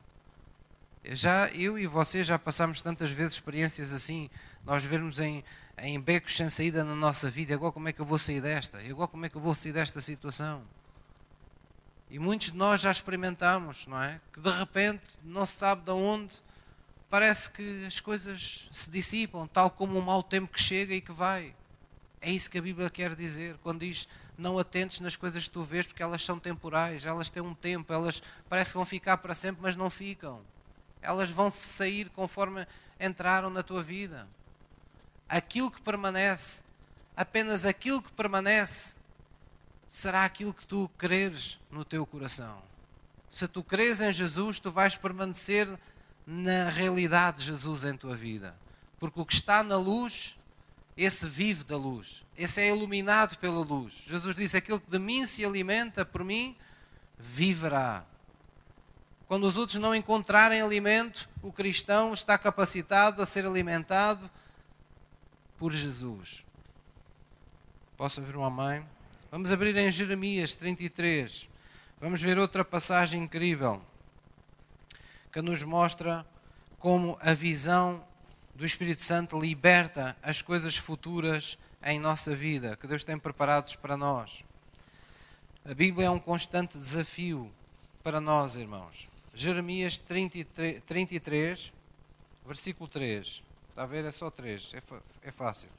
Já 1.03 1.47
eu 1.49 1.79
e 1.79 1.87
você 1.87 2.23
já 2.23 2.37
passamos 2.37 2.81
tantas 2.81 3.09
vezes 3.11 3.33
experiências 3.33 3.93
assim, 3.93 4.29
nós 4.65 4.83
vermos 4.83 5.19
em, 5.19 5.43
em 5.77 5.99
becos 5.99 6.35
sem 6.35 6.49
saída 6.49 6.83
na 6.83 6.95
nossa 6.95 7.29
vida, 7.29 7.53
agora 7.53 7.71
como 7.71 7.87
é 7.87 7.93
que 7.93 8.01
eu 8.01 8.05
vou 8.05 8.17
sair 8.17 8.41
desta? 8.41 8.79
Agora 8.79 9.07
como 9.07 9.25
é 9.25 9.29
que 9.29 9.35
eu 9.35 9.41
vou 9.41 9.55
sair 9.55 9.71
desta 9.71 10.01
situação? 10.01 10.61
E 12.09 12.19
muitos 12.19 12.51
de 12.51 12.57
nós 12.57 12.81
já 12.81 12.91
experimentamos, 12.91 13.87
não 13.87 14.01
é? 14.01 14.19
Que 14.33 14.41
de 14.41 14.49
repente, 14.49 15.03
não 15.23 15.45
se 15.45 15.53
sabe 15.53 15.83
de 15.83 15.91
onde, 15.91 16.35
parece 17.09 17.49
que 17.49 17.85
as 17.85 17.99
coisas 17.99 18.67
se 18.71 18.89
dissipam, 18.89 19.47
tal 19.47 19.69
como 19.69 19.97
o 19.97 20.01
mau 20.01 20.21
tempo 20.21 20.51
que 20.51 20.61
chega 20.61 20.93
e 20.93 21.01
que 21.01 21.11
vai. 21.11 21.55
É 22.19 22.29
isso 22.31 22.49
que 22.49 22.57
a 22.57 22.61
Bíblia 22.61 22.89
quer 22.89 23.15
dizer 23.15 23.57
quando 23.63 23.79
diz 23.79 24.07
não 24.37 24.57
atentes 24.57 24.99
nas 24.99 25.15
coisas 25.15 25.47
que 25.47 25.53
tu 25.53 25.63
vês 25.63 25.85
porque 25.85 26.01
elas 26.03 26.23
são 26.23 26.39
temporais, 26.39 27.05
elas 27.05 27.29
têm 27.29 27.43
um 27.43 27.53
tempo, 27.53 27.93
elas 27.93 28.21
parece 28.47 28.71
que 28.71 28.77
vão 28.77 28.85
ficar 28.85 29.17
para 29.17 29.35
sempre, 29.35 29.61
mas 29.61 29.75
não 29.75 29.89
ficam. 29.89 30.41
Elas 31.01 31.29
vão 31.29 31.49
sair 31.49 32.09
conforme 32.09 32.65
entraram 32.99 33.49
na 33.49 33.63
tua 33.63 33.81
vida. 33.81 34.27
Aquilo 35.27 35.71
que 35.71 35.81
permanece, 35.81 36.63
apenas 37.15 37.65
aquilo 37.65 38.01
que 38.01 38.11
permanece, 38.11 38.95
será 39.87 40.25
aquilo 40.25 40.53
que 40.53 40.65
tu 40.65 40.89
creres 40.97 41.59
no 41.71 41.85
teu 41.85 42.05
coração. 42.05 42.61
Se 43.29 43.47
tu 43.47 43.63
creres 43.63 44.01
em 44.01 44.11
Jesus, 44.11 44.59
tu 44.59 44.71
vais 44.71 44.95
permanecer 44.95 45.67
na 46.25 46.69
realidade 46.69 47.37
de 47.37 47.45
Jesus 47.45 47.85
em 47.85 47.95
tua 47.95 48.15
vida. 48.15 48.55
Porque 48.99 49.19
o 49.19 49.25
que 49.25 49.33
está 49.33 49.63
na 49.63 49.77
luz, 49.77 50.37
esse 50.97 51.27
vive 51.27 51.63
da 51.63 51.77
luz. 51.77 52.23
Esse 52.37 52.61
é 52.61 52.69
iluminado 52.69 53.37
pela 53.37 53.63
luz. 53.63 54.03
Jesus 54.07 54.35
disse: 54.35 54.57
Aquele 54.57 54.79
que 54.79 54.89
de 54.89 54.99
mim 54.99 55.25
se 55.25 55.45
alimenta, 55.45 56.03
por 56.03 56.23
mim, 56.23 56.55
viverá. 57.17 58.03
Quando 59.29 59.43
os 59.43 59.57
outros 59.57 59.77
não 59.77 59.93
encontrarem 59.93 60.59
alimento, 60.59 61.29
o 61.43 61.51
cristão 61.51 62.15
está 62.15 62.35
capacitado 62.35 63.21
a 63.21 63.27
ser 63.27 63.45
alimentado 63.45 64.27
por 65.55 65.71
Jesus. 65.71 66.43
Posso 67.95 68.21
ouvir 68.21 68.35
uma 68.35 68.49
mãe? 68.49 68.83
Vamos 69.29 69.51
abrir 69.51 69.77
em 69.77 69.91
Jeremias 69.91 70.55
33. 70.55 71.47
Vamos 72.01 72.23
ver 72.23 72.39
outra 72.39 72.65
passagem 72.65 73.21
incrível 73.21 73.79
que 75.31 75.43
nos 75.43 75.61
mostra 75.61 76.25
como 76.79 77.15
a 77.21 77.35
visão 77.35 78.03
do 78.55 78.65
Espírito 78.65 79.01
Santo 79.01 79.39
liberta 79.39 80.17
as 80.23 80.41
coisas 80.41 80.75
futuras 80.75 81.55
em 81.83 81.99
nossa 81.99 82.35
vida, 82.35 82.75
que 82.77 82.87
Deus 82.87 83.03
tem 83.03 83.19
preparados 83.19 83.75
para 83.75 83.95
nós. 83.95 84.43
A 85.63 85.75
Bíblia 85.75 86.07
é 86.07 86.09
um 86.09 86.19
constante 86.19 86.79
desafio 86.79 87.53
para 88.01 88.19
nós, 88.19 88.55
irmãos. 88.55 89.07
Jeremias 89.39 89.97
33, 89.97 90.83
33 90.85 91.71
versículo 92.45 92.89
3. 92.89 93.41
Está 93.69 93.83
a 93.83 93.85
ver? 93.85 94.03
É 94.03 94.11
só 94.11 94.29
3. 94.29 94.73
É, 94.73 94.81
é 95.29 95.31
fácil. 95.31 95.69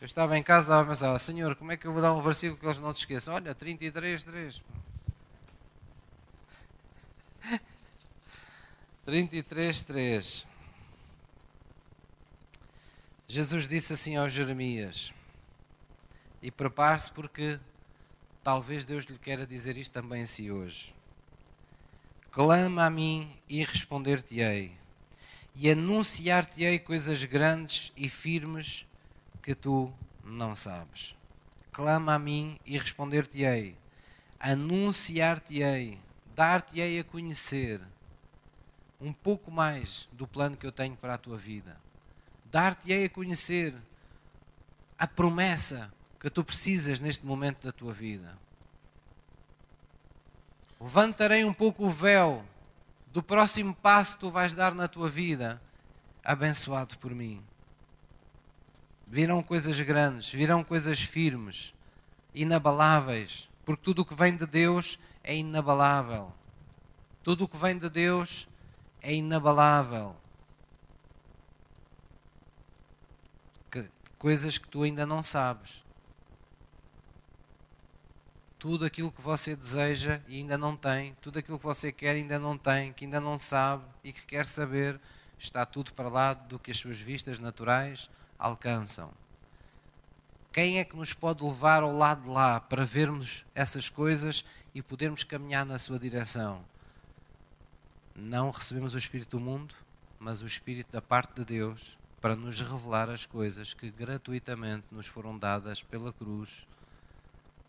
Eu 0.00 0.06
estava 0.06 0.38
em 0.38 0.42
casa 0.42 0.60
e 0.60 0.64
estava 0.64 0.82
a 0.82 0.86
pensar, 0.86 1.18
Senhor, 1.18 1.54
como 1.56 1.72
é 1.72 1.76
que 1.76 1.86
eu 1.86 1.92
vou 1.92 2.00
dar 2.00 2.14
um 2.14 2.22
versículo 2.22 2.58
que 2.58 2.64
eles 2.64 2.78
não 2.78 2.90
se 2.90 3.00
esqueçam? 3.00 3.34
Olha, 3.34 3.54
33, 3.54 4.24
3. 4.24 4.62
33, 9.04 9.82
3. 9.82 10.46
Jesus 13.28 13.68
disse 13.68 13.92
assim 13.92 14.16
ao 14.16 14.26
Jeremias, 14.26 15.12
e 16.42 16.50
prepare-se 16.50 17.10
porque 17.10 17.60
talvez 18.42 18.86
Deus 18.86 19.04
lhe 19.04 19.18
queira 19.18 19.46
dizer 19.46 19.76
isto 19.76 19.92
também 19.92 20.22
a 20.22 20.26
si 20.26 20.50
hoje. 20.50 20.94
Clama 22.30 22.84
a 22.84 22.90
mim 22.90 23.36
e 23.48 23.64
responder-te-ei, 23.64 24.72
e 25.52 25.68
anunciar-te-ei 25.68 26.78
coisas 26.78 27.24
grandes 27.24 27.92
e 27.96 28.08
firmes 28.08 28.86
que 29.42 29.52
tu 29.52 29.92
não 30.22 30.54
sabes. 30.54 31.16
Clama 31.72 32.14
a 32.14 32.18
mim 32.20 32.56
e 32.64 32.78
responder-te-ei. 32.78 33.76
Anunciar-te-ei, 34.38 35.98
dar-te-ei 36.36 37.00
a 37.00 37.04
conhecer 37.04 37.80
um 39.00 39.12
pouco 39.12 39.50
mais 39.50 40.08
do 40.12 40.24
plano 40.24 40.56
que 40.56 40.66
eu 40.66 40.70
tenho 40.70 40.96
para 40.96 41.14
a 41.14 41.18
tua 41.18 41.36
vida. 41.36 41.80
Dar-te-ei 42.44 43.06
a 43.06 43.10
conhecer 43.10 43.74
a 44.96 45.06
promessa 45.06 45.92
que 46.20 46.30
tu 46.30 46.44
precisas 46.44 47.00
neste 47.00 47.26
momento 47.26 47.66
da 47.66 47.72
tua 47.72 47.92
vida. 47.92 48.38
Levantarei 50.80 51.44
um 51.44 51.52
pouco 51.52 51.84
o 51.84 51.90
véu 51.90 52.44
do 53.12 53.22
próximo 53.22 53.74
passo 53.74 54.14
que 54.14 54.20
tu 54.20 54.30
vais 54.30 54.54
dar 54.54 54.74
na 54.74 54.88
tua 54.88 55.08
vida, 55.08 55.60
abençoado 56.24 56.96
por 56.98 57.14
mim 57.14 57.44
virão 59.10 59.42
coisas 59.42 59.78
grandes, 59.80 60.32
virão 60.32 60.62
coisas 60.62 61.00
firmes, 61.00 61.74
inabaláveis, 62.32 63.50
porque 63.64 63.82
tudo 63.82 64.02
o 64.02 64.04
que 64.04 64.14
vem 64.14 64.36
de 64.36 64.46
Deus 64.46 65.00
é 65.24 65.34
inabalável. 65.34 66.32
Tudo 67.24 67.44
o 67.44 67.48
que 67.48 67.56
vem 67.56 67.76
de 67.76 67.90
Deus 67.90 68.48
é 69.02 69.12
inabalável. 69.12 70.16
Que, 73.68 73.90
coisas 74.16 74.56
que 74.56 74.68
tu 74.68 74.84
ainda 74.84 75.04
não 75.04 75.24
sabes. 75.24 75.82
Tudo 78.60 78.84
aquilo 78.84 79.10
que 79.10 79.22
você 79.22 79.56
deseja 79.56 80.20
e 80.28 80.36
ainda 80.36 80.56
não 80.56 80.76
tem, 80.76 81.16
tudo 81.20 81.38
aquilo 81.38 81.58
que 81.58 81.64
você 81.64 81.90
quer 81.90 82.14
e 82.14 82.18
ainda 82.18 82.38
não 82.38 82.56
tem, 82.56 82.92
que 82.92 83.06
ainda 83.06 83.18
não 83.18 83.36
sabe 83.36 83.82
e 84.04 84.12
que 84.12 84.24
quer 84.24 84.46
saber, 84.46 85.00
está 85.38 85.64
tudo 85.64 85.94
para 85.94 86.10
lá 86.10 86.34
do 86.34 86.58
que 86.58 86.70
as 86.70 86.76
suas 86.76 86.98
vistas 86.98 87.38
naturais 87.38 88.10
alcançam. 88.38 89.10
Quem 90.52 90.78
é 90.78 90.84
que 90.84 90.94
nos 90.94 91.14
pode 91.14 91.42
levar 91.42 91.82
ao 91.82 91.96
lado 91.96 92.24
de 92.24 92.28
lá 92.28 92.60
para 92.60 92.84
vermos 92.84 93.46
essas 93.54 93.88
coisas 93.88 94.44
e 94.74 94.82
podermos 94.82 95.24
caminhar 95.24 95.64
na 95.64 95.78
sua 95.78 95.98
direção? 95.98 96.62
Não 98.14 98.50
recebemos 98.50 98.92
o 98.92 98.98
Espírito 98.98 99.38
do 99.38 99.40
mundo, 99.40 99.74
mas 100.18 100.42
o 100.42 100.46
Espírito 100.46 100.92
da 100.92 101.00
parte 101.00 101.34
de 101.36 101.46
Deus 101.46 101.98
para 102.20 102.36
nos 102.36 102.60
revelar 102.60 103.08
as 103.08 103.24
coisas 103.24 103.72
que 103.72 103.90
gratuitamente 103.90 104.84
nos 104.92 105.06
foram 105.06 105.38
dadas 105.38 105.82
pela 105.82 106.12
cruz, 106.12 106.66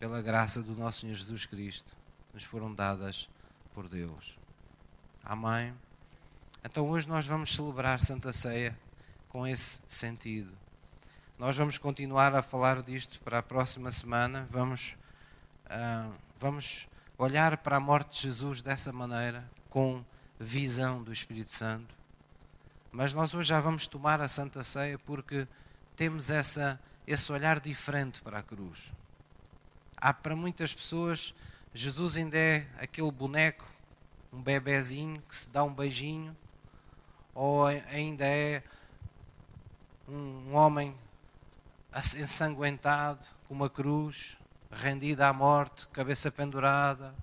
pela 0.02 0.20
graça 0.20 0.60
do 0.60 0.74
nosso 0.74 1.02
Senhor 1.02 1.14
Jesus 1.14 1.46
Cristo, 1.46 1.94
nos 2.34 2.42
foram 2.42 2.74
dadas 2.74 3.30
por 3.72 3.88
Deus. 3.88 4.36
Amém? 5.22 5.72
Então 6.64 6.88
hoje 6.88 7.06
nós 7.06 7.24
vamos 7.24 7.54
celebrar 7.54 8.00
Santa 8.00 8.32
Ceia 8.32 8.76
com 9.28 9.46
esse 9.46 9.80
sentido. 9.86 10.50
Nós 11.38 11.56
vamos 11.56 11.78
continuar 11.78 12.34
a 12.34 12.42
falar 12.42 12.82
disto 12.82 13.20
para 13.20 13.38
a 13.38 13.42
próxima 13.44 13.92
semana. 13.92 14.48
Vamos, 14.50 14.96
uh, 15.66 16.12
vamos 16.36 16.88
olhar 17.16 17.58
para 17.58 17.76
a 17.76 17.80
morte 17.80 18.16
de 18.16 18.22
Jesus 18.22 18.60
dessa 18.60 18.92
maneira, 18.92 19.48
com 19.70 20.04
visão 20.36 21.00
do 21.00 21.12
Espírito 21.12 21.52
Santo. 21.52 21.94
Mas 22.90 23.14
nós 23.14 23.32
hoje 23.34 23.50
já 23.50 23.60
vamos 23.60 23.86
tomar 23.86 24.20
a 24.20 24.26
Santa 24.26 24.64
Ceia 24.64 24.98
porque 24.98 25.46
temos 25.94 26.28
essa, 26.28 26.80
esse 27.06 27.30
olhar 27.30 27.60
diferente 27.60 28.20
para 28.20 28.40
a 28.40 28.42
cruz. 28.42 28.90
Há 30.04 30.12
para 30.12 30.34
muitas 30.34 30.74
pessoas, 30.74 31.32
Jesus 31.72 32.16
ainda 32.16 32.36
é 32.36 32.66
aquele 32.80 33.12
boneco, 33.12 33.64
um 34.32 34.42
bebezinho 34.42 35.22
que 35.28 35.36
se 35.36 35.48
dá 35.48 35.62
um 35.62 35.72
beijinho, 35.72 36.36
ou 37.32 37.66
ainda 37.66 38.24
é 38.26 38.64
um 40.08 40.56
homem 40.56 40.92
ensanguentado, 42.16 43.24
com 43.46 43.54
uma 43.54 43.70
cruz, 43.70 44.36
rendida 44.72 45.28
à 45.28 45.32
morte, 45.32 45.86
cabeça 45.92 46.32
pendurada. 46.32 47.14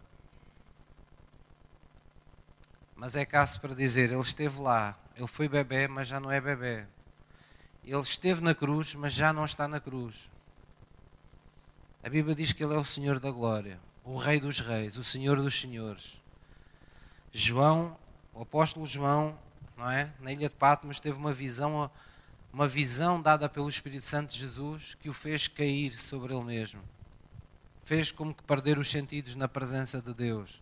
Mas 2.95 3.17
é 3.17 3.25
caso 3.25 3.59
para 3.59 3.75
dizer, 3.75 4.09
ele 4.09 4.21
esteve 4.21 4.57
lá, 4.61 4.97
ele 5.17 5.27
foi 5.27 5.49
bebê, 5.49 5.85
mas 5.89 6.07
já 6.07 6.17
não 6.17 6.31
é 6.31 6.39
bebê. 6.39 6.85
Ele 7.83 8.01
esteve 8.01 8.41
na 8.41 8.55
cruz, 8.55 8.95
mas 8.95 9.11
já 9.11 9.33
não 9.33 9.43
está 9.43 9.67
na 9.67 9.81
cruz. 9.81 10.31
A 12.01 12.09
Bíblia 12.09 12.33
diz 12.33 12.53
que 12.53 12.63
ele 12.63 12.73
é 12.73 12.77
o 12.77 12.85
Senhor 12.85 13.19
da 13.19 13.29
glória, 13.29 13.79
o 14.05 14.17
Rei 14.17 14.39
dos 14.39 14.59
reis, 14.59 14.97
o 14.97 15.03
Senhor 15.03 15.35
dos 15.35 15.59
senhores. 15.59 16.21
João, 17.31 17.97
o 18.33 18.41
apóstolo 18.41 18.85
João, 18.85 19.37
não 19.75 19.89
é? 19.89 20.11
Na 20.19 20.31
ilha 20.31 20.47
de 20.47 20.55
Patmos 20.55 20.99
teve 20.99 21.17
uma 21.17 21.33
visão 21.33 21.91
uma 22.51 22.67
visão 22.67 23.21
dada 23.21 23.47
pelo 23.47 23.69
Espírito 23.69 24.05
Santo 24.05 24.31
de 24.31 24.39
Jesus 24.39 24.95
que 24.95 25.09
o 25.09 25.13
fez 25.13 25.47
cair 25.47 25.93
sobre 25.93 26.33
ele 26.33 26.43
mesmo. 26.43 26.81
Fez 27.83 28.11
como 28.11 28.33
que 28.33 28.43
perder 28.43 28.77
os 28.77 28.89
sentidos 28.89 29.35
na 29.35 29.47
presença 29.47 30.01
de 30.01 30.13
Deus, 30.13 30.61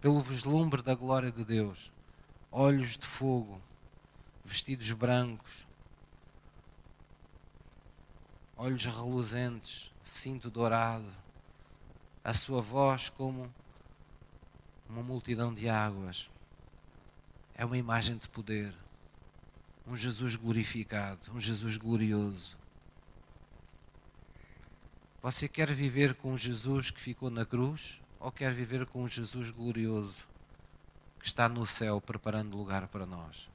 pelo 0.00 0.20
vislumbre 0.20 0.82
da 0.82 0.94
glória 0.94 1.30
de 1.30 1.44
Deus. 1.44 1.90
Olhos 2.50 2.96
de 2.96 3.06
fogo, 3.06 3.60
vestidos 4.44 4.90
brancos, 4.92 5.66
olhos 8.56 8.84
reluzentes, 8.84 9.91
cinto 10.02 10.50
dourado, 10.50 11.10
a 12.24 12.34
sua 12.34 12.60
voz 12.60 13.08
como 13.08 13.52
uma 14.88 15.02
multidão 15.02 15.52
de 15.52 15.68
águas. 15.68 16.30
É 17.54 17.64
uma 17.64 17.78
imagem 17.78 18.16
de 18.16 18.28
poder 18.28 18.74
um 19.86 19.96
Jesus 19.96 20.36
glorificado, 20.36 21.32
um 21.34 21.40
Jesus 21.40 21.76
glorioso. 21.76 22.56
Você 25.20 25.48
quer 25.48 25.72
viver 25.72 26.14
com 26.14 26.36
Jesus 26.36 26.90
que 26.90 27.00
ficou 27.00 27.30
na 27.30 27.44
cruz 27.44 28.00
ou 28.18 28.30
quer 28.32 28.52
viver 28.52 28.86
com 28.86 29.06
Jesus 29.08 29.50
glorioso 29.50 30.26
que 31.18 31.26
está 31.26 31.48
no 31.48 31.64
céu 31.66 32.00
preparando 32.00 32.56
lugar 32.56 32.88
para 32.88 33.06
nós? 33.06 33.48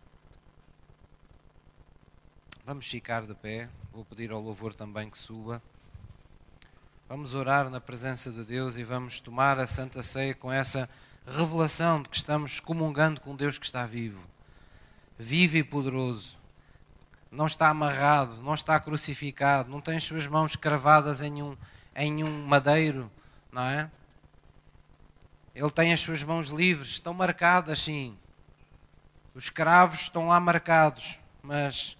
Vamos 2.66 2.88
ficar 2.88 3.26
de 3.26 3.34
pé. 3.34 3.70
Vou 3.94 4.04
pedir 4.04 4.32
ao 4.32 4.42
louvor 4.42 4.74
também 4.74 5.10
que 5.10 5.18
suba. 5.18 5.62
Vamos 7.10 7.34
orar 7.34 7.70
na 7.70 7.80
presença 7.80 8.30
de 8.30 8.44
Deus 8.44 8.76
e 8.76 8.84
vamos 8.84 9.20
tomar 9.20 9.58
a 9.60 9.66
Santa 9.66 10.04
Ceia 10.04 10.36
com 10.36 10.52
essa 10.52 10.90
revelação 11.26 12.02
de 12.04 12.10
que 12.10 12.18
estamos 12.18 12.60
comungando 12.60 13.22
com 13.22 13.34
Deus 13.34 13.58
que 13.58 13.66
está 13.66 13.86
vivo 13.86 14.20
vivo 15.18 15.58
e 15.58 15.64
poderoso. 15.64 16.38
Não 17.32 17.46
está 17.46 17.70
amarrado, 17.70 18.42
não 18.42 18.54
está 18.54 18.80
crucificado, 18.80 19.70
não 19.70 19.82
tem 19.82 19.98
as 19.98 20.04
suas 20.04 20.28
mãos 20.28 20.56
cravadas 20.56 21.22
em 21.22 21.42
um, 21.42 21.58
em 21.96 22.24
um 22.24 22.46
madeiro, 22.46 23.10
não 23.52 23.64
é? 23.64 23.90
Ele 25.56 25.72
tem 25.72 25.92
as 25.92 26.02
suas 26.02 26.24
mãos 26.24 26.50
livres, 26.50 26.90
estão 26.90 27.14
marcadas 27.14 27.80
sim. 27.80 28.18
Os 29.34 29.50
cravos 29.50 30.02
estão 30.02 30.28
lá 30.28 30.40
marcados, 30.40 31.20
mas 31.42 31.98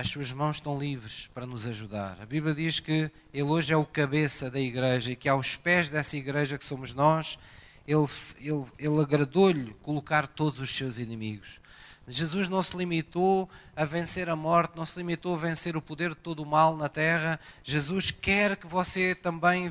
as 0.00 0.08
suas 0.08 0.32
mãos 0.32 0.56
estão 0.56 0.78
livres 0.78 1.28
para 1.34 1.44
nos 1.44 1.66
ajudar. 1.66 2.16
A 2.22 2.24
Bíblia 2.24 2.54
diz 2.54 2.80
que 2.80 3.10
ele 3.34 3.42
hoje 3.42 3.74
é 3.74 3.76
o 3.76 3.84
cabeça 3.84 4.50
da 4.50 4.58
igreja 4.58 5.12
e 5.12 5.16
que 5.16 5.28
aos 5.28 5.56
pés 5.56 5.90
dessa 5.90 6.16
igreja 6.16 6.56
que 6.56 6.64
somos 6.64 6.94
nós, 6.94 7.38
ele, 7.86 8.06
ele, 8.40 8.64
ele 8.78 8.98
agradou-lhe 8.98 9.74
colocar 9.82 10.26
todos 10.26 10.58
os 10.58 10.74
seus 10.74 10.98
inimigos. 10.98 11.60
Jesus 12.08 12.48
não 12.48 12.62
se 12.62 12.74
limitou 12.78 13.46
a 13.76 13.84
vencer 13.84 14.30
a 14.30 14.34
morte, 14.34 14.74
não 14.74 14.86
se 14.86 14.98
limitou 14.98 15.34
a 15.34 15.38
vencer 15.38 15.76
o 15.76 15.82
poder 15.82 16.10
de 16.10 16.16
todo 16.16 16.42
o 16.42 16.46
mal 16.46 16.78
na 16.78 16.88
terra. 16.88 17.38
Jesus 17.62 18.10
quer 18.10 18.56
que 18.56 18.66
você 18.66 19.14
também, 19.14 19.70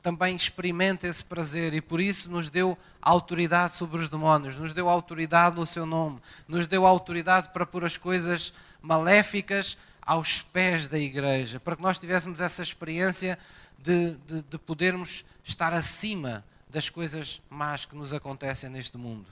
também 0.00 0.36
experimente 0.36 1.08
esse 1.08 1.24
prazer 1.24 1.74
e 1.74 1.80
por 1.80 2.00
isso 2.00 2.30
nos 2.30 2.48
deu 2.48 2.78
autoridade 3.02 3.74
sobre 3.74 3.98
os 3.98 4.08
demónios, 4.08 4.56
nos 4.56 4.72
deu 4.72 4.88
autoridade 4.88 5.56
no 5.56 5.66
seu 5.66 5.84
nome, 5.84 6.20
nos 6.46 6.68
deu 6.68 6.86
autoridade 6.86 7.48
para 7.48 7.66
pôr 7.66 7.84
as 7.84 7.96
coisas 7.96 8.52
maléficas 8.82 9.76
aos 10.00 10.42
pés 10.42 10.86
da 10.86 10.98
igreja, 10.98 11.60
para 11.60 11.76
que 11.76 11.82
nós 11.82 11.98
tivéssemos 11.98 12.40
essa 12.40 12.62
experiência 12.62 13.38
de, 13.78 14.16
de, 14.26 14.42
de 14.42 14.58
podermos 14.58 15.24
estar 15.44 15.72
acima 15.72 16.44
das 16.68 16.88
coisas 16.88 17.42
más 17.50 17.84
que 17.84 17.96
nos 17.96 18.12
acontecem 18.12 18.70
neste 18.70 18.96
mundo. 18.96 19.26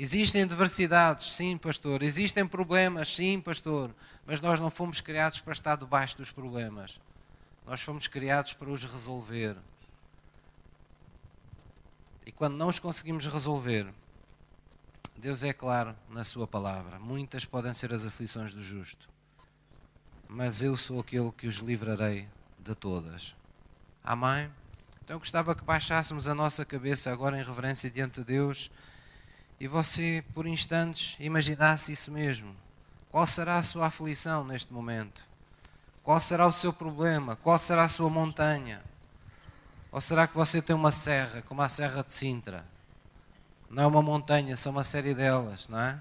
Existem 0.00 0.42
adversidades, 0.44 1.34
sim, 1.34 1.58
pastor. 1.58 2.02
Existem 2.04 2.46
problemas, 2.46 3.16
sim, 3.16 3.40
pastor. 3.40 3.92
Mas 4.24 4.40
nós 4.40 4.60
não 4.60 4.70
fomos 4.70 5.00
criados 5.00 5.40
para 5.40 5.52
estar 5.52 5.76
debaixo 5.76 6.16
dos 6.16 6.30
problemas. 6.30 7.00
Nós 7.66 7.80
fomos 7.80 8.06
criados 8.06 8.52
para 8.52 8.70
os 8.70 8.84
resolver. 8.84 9.56
E 12.24 12.30
quando 12.30 12.56
não 12.56 12.68
os 12.68 12.78
conseguimos 12.78 13.26
resolver, 13.26 13.88
Deus 15.18 15.42
é 15.42 15.52
claro 15.52 15.96
na 16.08 16.22
Sua 16.22 16.46
palavra. 16.46 17.00
Muitas 17.00 17.44
podem 17.44 17.74
ser 17.74 17.92
as 17.92 18.06
aflições 18.06 18.54
do 18.54 18.62
justo, 18.62 19.08
mas 20.28 20.62
eu 20.62 20.76
sou 20.76 21.00
aquele 21.00 21.32
que 21.32 21.48
os 21.48 21.56
livrarei 21.56 22.28
de 22.56 22.72
todas. 22.76 23.34
Amém? 24.04 24.48
Então 25.02 25.18
gostava 25.18 25.56
que 25.56 25.64
baixássemos 25.64 26.28
a 26.28 26.36
nossa 26.36 26.64
cabeça 26.64 27.12
agora 27.12 27.36
em 27.36 27.42
reverência 27.42 27.90
diante 27.90 28.20
de 28.20 28.26
Deus 28.26 28.70
e 29.58 29.66
você, 29.66 30.24
por 30.32 30.46
instantes, 30.46 31.16
imaginasse 31.18 31.90
isso 31.90 32.12
mesmo. 32.12 32.54
Qual 33.10 33.26
será 33.26 33.56
a 33.56 33.62
sua 33.64 33.86
aflição 33.86 34.44
neste 34.44 34.72
momento? 34.72 35.20
Qual 36.04 36.20
será 36.20 36.46
o 36.46 36.52
seu 36.52 36.72
problema? 36.72 37.34
Qual 37.34 37.58
será 37.58 37.82
a 37.82 37.88
sua 37.88 38.08
montanha? 38.08 38.80
Ou 39.90 40.00
será 40.00 40.28
que 40.28 40.36
você 40.36 40.62
tem 40.62 40.76
uma 40.76 40.92
serra, 40.92 41.42
como 41.42 41.60
a 41.60 41.68
Serra 41.68 42.04
de 42.04 42.12
Sintra? 42.12 42.64
Não 43.70 43.82
é 43.82 43.86
uma 43.86 44.02
montanha, 44.02 44.56
são 44.56 44.72
uma 44.72 44.84
série 44.84 45.14
delas, 45.14 45.68
não 45.68 45.78
é? 45.78 46.00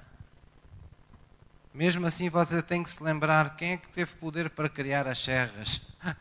Mesmo 1.74 2.08
assim, 2.08 2.30
você 2.30 2.62
tem 2.62 2.82
que 2.82 2.90
se 2.90 3.04
lembrar 3.04 3.56
quem 3.56 3.74
é 3.74 3.78
que 3.78 3.90
teve 3.90 4.14
poder 4.16 4.50
para 4.50 4.70
criar 4.70 5.08
as 5.08 5.20
serras. 5.20 5.88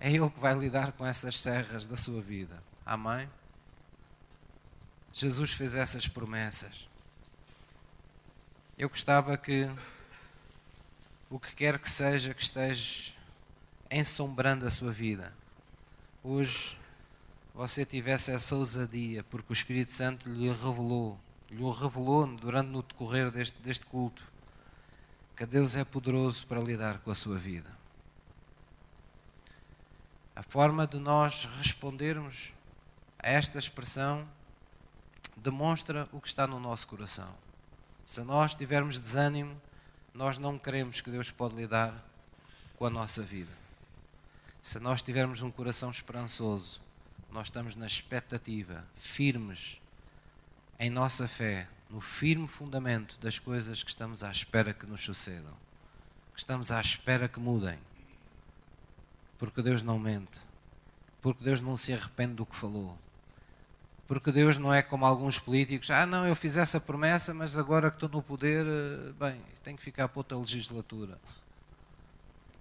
é 0.00 0.10
Ele 0.10 0.28
que 0.30 0.40
vai 0.40 0.54
lidar 0.54 0.92
com 0.92 1.06
essas 1.06 1.38
serras 1.38 1.86
da 1.86 1.96
sua 1.96 2.20
vida. 2.20 2.60
Amém? 2.84 3.28
Jesus 5.12 5.52
fez 5.52 5.76
essas 5.76 6.08
promessas. 6.08 6.88
Eu 8.76 8.88
gostava 8.88 9.36
que 9.36 9.70
o 11.30 11.38
que 11.38 11.54
quer 11.54 11.78
que 11.78 11.88
seja 11.88 12.34
que 12.34 12.42
esteja 12.42 13.12
ensombrando 13.90 14.66
a 14.66 14.70
sua 14.70 14.90
vida, 14.90 15.32
hoje 16.24 16.76
você 17.54 17.84
tivesse 17.84 18.30
essa 18.30 18.56
ousadia, 18.56 19.22
porque 19.24 19.52
o 19.52 19.54
Espírito 19.54 19.90
Santo 19.90 20.28
lhe 20.28 20.48
revelou, 20.48 21.18
lhe 21.50 21.70
revelou 21.70 22.26
durante 22.36 22.68
no 22.68 22.82
decorrer 22.82 23.30
deste, 23.30 23.60
deste 23.60 23.84
culto, 23.86 24.22
que 25.36 25.44
Deus 25.44 25.76
é 25.76 25.84
poderoso 25.84 26.46
para 26.46 26.60
lidar 26.60 26.98
com 27.00 27.10
a 27.10 27.14
sua 27.14 27.36
vida. 27.36 27.70
A 30.34 30.42
forma 30.42 30.86
de 30.86 30.98
nós 30.98 31.44
respondermos 31.58 32.52
a 33.18 33.28
esta 33.28 33.58
expressão 33.58 34.26
demonstra 35.36 36.08
o 36.12 36.20
que 36.20 36.28
está 36.28 36.46
no 36.46 36.58
nosso 36.58 36.86
coração. 36.86 37.32
Se 38.04 38.22
nós 38.22 38.54
tivermos 38.54 38.98
desânimo, 38.98 39.60
nós 40.12 40.38
não 40.38 40.58
queremos 40.58 41.00
que 41.00 41.10
Deus 41.10 41.30
pode 41.30 41.54
lidar 41.54 41.94
com 42.76 42.86
a 42.86 42.90
nossa 42.90 43.22
vida. 43.22 43.52
Se 44.60 44.78
nós 44.78 45.02
tivermos 45.02 45.42
um 45.42 45.50
coração 45.50 45.90
esperançoso, 45.90 46.81
nós 47.32 47.46
estamos 47.46 47.74
na 47.74 47.86
expectativa, 47.86 48.84
firmes 48.94 49.80
em 50.78 50.90
nossa 50.90 51.26
fé, 51.26 51.66
no 51.88 52.00
firme 52.00 52.46
fundamento 52.46 53.18
das 53.20 53.38
coisas 53.38 53.82
que 53.82 53.90
estamos 53.90 54.22
à 54.22 54.30
espera 54.30 54.74
que 54.74 54.86
nos 54.86 55.02
sucedam, 55.02 55.54
que 56.34 56.40
estamos 56.40 56.70
à 56.70 56.80
espera 56.80 57.28
que 57.28 57.40
mudem. 57.40 57.78
Porque 59.38 59.62
Deus 59.62 59.82
não 59.82 59.98
mente, 59.98 60.40
porque 61.22 61.42
Deus 61.42 61.60
não 61.60 61.76
se 61.76 61.92
arrepende 61.92 62.34
do 62.34 62.46
que 62.46 62.54
falou. 62.54 62.98
Porque 64.06 64.30
Deus 64.30 64.58
não 64.58 64.74
é 64.74 64.82
como 64.82 65.06
alguns 65.06 65.38
políticos, 65.38 65.90
ah 65.90 66.04
não, 66.04 66.26
eu 66.26 66.36
fiz 66.36 66.58
essa 66.58 66.78
promessa, 66.78 67.32
mas 67.32 67.56
agora 67.56 67.90
que 67.90 67.96
estou 67.96 68.10
no 68.10 68.22
poder, 68.22 68.66
eh, 68.66 69.12
bem, 69.18 69.40
tem 69.62 69.74
que 69.74 69.82
ficar 69.82 70.08
para 70.08 70.20
outra 70.20 70.36
legislatura. 70.36 71.18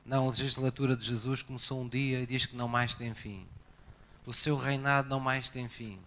Não, 0.06 0.26
a 0.26 0.30
legislatura 0.30 0.96
de 0.96 1.06
Jesus 1.06 1.42
começou 1.42 1.82
um 1.82 1.90
dia 1.90 2.22
e 2.22 2.26
diz 2.26 2.46
que 2.46 2.56
não 2.56 2.68
mais 2.68 2.94
tem 2.94 3.14
fim. 3.14 3.46
O 4.26 4.34
seu 4.34 4.58
reinado 4.58 5.10
não 5.10 5.20
mais 5.20 5.50
tem 5.50 5.68
fim. 5.68 6.00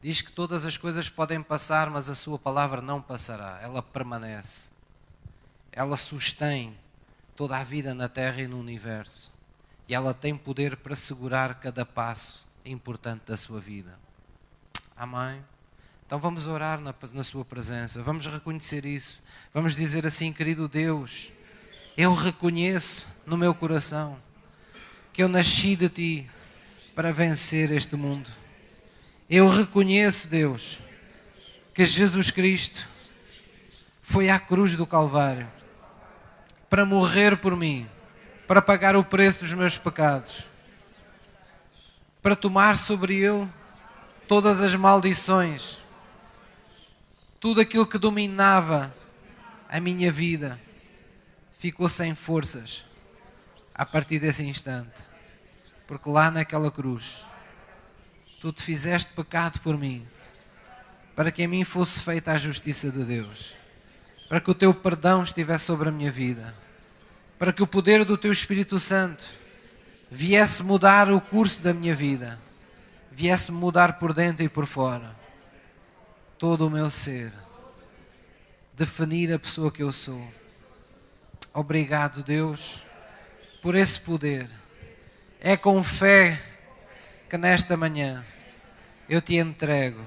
Diz 0.00 0.20
que 0.20 0.32
todas 0.32 0.64
as 0.64 0.76
coisas 0.76 1.08
podem 1.08 1.42
passar, 1.42 1.88
mas 1.90 2.08
a 2.08 2.14
sua 2.14 2.38
palavra 2.38 2.80
não 2.80 3.00
passará. 3.00 3.58
Ela 3.62 3.82
permanece. 3.82 4.70
Ela 5.70 5.96
sustém 5.96 6.76
toda 7.36 7.56
a 7.56 7.64
vida 7.64 7.94
na 7.94 8.08
terra 8.08 8.42
e 8.42 8.48
no 8.48 8.58
universo. 8.58 9.30
E 9.88 9.94
ela 9.94 10.12
tem 10.12 10.36
poder 10.36 10.76
para 10.76 10.94
segurar 10.94 11.54
cada 11.60 11.84
passo 11.84 12.44
importante 12.64 13.22
da 13.26 13.36
sua 13.36 13.60
vida. 13.60 13.98
Amém? 14.96 15.44
Então 16.06 16.18
vamos 16.18 16.46
orar 16.46 16.80
na, 16.80 16.94
na 17.12 17.24
sua 17.24 17.44
presença. 17.44 18.02
Vamos 18.02 18.26
reconhecer 18.26 18.84
isso. 18.84 19.22
Vamos 19.54 19.76
dizer 19.76 20.06
assim, 20.06 20.32
querido 20.32 20.68
Deus 20.68 21.32
eu 21.96 22.14
reconheço 22.14 23.06
no 23.26 23.36
meu 23.36 23.54
coração 23.54 24.18
que 25.12 25.22
eu 25.22 25.28
nasci 25.28 25.76
de 25.76 25.88
ti 25.88 26.30
para 26.94 27.12
vencer 27.12 27.70
este 27.70 27.96
mundo. 27.96 28.28
Eu 29.28 29.48
reconheço, 29.48 30.28
Deus, 30.28 30.78
que 31.72 31.84
Jesus 31.84 32.30
Cristo 32.30 32.86
foi 34.02 34.28
à 34.28 34.38
cruz 34.38 34.76
do 34.76 34.86
Calvário 34.86 35.50
para 36.68 36.84
morrer 36.84 37.36
por 37.36 37.56
mim, 37.56 37.88
para 38.46 38.60
pagar 38.60 38.96
o 38.96 39.04
preço 39.04 39.40
dos 39.40 39.52
meus 39.52 39.78
pecados, 39.78 40.46
para 42.20 42.36
tomar 42.36 42.76
sobre 42.76 43.16
ele 43.16 43.48
todas 44.28 44.60
as 44.60 44.74
maldições, 44.74 45.78
tudo 47.40 47.60
aquilo 47.60 47.86
que 47.86 47.98
dominava 47.98 48.94
a 49.68 49.80
minha 49.80 50.12
vida 50.12 50.60
ficou 51.58 51.88
sem 51.88 52.14
forças 52.14 52.84
a 53.74 53.86
partir 53.86 54.18
desse 54.18 54.44
instante. 54.44 55.11
Porque 55.92 56.08
lá 56.08 56.30
naquela 56.30 56.70
cruz, 56.70 57.22
tu 58.40 58.50
te 58.50 58.62
fizeste 58.62 59.12
pecado 59.12 59.60
por 59.60 59.76
mim, 59.76 60.02
para 61.14 61.30
que 61.30 61.42
em 61.42 61.46
mim 61.46 61.64
fosse 61.64 62.00
feita 62.00 62.32
a 62.32 62.38
justiça 62.38 62.90
de 62.90 63.04
Deus, 63.04 63.52
para 64.26 64.40
que 64.40 64.50
o 64.50 64.54
teu 64.54 64.72
perdão 64.72 65.22
estivesse 65.22 65.66
sobre 65.66 65.90
a 65.90 65.92
minha 65.92 66.10
vida, 66.10 66.54
para 67.38 67.52
que 67.52 67.62
o 67.62 67.66
poder 67.66 68.06
do 68.06 68.16
teu 68.16 68.32
Espírito 68.32 68.80
Santo 68.80 69.22
viesse 70.10 70.62
mudar 70.62 71.12
o 71.12 71.20
curso 71.20 71.60
da 71.60 71.74
minha 71.74 71.94
vida, 71.94 72.40
viesse 73.10 73.52
mudar 73.52 73.98
por 73.98 74.14
dentro 74.14 74.42
e 74.42 74.48
por 74.48 74.64
fora 74.64 75.14
todo 76.38 76.68
o 76.68 76.70
meu 76.70 76.88
ser, 76.90 77.34
definir 78.72 79.30
a 79.30 79.38
pessoa 79.38 79.70
que 79.70 79.82
eu 79.82 79.92
sou 79.92 80.26
Obrigado, 81.52 82.22
Deus, 82.22 82.82
por 83.60 83.74
esse 83.74 84.00
poder. 84.00 84.61
É 85.44 85.56
com 85.56 85.82
fé 85.82 86.40
que 87.28 87.36
nesta 87.36 87.76
manhã 87.76 88.24
eu 89.08 89.20
te 89.20 89.34
entrego 89.34 90.00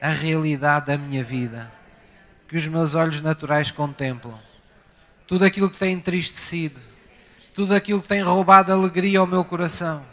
a 0.00 0.08
realidade 0.08 0.86
da 0.86 0.96
minha 0.96 1.22
vida, 1.22 1.70
que 2.48 2.56
os 2.56 2.66
meus 2.66 2.94
olhos 2.94 3.20
naturais 3.20 3.70
contemplam. 3.70 4.40
Tudo 5.26 5.44
aquilo 5.44 5.68
que 5.68 5.76
tem 5.76 5.92
entristecido, 5.92 6.80
tudo 7.54 7.74
aquilo 7.74 8.00
que 8.00 8.08
tem 8.08 8.22
roubado 8.22 8.72
alegria 8.72 9.18
ao 9.18 9.26
meu 9.26 9.44
coração, 9.44 10.06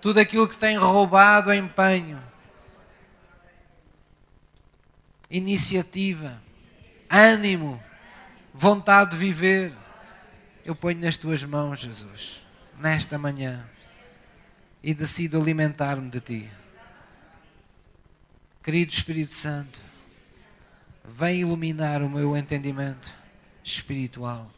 tudo 0.00 0.18
aquilo 0.18 0.48
que 0.48 0.56
tem 0.56 0.78
roubado 0.78 1.52
empenho, 1.52 2.18
iniciativa, 5.30 6.40
ânimo, 7.10 7.78
vontade 8.54 9.10
de 9.10 9.16
viver 9.18 9.74
eu 10.64 10.74
ponho 10.74 11.00
nas 11.00 11.16
tuas 11.16 11.42
mãos, 11.42 11.80
Jesus, 11.80 12.40
nesta 12.78 13.18
manhã, 13.18 13.64
e 14.82 14.94
decido 14.94 15.40
alimentar-me 15.40 16.10
de 16.10 16.20
ti. 16.20 16.50
Querido 18.62 18.92
Espírito 18.92 19.34
Santo, 19.34 19.78
vem 21.04 21.40
iluminar 21.40 22.02
o 22.02 22.10
meu 22.10 22.36
entendimento 22.36 23.12
espiritual. 23.64 24.50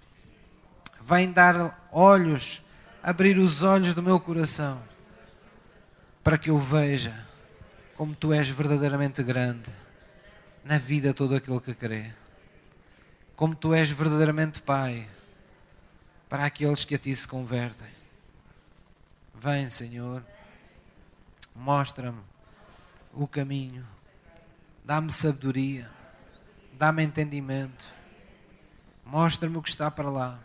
Vem 1.01 1.33
dar 1.33 1.89
olhos, 1.91 2.63
abrir 3.03 3.39
os 3.39 3.63
olhos 3.63 3.95
do 3.95 4.03
meu 4.03 4.21
coração, 4.21 4.83
para 6.23 6.39
que 6.39 6.51
eu 6.51 6.59
veja 6.59 7.27
como 7.97 8.15
tu 8.15 8.33
és 8.33 8.49
verdadeiramente 8.49 9.23
grande 9.23 9.71
na 10.65 10.79
vida 10.79 11.13
todo 11.13 11.35
aquele 11.35 11.61
que 11.61 11.75
crê. 11.75 12.13
Como 13.35 13.55
tu 13.55 13.75
és 13.75 13.91
verdadeiramente 13.91 14.61
Pai 14.61 15.09
para 16.29 16.45
aqueles 16.45 16.85
que 16.85 16.95
a 16.95 16.99
ti 16.99 17.15
se 17.15 17.27
convertem. 17.27 18.02
Vem, 19.43 19.69
Senhor, 19.69 20.25
mostra-me 21.53 22.21
o 23.13 23.27
caminho, 23.27 23.85
dá-me 24.85 25.11
sabedoria, 25.11 25.91
dá-me 26.75 27.03
entendimento, 27.03 27.89
mostra-me 29.05 29.57
o 29.57 29.63
que 29.63 29.69
está 29.69 29.91
para 29.91 30.09
lá, 30.09 30.39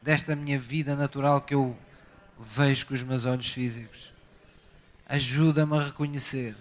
desta 0.00 0.36
minha 0.36 0.56
vida 0.56 0.94
natural 0.94 1.40
que 1.40 1.52
eu 1.52 1.76
vejo 2.38 2.86
com 2.86 2.94
os 2.94 3.02
meus 3.02 3.24
olhos 3.24 3.48
físicos. 3.48 4.12
Ajuda-me 5.08 5.76
a 5.76 5.86
reconhecer 5.86 6.54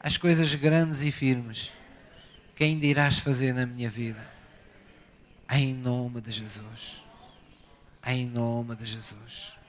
as 0.00 0.16
coisas 0.16 0.52
grandes 0.56 1.02
e 1.02 1.12
firmes 1.12 1.70
que 2.56 2.64
ainda 2.64 2.86
irás 2.86 3.20
fazer 3.20 3.52
na 3.52 3.64
minha 3.64 3.88
vida 3.88 4.28
em 5.48 5.72
nome 5.74 6.20
de 6.20 6.32
Jesus. 6.32 7.00
Em 8.04 8.26
nome 8.26 8.74
de 8.74 8.84
Jesus. 8.84 9.61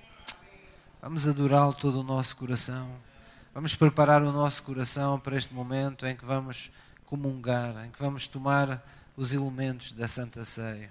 Vamos 1.03 1.27
adorá-lo 1.27 1.73
todo 1.73 1.99
o 1.99 2.03
nosso 2.03 2.33
coração. 2.37 2.89
Vamos 3.53 3.75
preparar 3.75 4.23
o 4.23 4.31
nosso 4.31 4.63
coração 4.63 5.19
para 5.19 5.35
este 5.35 5.53
momento 5.53 6.05
em 6.05 6.15
que 6.15 6.23
vamos 6.23 6.71
comungar, 7.05 7.85
em 7.85 7.91
que 7.91 7.99
vamos 7.99 8.25
tomar 8.25 8.81
os 9.17 9.33
elementos 9.33 9.91
da 9.91 10.07
Santa 10.07 10.45
Ceia. 10.45 10.89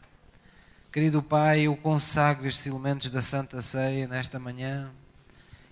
Querido 0.92 1.22
Pai, 1.22 1.62
eu 1.62 1.74
consagro 1.74 2.46
estes 2.46 2.66
elementos 2.66 3.08
da 3.08 3.22
Santa 3.22 3.62
Ceia 3.62 4.06
nesta 4.06 4.38
manhã. 4.38 4.90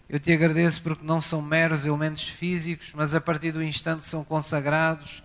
Eu 0.09 0.19
te 0.19 0.33
agradeço 0.33 0.81
porque 0.81 1.05
não 1.05 1.21
são 1.21 1.43
meros 1.43 1.85
elementos 1.85 2.27
físicos, 2.27 2.95
mas 2.95 3.15
a 3.15 3.21
partir 3.21 3.53
do 3.53 3.63
instante 3.63 4.07
são 4.07 4.25
consagrados, 4.25 5.23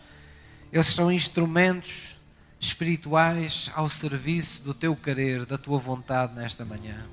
eles 0.74 0.88
são 0.88 1.09
instrumentos 1.09 2.20
espirituais 2.59 3.72
ao 3.76 3.88
serviço 3.88 4.61
do 4.61 4.74
teu 4.74 4.93
querer, 4.93 5.45
da 5.45 5.57
tua 5.57 5.80
vontade 5.80 6.34
nesta 6.34 6.66
manhã. 6.66 7.07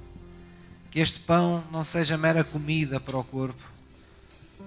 Que 0.93 1.01
este 1.01 1.19
pão 1.19 1.65
não 1.73 1.83
seja 1.83 2.17
mera 2.17 2.45
comida 2.45 3.01
para 3.01 3.19
o 3.19 3.25
corpo, 3.25 3.61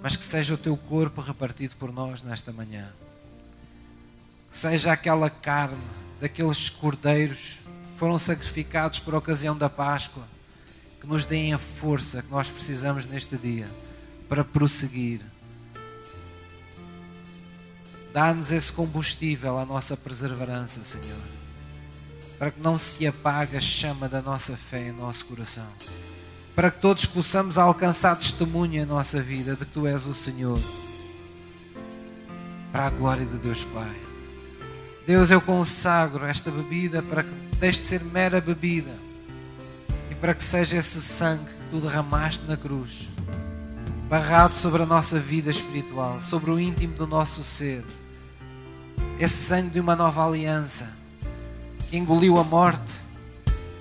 mas 0.02 0.18
que 0.18 0.24
seja 0.26 0.54
o 0.54 0.58
teu 0.58 0.76
corpo 0.76 1.22
repartido 1.22 1.78
por 1.78 1.94
nós 1.94 2.22
nesta 2.22 2.52
manhã. 2.52 2.92
Que 4.52 4.58
seja 4.58 4.92
aquela 4.92 5.30
carne 5.30 5.82
daqueles 6.20 6.68
cordeiros 6.68 7.60
que 7.94 8.00
foram 8.00 8.20
sacrificados 8.20 9.00
por 9.00 9.16
ocasião 9.16 9.58
da 9.58 9.70
Páscoa, 9.70 10.24
que 11.00 11.08
nos 11.08 11.24
deem 11.24 11.54
a 11.54 11.58
força 11.58 12.22
que 12.22 12.30
nós 12.30 12.50
precisamos 12.50 13.06
neste 13.06 13.38
dia 13.38 13.70
para 14.28 14.44
prosseguir 14.44 15.22
Dá-nos 18.16 18.50
esse 18.50 18.72
combustível 18.72 19.60
à 19.60 19.66
nossa 19.66 19.98
perseverança, 19.98 20.86
Senhor, 20.86 21.20
para 22.40 22.50
que 22.50 22.62
não 22.62 22.78
se 22.78 23.06
apague 23.06 23.58
a 23.58 23.60
chama 23.60 24.08
da 24.08 24.22
nossa 24.22 24.56
fé 24.56 24.88
em 24.88 24.94
nosso 24.94 25.26
coração, 25.26 25.68
para 26.56 26.72
que 26.72 26.80
todos 26.80 27.06
possamos 27.06 27.58
alcançar 27.58 28.16
testemunho 28.16 28.82
em 28.82 28.86
nossa 28.86 29.22
vida 29.22 29.56
de 29.56 29.66
que 29.66 29.72
Tu 29.72 29.86
és 29.86 30.06
o 30.06 30.14
Senhor, 30.14 30.60
para 32.72 32.88
a 32.88 32.90
glória 32.90 33.26
de 33.26 33.38
Deus 33.38 33.64
Pai. 33.64 33.96
Deus, 35.06 35.30
eu 35.30 35.42
consagro 35.42 36.26
esta 36.26 36.50
bebida 36.50 37.04
para 37.04 37.24
que 37.24 37.30
deixe 37.60 37.82
de 37.82 37.88
ser 37.88 38.04
mera 38.06 38.42
bebida 38.42 38.96
e 40.10 40.16
para 40.16 40.34
que 40.34 40.44
seja 40.44 40.78
esse 40.78 41.02
sangue 41.02 41.46
que 41.46 41.68
Tu 41.70 41.80
derramaste 41.80 42.46
na 42.48 42.58
cruz 42.58 43.10
barrado 44.10 44.54
sobre 44.54 44.84
a 44.84 44.86
nossa 44.86 45.20
vida 45.20 45.50
espiritual, 45.50 46.22
sobre 46.22 46.52
o 46.52 46.60
íntimo 46.60 46.94
do 46.96 47.08
nosso 47.08 47.44
ser. 47.44 47.84
Esse 49.20 49.48
sangue 49.48 49.72
de 49.72 49.80
uma 49.80 49.96
nova 49.96 50.26
aliança 50.26 50.92
que 51.90 51.98
engoliu 51.98 52.38
a 52.38 52.44
morte, 52.44 53.04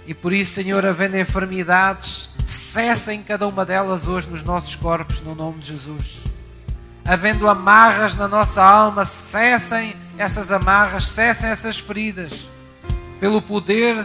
E 0.06 0.12
por 0.12 0.34
isso, 0.34 0.52
Senhor, 0.52 0.84
havendo 0.84 1.16
enfermidades, 1.16 2.28
cessem 2.46 3.22
cada 3.22 3.46
uma 3.46 3.64
delas 3.64 4.06
hoje 4.06 4.28
nos 4.28 4.42
nossos 4.42 4.74
corpos, 4.74 5.20
no 5.20 5.34
nome 5.34 5.60
de 5.60 5.68
Jesus. 5.68 6.22
Havendo 7.04 7.48
amarras 7.48 8.14
na 8.14 8.26
nossa 8.26 8.62
alma, 8.62 9.04
cessem 9.04 9.94
essas 10.16 10.50
amarras, 10.52 11.06
cessem 11.08 11.50
essas 11.50 11.78
feridas, 11.78 12.48
pelo 13.20 13.42
poder 13.42 14.04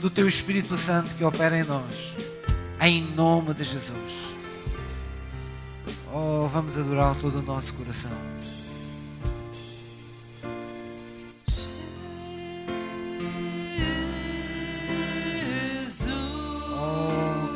do 0.00 0.10
Teu 0.10 0.26
Espírito 0.26 0.76
Santo 0.76 1.14
que 1.14 1.24
opera 1.24 1.56
em 1.56 1.64
nós, 1.64 2.14
em 2.80 3.02
nome 3.14 3.54
de 3.54 3.64
Jesus. 3.64 4.34
Oh, 6.12 6.48
vamos 6.48 6.76
adorar 6.76 7.14
todo 7.16 7.38
o 7.38 7.42
nosso 7.42 7.74
coração. 7.74 8.10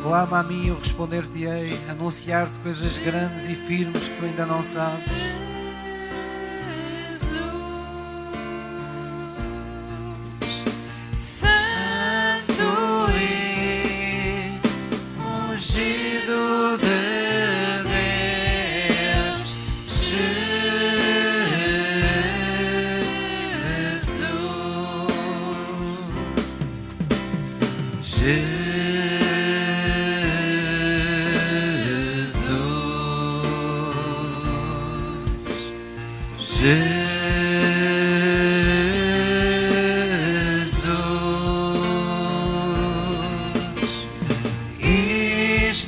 Clama 0.04 0.40
a 0.40 0.42
mim, 0.42 0.66
eu 0.66 0.78
responder-te-ei, 0.78 1.72
anunciar-te 1.88 2.58
coisas 2.60 2.98
grandes 2.98 3.46
e 3.46 3.54
firmes 3.54 4.06
que 4.06 4.14
tu 4.18 4.26
ainda 4.26 4.44
não 4.44 4.62
sabes. 4.62 5.10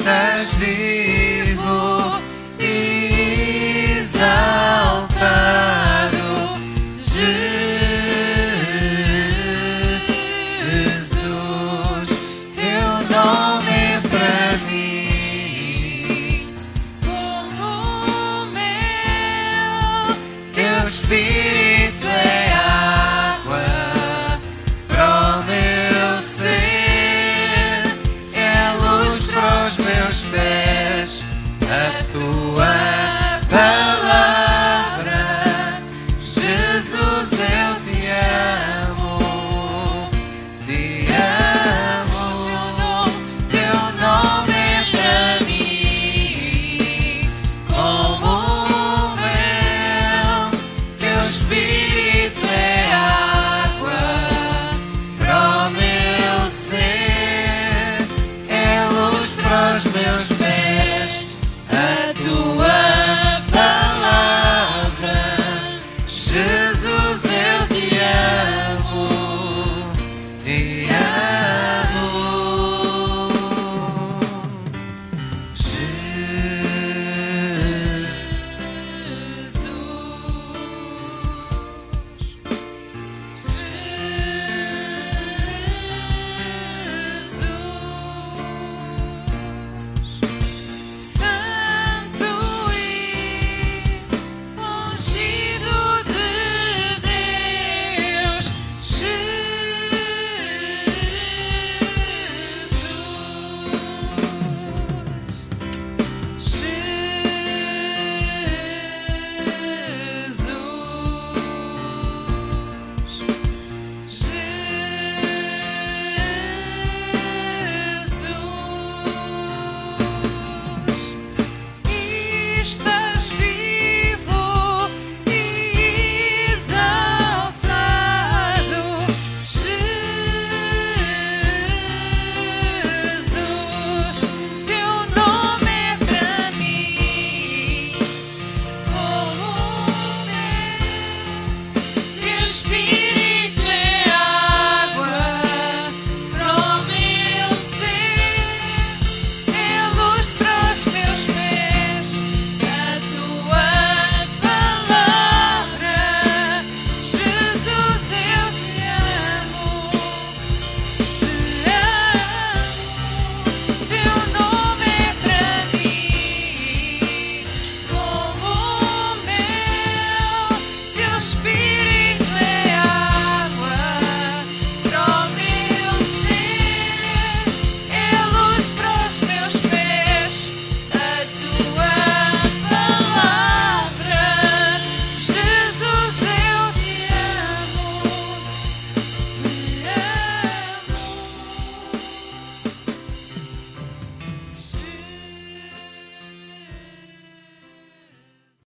Jesus. 0.06 0.46
Estás 0.46 0.58
vivo. 0.60 1.05